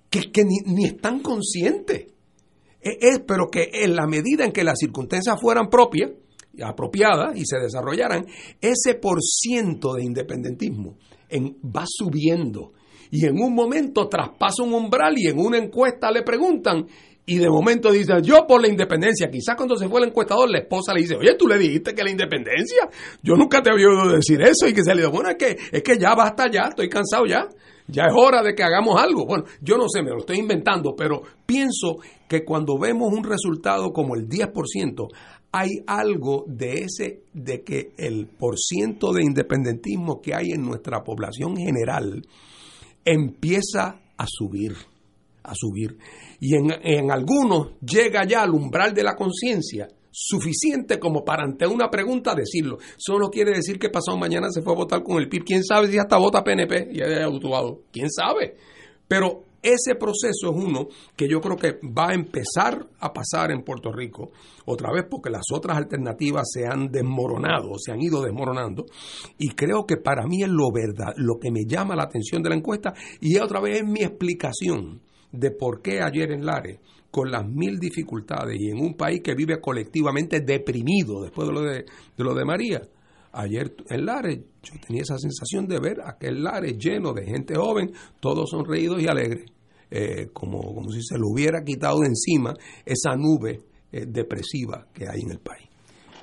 [0.08, 2.06] que, que ni, ni están conscientes.
[2.80, 6.12] Es, es- pero que en la medida en que las circunstancias fueran propias,
[6.56, 8.26] y apropiadas y se desarrollaran,
[8.60, 10.96] ese por ciento de independentismo
[11.28, 12.72] en- va subiendo.
[13.10, 16.86] Y en un momento traspasa un umbral y en una encuesta le preguntan
[17.28, 19.28] y de momento dice, yo por la independencia.
[19.28, 22.04] Quizás cuando se fue el encuestador, la esposa le dice, oye, tú le dijiste que
[22.04, 22.88] la independencia.
[23.20, 24.68] Yo nunca te había oído decir eso.
[24.68, 27.26] Y que se le dijo, bueno, es que, es que ya basta ya, estoy cansado
[27.26, 27.48] ya.
[27.88, 29.26] Ya es hora de que hagamos algo.
[29.26, 31.96] Bueno, yo no sé, me lo estoy inventando, pero pienso
[32.28, 35.08] que cuando vemos un resultado como el 10%,
[35.58, 41.56] hay algo de ese, de que el porciento de independentismo que hay en nuestra población
[41.56, 42.22] general
[43.02, 44.74] empieza a subir,
[45.42, 45.96] a subir.
[46.40, 51.66] Y en, en algunos llega ya al umbral de la conciencia suficiente como para ante
[51.66, 52.76] una pregunta decirlo.
[52.78, 55.44] Eso no quiere decir que pasado mañana se fue a votar con el PIB.
[55.44, 57.80] ¿Quién sabe si hasta vota PNP y es autobado?
[57.90, 58.56] ¿Quién sabe?
[59.08, 63.62] Pero ese proceso es uno que yo creo que va a empezar a pasar en
[63.62, 64.30] Puerto Rico,
[64.64, 68.86] otra vez porque las otras alternativas se han desmoronado, se han ido desmoronando,
[69.38, 72.50] y creo que para mí es lo verdad, lo que me llama la atención de
[72.50, 75.00] la encuesta, y otra vez es mi explicación
[75.32, 76.80] de por qué ayer en Lares,
[77.10, 81.62] con las mil dificultades y en un país que vive colectivamente deprimido después de lo
[81.62, 82.82] de, de lo de María,
[83.36, 84.38] Ayer en Lares
[84.72, 89.06] yo tenía esa sensación de ver aquel Lares lleno de gente joven, todos sonreídos y
[89.06, 89.50] alegres,
[89.90, 93.60] eh, como, como si se le hubiera quitado de encima esa nube
[93.92, 95.68] eh, depresiva que hay en el país.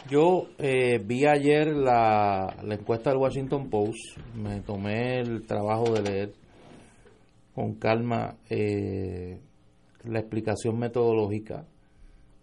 [0.09, 6.33] Yo eh, vi ayer la, encuesta del Washington Post, me tomé el trabajo de leer
[7.55, 11.65] con calma la explicación metodológica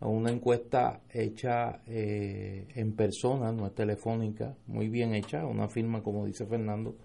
[0.08, 6.24] una encuesta hecha eh, en persona, no es telefónica, muy bien hecha, una firma, como
[6.24, 6.96] dice Fernando,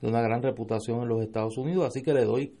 [0.00, 2.54] de una gran reputación en los Estados Unidos, así que le doy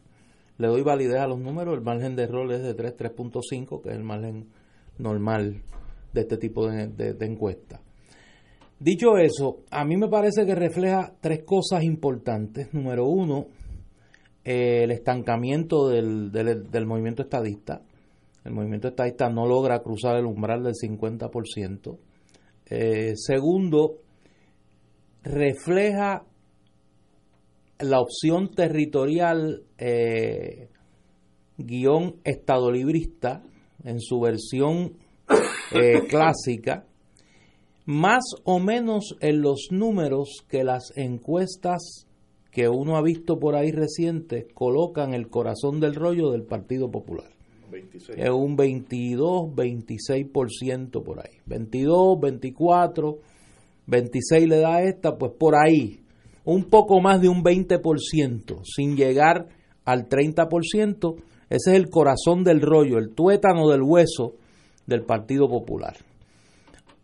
[0.58, 3.90] le doy validez a los números, el margen de error es de 3, 3.5, que
[3.90, 4.46] es el margen
[4.98, 5.62] normal
[6.14, 7.80] de este tipo de, de, encuesta.
[8.78, 12.72] Dicho eso, a mí me parece que refleja tres cosas importantes.
[12.72, 13.48] Número uno,
[14.44, 17.82] el estancamiento del, del, del movimiento estadista.
[18.46, 21.98] El movimiento estadista no logra cruzar el umbral del 50%.
[22.66, 23.96] Eh, segundo,
[25.24, 26.24] refleja
[27.80, 30.68] la opción territorial eh,
[31.58, 33.42] guion estadolibrista
[33.82, 34.96] en su versión
[35.72, 36.86] eh, clásica,
[37.84, 42.06] más o menos en los números que las encuestas
[42.52, 47.35] que uno ha visto por ahí recientes colocan el corazón del rollo del Partido Popular.
[47.70, 48.18] 26.
[48.18, 51.36] Es un 22, 26% por ahí.
[51.46, 53.18] 22, 24,
[53.86, 56.00] 26 le da esta, pues por ahí.
[56.44, 59.48] Un poco más de un 20%, sin llegar
[59.84, 61.16] al 30%.
[61.48, 64.34] Ese es el corazón del rollo, el tuétano del hueso
[64.86, 65.96] del Partido Popular.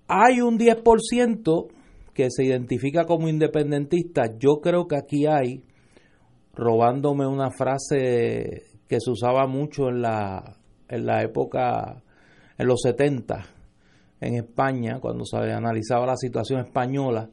[0.09, 1.69] Hay un 10%
[2.13, 4.37] que se identifica como independentista.
[4.39, 5.63] Yo creo que aquí hay,
[6.55, 12.03] robándome una frase que se usaba mucho en la, en la época
[12.59, 13.43] en los 70
[14.21, 17.31] en España, cuando se analizaba la situación española,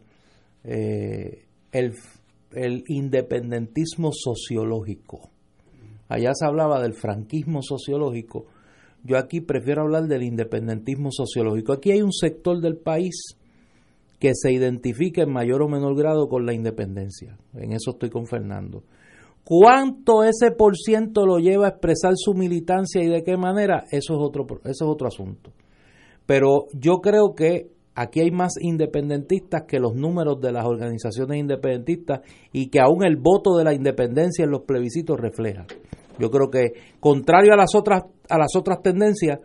[0.63, 1.95] eh, el,
[2.53, 5.31] el independentismo sociológico.
[6.07, 8.45] Allá se hablaba del franquismo sociológico.
[9.03, 11.73] Yo aquí prefiero hablar del independentismo sociológico.
[11.73, 13.35] Aquí hay un sector del país
[14.17, 17.37] que se identifica en mayor o menor grado con la independencia.
[17.53, 18.85] En eso estoy con Fernando.
[19.49, 23.85] ¿Cuánto ese por ciento lo lleva a expresar su militancia y de qué manera?
[23.89, 25.49] Eso es otro, eso es otro asunto.
[26.27, 32.19] Pero yo creo que aquí hay más independentistas que los números de las organizaciones independentistas
[32.53, 35.65] y que aún el voto de la independencia en los plebiscitos refleja.
[36.19, 39.39] Yo creo que contrario a las otras a las otras tendencias,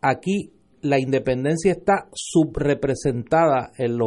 [0.00, 3.98] aquí la independencia está subrepresentada en,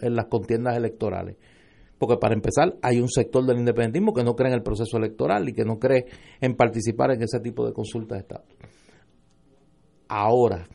[0.00, 1.36] en, las contiendas electorales.
[1.98, 5.48] Porque para empezar, hay un sector del independentismo que no cree en el proceso electoral
[5.48, 6.06] y que no cree
[6.40, 8.44] en participar en ese tipo de consultas de Estado.
[10.08, 10.66] Ahora,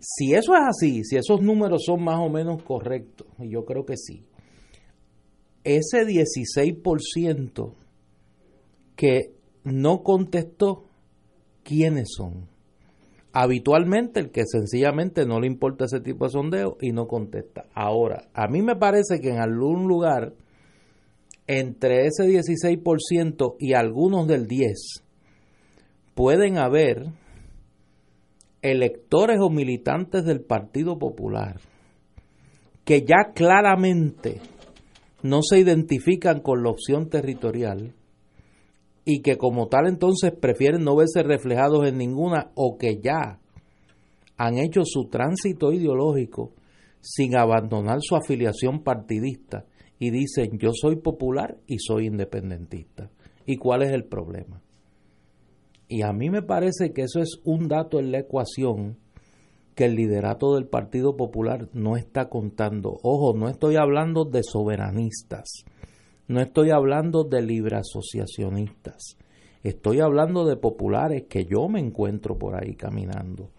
[0.00, 3.86] si eso es así, si esos números son más o menos correctos, y yo creo
[3.86, 4.26] que sí,
[5.62, 7.72] ese 16%
[8.96, 10.84] que no contestó,
[11.62, 12.53] ¿quiénes son?
[13.34, 17.66] Habitualmente el que sencillamente no le importa ese tipo de sondeo y no contesta.
[17.74, 20.34] Ahora, a mí me parece que en algún lugar
[21.48, 25.02] entre ese 16% y algunos del 10
[26.14, 27.06] pueden haber
[28.62, 31.60] electores o militantes del Partido Popular
[32.84, 34.40] que ya claramente
[35.22, 37.94] no se identifican con la opción territorial
[39.04, 43.38] y que como tal entonces prefieren no verse reflejados en ninguna o que ya
[44.36, 46.52] han hecho su tránsito ideológico
[47.00, 49.66] sin abandonar su afiliación partidista
[49.98, 53.10] y dicen yo soy popular y soy independentista.
[53.46, 54.62] ¿Y cuál es el problema?
[55.86, 58.96] Y a mí me parece que eso es un dato en la ecuación
[59.74, 62.96] que el liderato del Partido Popular no está contando.
[63.02, 65.64] Ojo, no estoy hablando de soberanistas
[66.26, 69.18] no estoy hablando de libre asociacionistas.
[69.62, 73.50] Estoy hablando de populares que yo me encuentro por ahí caminando,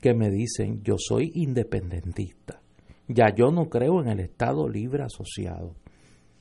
[0.00, 2.60] que me dicen, yo soy independentista.
[3.08, 5.74] Ya yo no creo en el Estado libre asociado.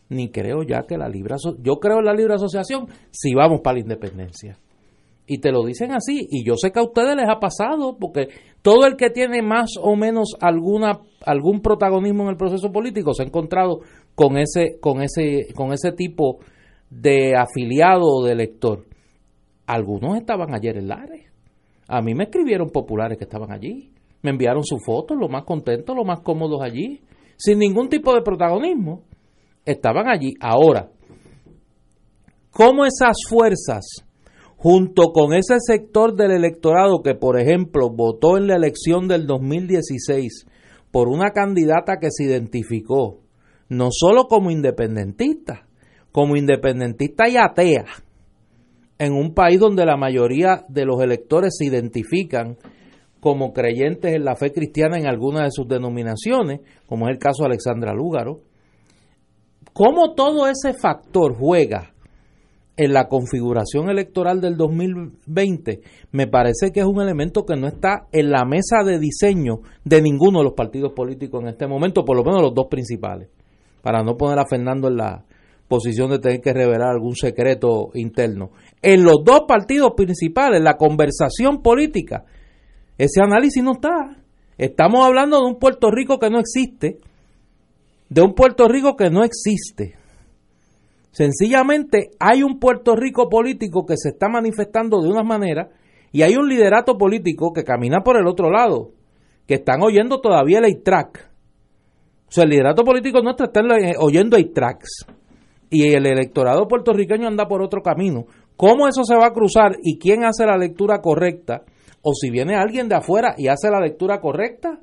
[0.09, 3.75] Ni creo ya que la libre yo creo en la libre asociación si vamos para
[3.75, 4.57] la independencia.
[5.25, 8.27] Y te lo dicen así, y yo sé que a ustedes les ha pasado, porque
[8.61, 13.23] todo el que tiene más o menos alguna algún protagonismo en el proceso político se
[13.23, 13.79] ha encontrado
[14.15, 16.39] con ese, con ese, con ese tipo
[16.89, 18.85] de afiliado o de elector.
[19.65, 21.31] Algunos estaban ayer en Lares.
[21.87, 23.91] A mí me escribieron populares que estaban allí.
[24.21, 27.01] Me enviaron sus fotos, lo más contentos, lo más cómodos allí,
[27.37, 29.03] sin ningún tipo de protagonismo.
[29.65, 30.33] Estaban allí.
[30.39, 30.89] Ahora,
[32.51, 34.05] ¿cómo esas fuerzas,
[34.55, 40.45] junto con ese sector del electorado que, por ejemplo, votó en la elección del 2016
[40.91, 43.22] por una candidata que se identificó
[43.69, 45.65] no solo como independentista,
[46.11, 47.85] como independentista y atea,
[48.99, 52.57] en un país donde la mayoría de los electores se identifican
[53.19, 57.43] como creyentes en la fe cristiana en alguna de sus denominaciones, como es el caso
[57.43, 58.41] de Alexandra Lúgaro,
[59.73, 61.93] cómo todo ese factor juega
[62.75, 65.81] en la configuración electoral del 2020,
[66.11, 70.01] me parece que es un elemento que no está en la mesa de diseño de
[70.01, 73.29] ninguno de los partidos políticos en este momento, por lo menos los dos principales
[73.83, 75.25] para no poner a Fernando en la
[75.67, 78.51] posición de tener que revelar algún secreto interno.
[78.81, 82.23] En los dos partidos principales, la conversación política,
[82.97, 84.15] ese análisis no está.
[84.57, 86.99] Estamos hablando de un Puerto Rico que no existe,
[88.07, 89.95] de un Puerto Rico que no existe.
[91.11, 95.71] Sencillamente hay un Puerto Rico político que se está manifestando de una manera
[96.13, 98.91] y hay un liderato político que camina por el otro lado,
[99.45, 101.32] que están oyendo todavía el track
[102.33, 103.61] sea, el liderato político nuestro está
[103.99, 105.05] oyendo hay tracks
[105.69, 108.25] y el electorado puertorriqueño anda por otro camino.
[108.55, 111.63] ¿Cómo eso se va a cruzar y quién hace la lectura correcta?
[112.01, 114.79] O si viene alguien de afuera y hace la lectura correcta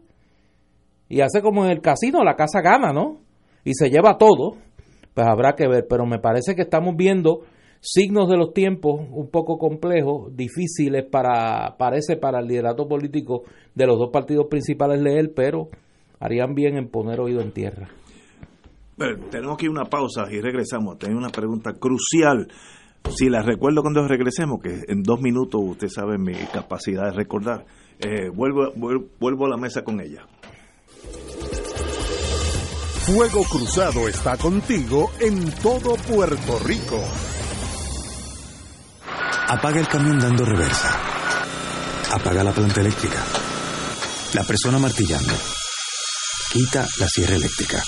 [1.09, 3.21] y hace como en el casino, la casa gana, ¿no?
[3.65, 4.57] Y se lleva todo,
[5.13, 5.87] pues habrá que ver.
[5.89, 7.41] Pero me parece que estamos viendo
[7.81, 13.43] signos de los tiempos un poco complejos, difíciles para, parece para el liderato político
[13.75, 15.69] de los dos partidos principales leer, pero
[16.21, 17.89] harían bien en poner oído en tierra.
[18.97, 20.99] Bueno, tenemos aquí una pausa y regresamos.
[20.99, 22.47] Tengo una pregunta crucial.
[23.17, 27.65] Si la recuerdo cuando regresemos, que en dos minutos usted sabe mi capacidad de recordar,
[27.99, 28.73] eh, vuelvo,
[29.19, 30.27] vuelvo a la mesa con ella.
[33.07, 37.03] Fuego Cruzado está contigo en todo Puerto Rico.
[39.49, 41.01] Apaga el camión dando reversa.
[42.13, 43.19] Apaga la planta eléctrica
[44.35, 45.60] La persona martillando.
[46.53, 47.81] Quita la sierra eléctrica.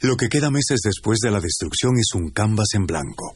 [0.00, 3.34] Lo que queda meses después de la destrucción es un canvas en blanco.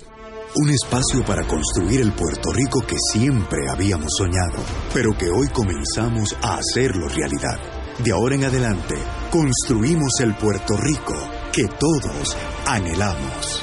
[0.56, 6.35] Un espacio para construir el Puerto Rico que siempre habíamos soñado, pero que hoy comenzamos
[6.40, 7.61] a hacerlo realidad.
[8.02, 8.94] De ahora en adelante,
[9.31, 11.15] construimos el Puerto Rico
[11.52, 12.35] que todos
[12.65, 13.62] anhelamos.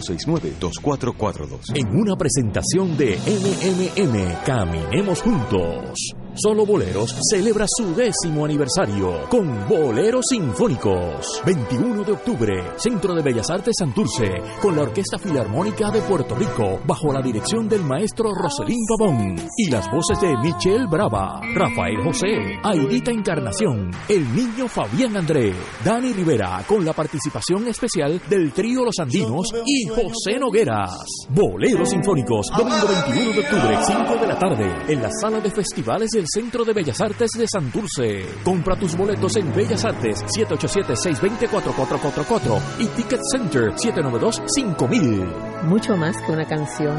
[0.00, 1.74] 269-2442.
[1.74, 6.14] En una presentación de MMM, Caminemos Juntos.
[6.40, 11.42] Solo Boleros celebra su décimo aniversario con Boleros Sinfónicos.
[11.44, 14.30] 21 de octubre, Centro de Bellas Artes Santurce,
[14.62, 19.68] con la Orquesta Filarmónica de Puerto Rico, bajo la dirección del maestro Roselín Pavón y
[19.68, 25.52] las voces de Michelle Brava, Rafael José, Aidita Encarnación, el niño Fabián André,
[25.84, 31.04] Dani Rivera, con la participación especial del trío Los Andinos y José Nogueras.
[31.30, 36.10] Boleros Sinfónicos, domingo 21 de octubre, 5 de la tarde, en la sala de festivales
[36.10, 38.24] del Centro de Bellas Artes de Santurce.
[38.44, 45.62] Compra tus boletos en Bellas Artes 787-620-4444 y Ticket Center 792-5000.
[45.64, 46.96] Mucho más que una canción.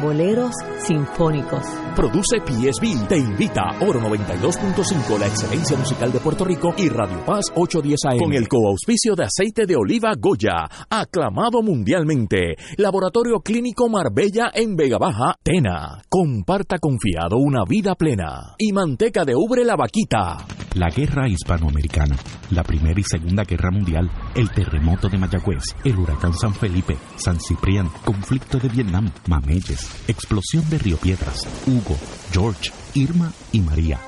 [0.00, 1.64] Boleros Sinfónicos.
[1.94, 3.08] Produce PSB.
[3.08, 8.18] Te invita Oro 92.5, la excelencia musical de Puerto Rico y Radio Paz 810 AM.
[8.18, 12.56] Con el coauspicio de aceite de oliva Goya, aclamado mundialmente.
[12.76, 16.02] Laboratorio Clínico Marbella en Vega Baja, Tena.
[16.08, 18.54] Comparta confiado una vida plena.
[18.58, 20.38] Y manteca de ubre la vaquita.
[20.74, 22.16] La guerra hispanoamericana,
[22.50, 27.38] la primera y segunda guerra mundial, el terremoto de Mayagüez, el huracán San Felipe, San
[27.38, 31.96] Ciprián, conflicto de Vietnam, Mameyes, explosión de Río Piedras, Hugo,
[32.32, 34.00] George, Irma y María.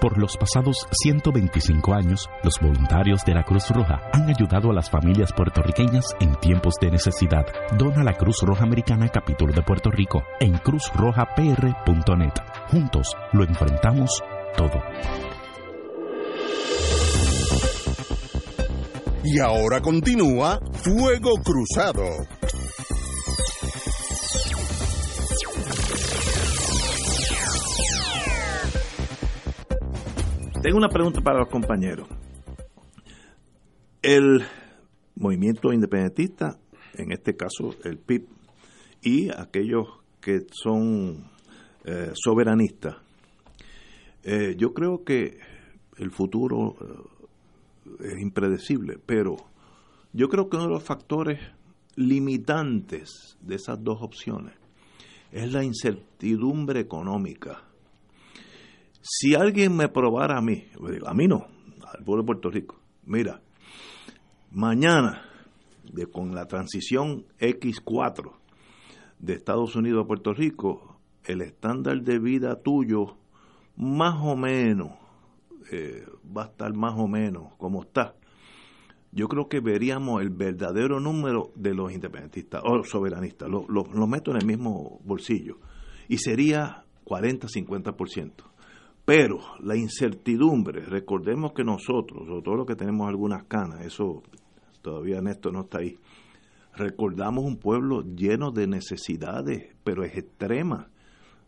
[0.00, 4.90] Por los pasados 125 años, los voluntarios de la Cruz Roja han ayudado a las
[4.90, 7.46] familias puertorriqueñas en tiempos de necesidad.
[7.78, 12.32] Dona la Cruz Roja Americana Capítulo de Puerto Rico en cruzrojapr.net.
[12.68, 14.22] Juntos lo enfrentamos
[14.56, 14.82] todo.
[19.24, 22.04] Y ahora continúa Fuego Cruzado.
[30.66, 32.08] Tengo una pregunta para los compañeros.
[34.02, 34.42] El
[35.14, 36.58] movimiento independentista,
[36.94, 38.26] en este caso el PIB,
[39.00, 39.86] y aquellos
[40.20, 41.30] que son
[41.84, 42.96] eh, soberanistas,
[44.24, 45.38] eh, yo creo que
[45.98, 49.36] el futuro eh, es impredecible, pero
[50.12, 51.38] yo creo que uno de los factores
[51.94, 54.54] limitantes de esas dos opciones
[55.30, 57.62] es la incertidumbre económica.
[59.08, 60.64] Si alguien me probara a mí,
[61.06, 61.46] a mí no,
[61.96, 63.40] al pueblo de Puerto Rico, mira,
[64.50, 65.22] mañana,
[66.12, 68.32] con la transición X4
[69.20, 73.16] de Estados Unidos a Puerto Rico, el estándar de vida tuyo,
[73.76, 74.90] más o menos,
[75.70, 76.04] eh,
[76.36, 78.16] va a estar más o menos como está.
[79.12, 84.08] Yo creo que veríamos el verdadero número de los independentistas o soberanistas, lo, lo, lo
[84.08, 85.60] meto en el mismo bolsillo,
[86.08, 88.55] y sería 40-50%.
[89.06, 94.24] Pero la incertidumbre, recordemos que nosotros, sobre todo los que tenemos algunas canas, eso
[94.82, 95.96] todavía Néstor no está ahí,
[96.74, 100.88] recordamos un pueblo lleno de necesidades, pero es extrema.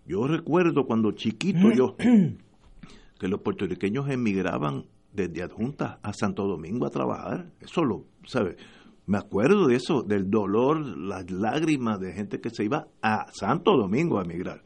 [0.06, 6.90] Yo recuerdo cuando chiquito yo, que los puertorriqueños emigraban desde adjuntas a Santo Domingo a
[6.90, 7.50] trabajar.
[7.60, 8.56] Eso lo, ¿sabes?
[9.06, 13.76] Me acuerdo de eso, del dolor, las lágrimas de gente que se iba a Santo
[13.76, 14.62] Domingo a emigrar.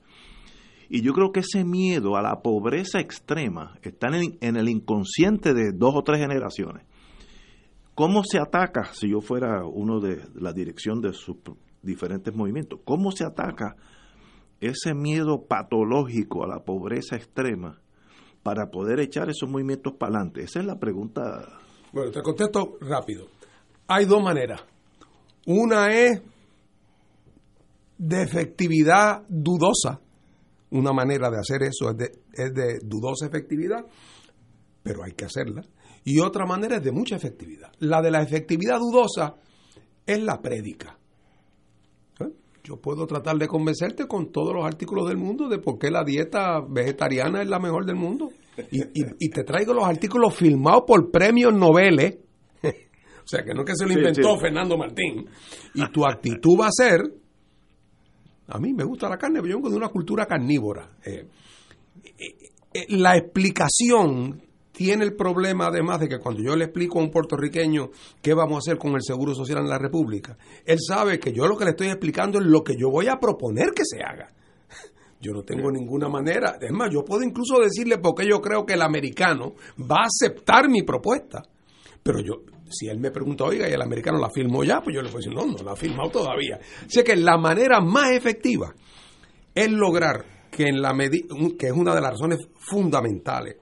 [0.94, 5.54] Y yo creo que ese miedo a la pobreza extrema está en, en, el inconsciente
[5.54, 6.84] de dos o tres generaciones.
[7.94, 11.36] ¿Cómo se ataca, si yo fuera uno de la dirección de sus
[11.80, 13.74] diferentes movimientos, cómo se ataca
[14.60, 17.80] ese miedo patológico a la pobreza extrema
[18.42, 20.42] para poder echar esos movimientos para adelante?
[20.42, 21.58] Esa es la pregunta.
[21.94, 23.28] Bueno, te contesto rápido.
[23.88, 24.62] Hay dos maneras.
[25.46, 26.20] Una es
[27.96, 29.98] de efectividad dudosa
[30.72, 33.86] una manera de hacer eso es de, es de, dudosa efectividad,
[34.82, 35.62] pero hay que hacerla.
[36.04, 37.70] Y otra manera es de mucha efectividad.
[37.78, 39.36] La de la efectividad dudosa
[40.04, 40.98] es la prédica.
[42.20, 42.28] ¿Eh?
[42.64, 46.02] Yo puedo tratar de convencerte con todos los artículos del mundo de por qué la
[46.04, 48.30] dieta vegetariana es la mejor del mundo.
[48.70, 52.18] Y, y- y te traigo los artículos filmados por premios Nobel.
[52.64, 54.40] o sea, que no es que se lo Sí, inventó sí.
[54.40, 55.26] Fernando Martín.
[55.74, 57.00] Y tu actitud va a ser,
[58.52, 60.90] a mí me gusta la carne, pero yo vengo de una cultura carnívora.
[61.04, 61.26] Eh,
[62.04, 64.42] eh, la explicación
[64.72, 68.56] tiene el problema además de que cuando yo le explico a un puertorriqueño qué vamos
[68.56, 71.64] a hacer con el Seguro Social en la República, él sabe que yo lo que
[71.64, 74.28] le estoy explicando es lo que yo voy a proponer que se haga.
[75.18, 76.58] Yo no tengo ninguna manera.
[76.60, 80.68] Es más, yo puedo incluso decirle porque yo creo que el americano va a aceptar
[80.68, 81.42] mi propuesta.
[82.02, 82.42] Pero yo,
[82.72, 85.18] si él me pregunta, oiga, y el americano la firmó ya, pues yo le puedo
[85.24, 86.58] decir, no, no la ha firmado todavía.
[86.86, 88.74] Así que la manera más efectiva
[89.54, 90.92] es lograr que en la
[91.58, 93.56] que es una de las razones fundamentales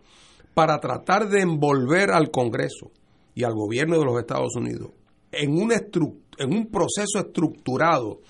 [0.54, 2.90] para tratar de envolver al Congreso
[3.34, 4.90] y al gobierno de los Estados Unidos
[5.32, 8.20] en un, estru- en un proceso estructurado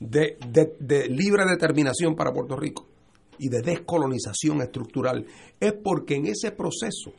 [0.00, 0.36] de-
[0.80, 2.88] de libre determinación para Puerto Rico
[3.38, 5.24] y de descolonización estructural,
[5.60, 7.12] es porque en ese proceso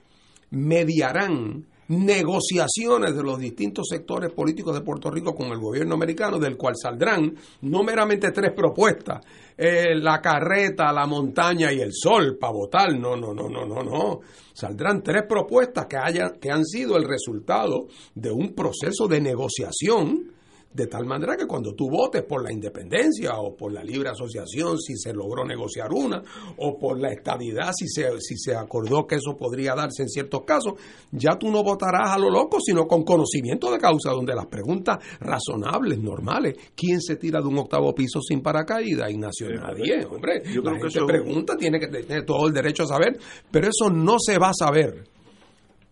[0.51, 6.55] mediarán negociaciones de los distintos sectores políticos de Puerto Rico con el gobierno americano, del
[6.55, 9.25] cual saldrán no meramente tres propuestas,
[9.57, 13.83] eh, la carreta, la montaña y el sol para votar, no, no, no, no, no,
[13.83, 14.19] no.
[14.53, 20.31] Saldrán tres propuestas que, hayan, que han sido el resultado de un proceso de negociación
[20.73, 24.79] de tal manera que cuando tú votes por la independencia o por la libre asociación,
[24.79, 26.23] si se logró negociar una,
[26.57, 30.43] o por la estadidad, si se, si se acordó que eso podría darse en ciertos
[30.45, 30.73] casos,
[31.11, 34.97] ya tú no votarás a lo loco, sino con conocimiento de causa, donde las preguntas
[35.19, 39.11] razonables, normales, ¿quién se tira de un octavo piso sin paracaídas?
[39.11, 40.41] Ignacio, nadie, hombre.
[40.53, 43.17] Yo la creo que gente eso- pregunta, tiene que tener todo el derecho a saber,
[43.51, 45.03] pero eso no se va a saber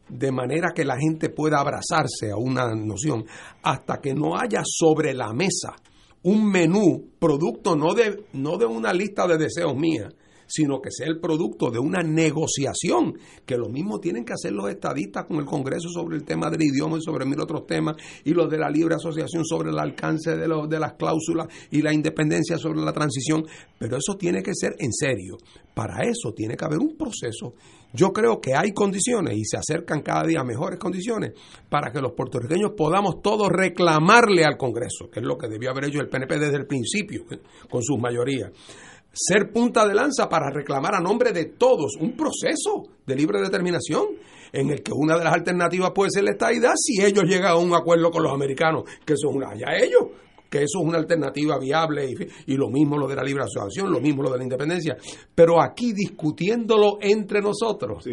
[0.09, 3.25] de manera que la gente pueda abrazarse a una noción
[3.63, 5.75] hasta que no haya sobre la mesa
[6.23, 10.09] un menú producto no de no de una lista de deseos mía
[10.49, 14.69] sino que sea el producto de una negociación, que lo mismo tienen que hacer los
[14.69, 17.95] estadistas con el Congreso sobre el tema del idioma y sobre mil otros temas,
[18.25, 21.81] y los de la libre asociación sobre el alcance de, los, de las cláusulas y
[21.81, 23.45] la independencia sobre la transición,
[23.77, 25.37] pero eso tiene que ser en serio.
[25.73, 27.53] Para eso tiene que haber un proceso.
[27.93, 31.33] Yo creo que hay condiciones y se acercan cada día mejores condiciones
[31.69, 35.85] para que los puertorriqueños podamos todos reclamarle al Congreso, que es lo que debió haber
[35.85, 37.25] hecho el PNP desde el principio,
[37.69, 38.51] con sus mayorías
[39.21, 44.05] ser punta de lanza para reclamar a nombre de todos un proceso de libre determinación
[44.53, 47.57] en el que una de las alternativas puede ser la estadidad si ellos llegan a
[47.57, 50.03] un acuerdo con los americanos, que eso es una, ya ellos,
[50.49, 53.91] que eso es una alternativa viable y, y lo mismo lo de la libre asociación,
[53.91, 54.97] lo mismo lo de la independencia,
[55.33, 58.05] pero aquí discutiéndolo entre nosotros,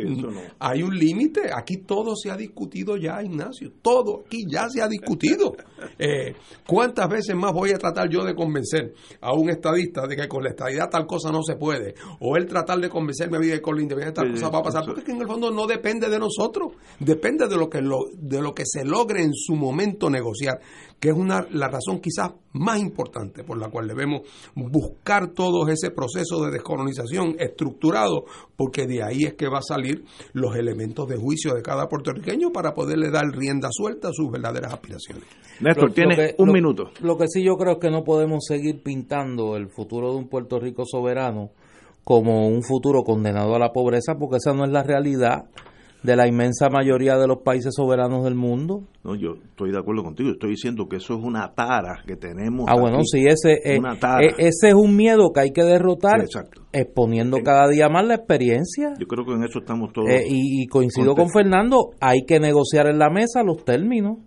[0.58, 4.88] hay un límite, aquí todo se ha discutido ya, Ignacio, todo aquí ya se ha
[4.88, 5.54] discutido.
[5.98, 6.34] Eh,
[6.66, 10.42] ¿Cuántas veces más voy a tratar yo de convencer a un estadista de que con
[10.42, 11.94] la estadidad tal cosa no se puede?
[12.20, 14.50] O él tratar de convencerme a mí de que con la independencia tal Sí, cosa
[14.50, 17.56] va a pasar, porque es que en el fondo no depende de nosotros, depende de
[17.56, 20.60] lo que, lo, de lo que se logre en su momento negociar,
[21.06, 24.22] que es una, la razón quizás más importante por la cual debemos
[24.56, 28.24] buscar todo ese proceso de descolonización estructurado,
[28.56, 30.02] porque de ahí es que va a salir
[30.32, 34.72] los elementos de juicio de cada puertorriqueño para poderle dar rienda suelta a sus verdaderas
[34.72, 35.24] aspiraciones.
[35.60, 36.90] Néstor, que- un lo- minuto.
[37.02, 40.28] Lo que sí yo creo es que no podemos seguir pintando el futuro de un
[40.28, 41.50] Puerto Rico soberano
[42.02, 45.44] como un futuro condenado a la pobreza, porque esa no es la realidad
[46.02, 48.84] de la inmensa mayoría de los países soberanos del mundo.
[49.02, 50.30] No, yo estoy de acuerdo contigo.
[50.30, 52.66] Estoy diciendo que eso es una tara que tenemos.
[52.68, 54.24] Ah, bueno, sí, ese, eh, Una tara.
[54.24, 56.38] eh, ese es un miedo que hay que derrotar, Sí,
[56.72, 58.94] exponiendo cada día más la experiencia.
[59.00, 60.08] Yo creo que en eso estamos todos.
[60.08, 61.28] Eh, y, y coincido con.
[61.30, 64.18] Fernando, hay que negociar en la mesa los términos.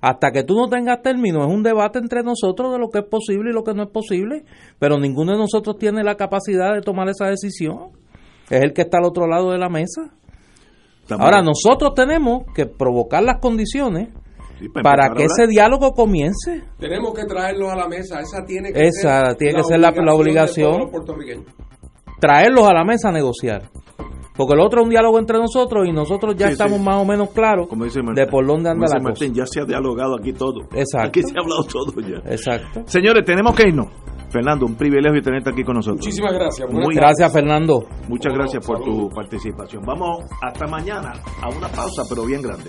[0.00, 3.06] Hasta que tú no tengas términos, es un debate entre nosotros de lo que es
[3.06, 4.44] posible y lo que no es posible,
[4.78, 7.88] pero ninguno de nosotros tiene la capacidad de tomar esa decisión.
[8.50, 10.12] Es el que está al otro lado de la mesa.
[11.04, 14.08] Estamos- Ahora, nosotros tenemos que provocar las condiciones
[14.58, 16.62] Sí, para que ese diálogo comience.
[16.78, 19.90] Tenemos que traerlos a la mesa, esa tiene que Esa ser, tiene que ser la-
[19.90, 20.66] la obligación.
[20.72, 21.44] de todos los puertorriqueños.
[22.20, 23.62] Traerlos a la mesa a negociar.
[24.36, 26.84] Porque el otro es un diálogo entre nosotros y nosotros ya Sí, estamos sí.
[26.84, 29.08] más o menos claros Como dice Martín, de por dónde anda como dice la cosa.
[29.10, 30.62] Martín, ya se ha dialogado aquí todo.
[30.74, 31.08] Exacto.
[31.08, 32.18] Aquí se ha hablado todo ya.
[32.32, 32.82] Exacto.
[32.86, 33.86] Señores, tenemos que irnos.
[34.34, 36.04] Fernando, un privilegio tenerte aquí con nosotros.
[36.04, 36.68] Muchísimas gracias.
[36.72, 37.84] Muy Gracias, Fernando.
[38.08, 39.08] Muchas Bueno, gracias por saludos.
[39.10, 39.82] tu participación.
[39.86, 42.68] Vamos hasta mañana a una pausa, pero bien grande.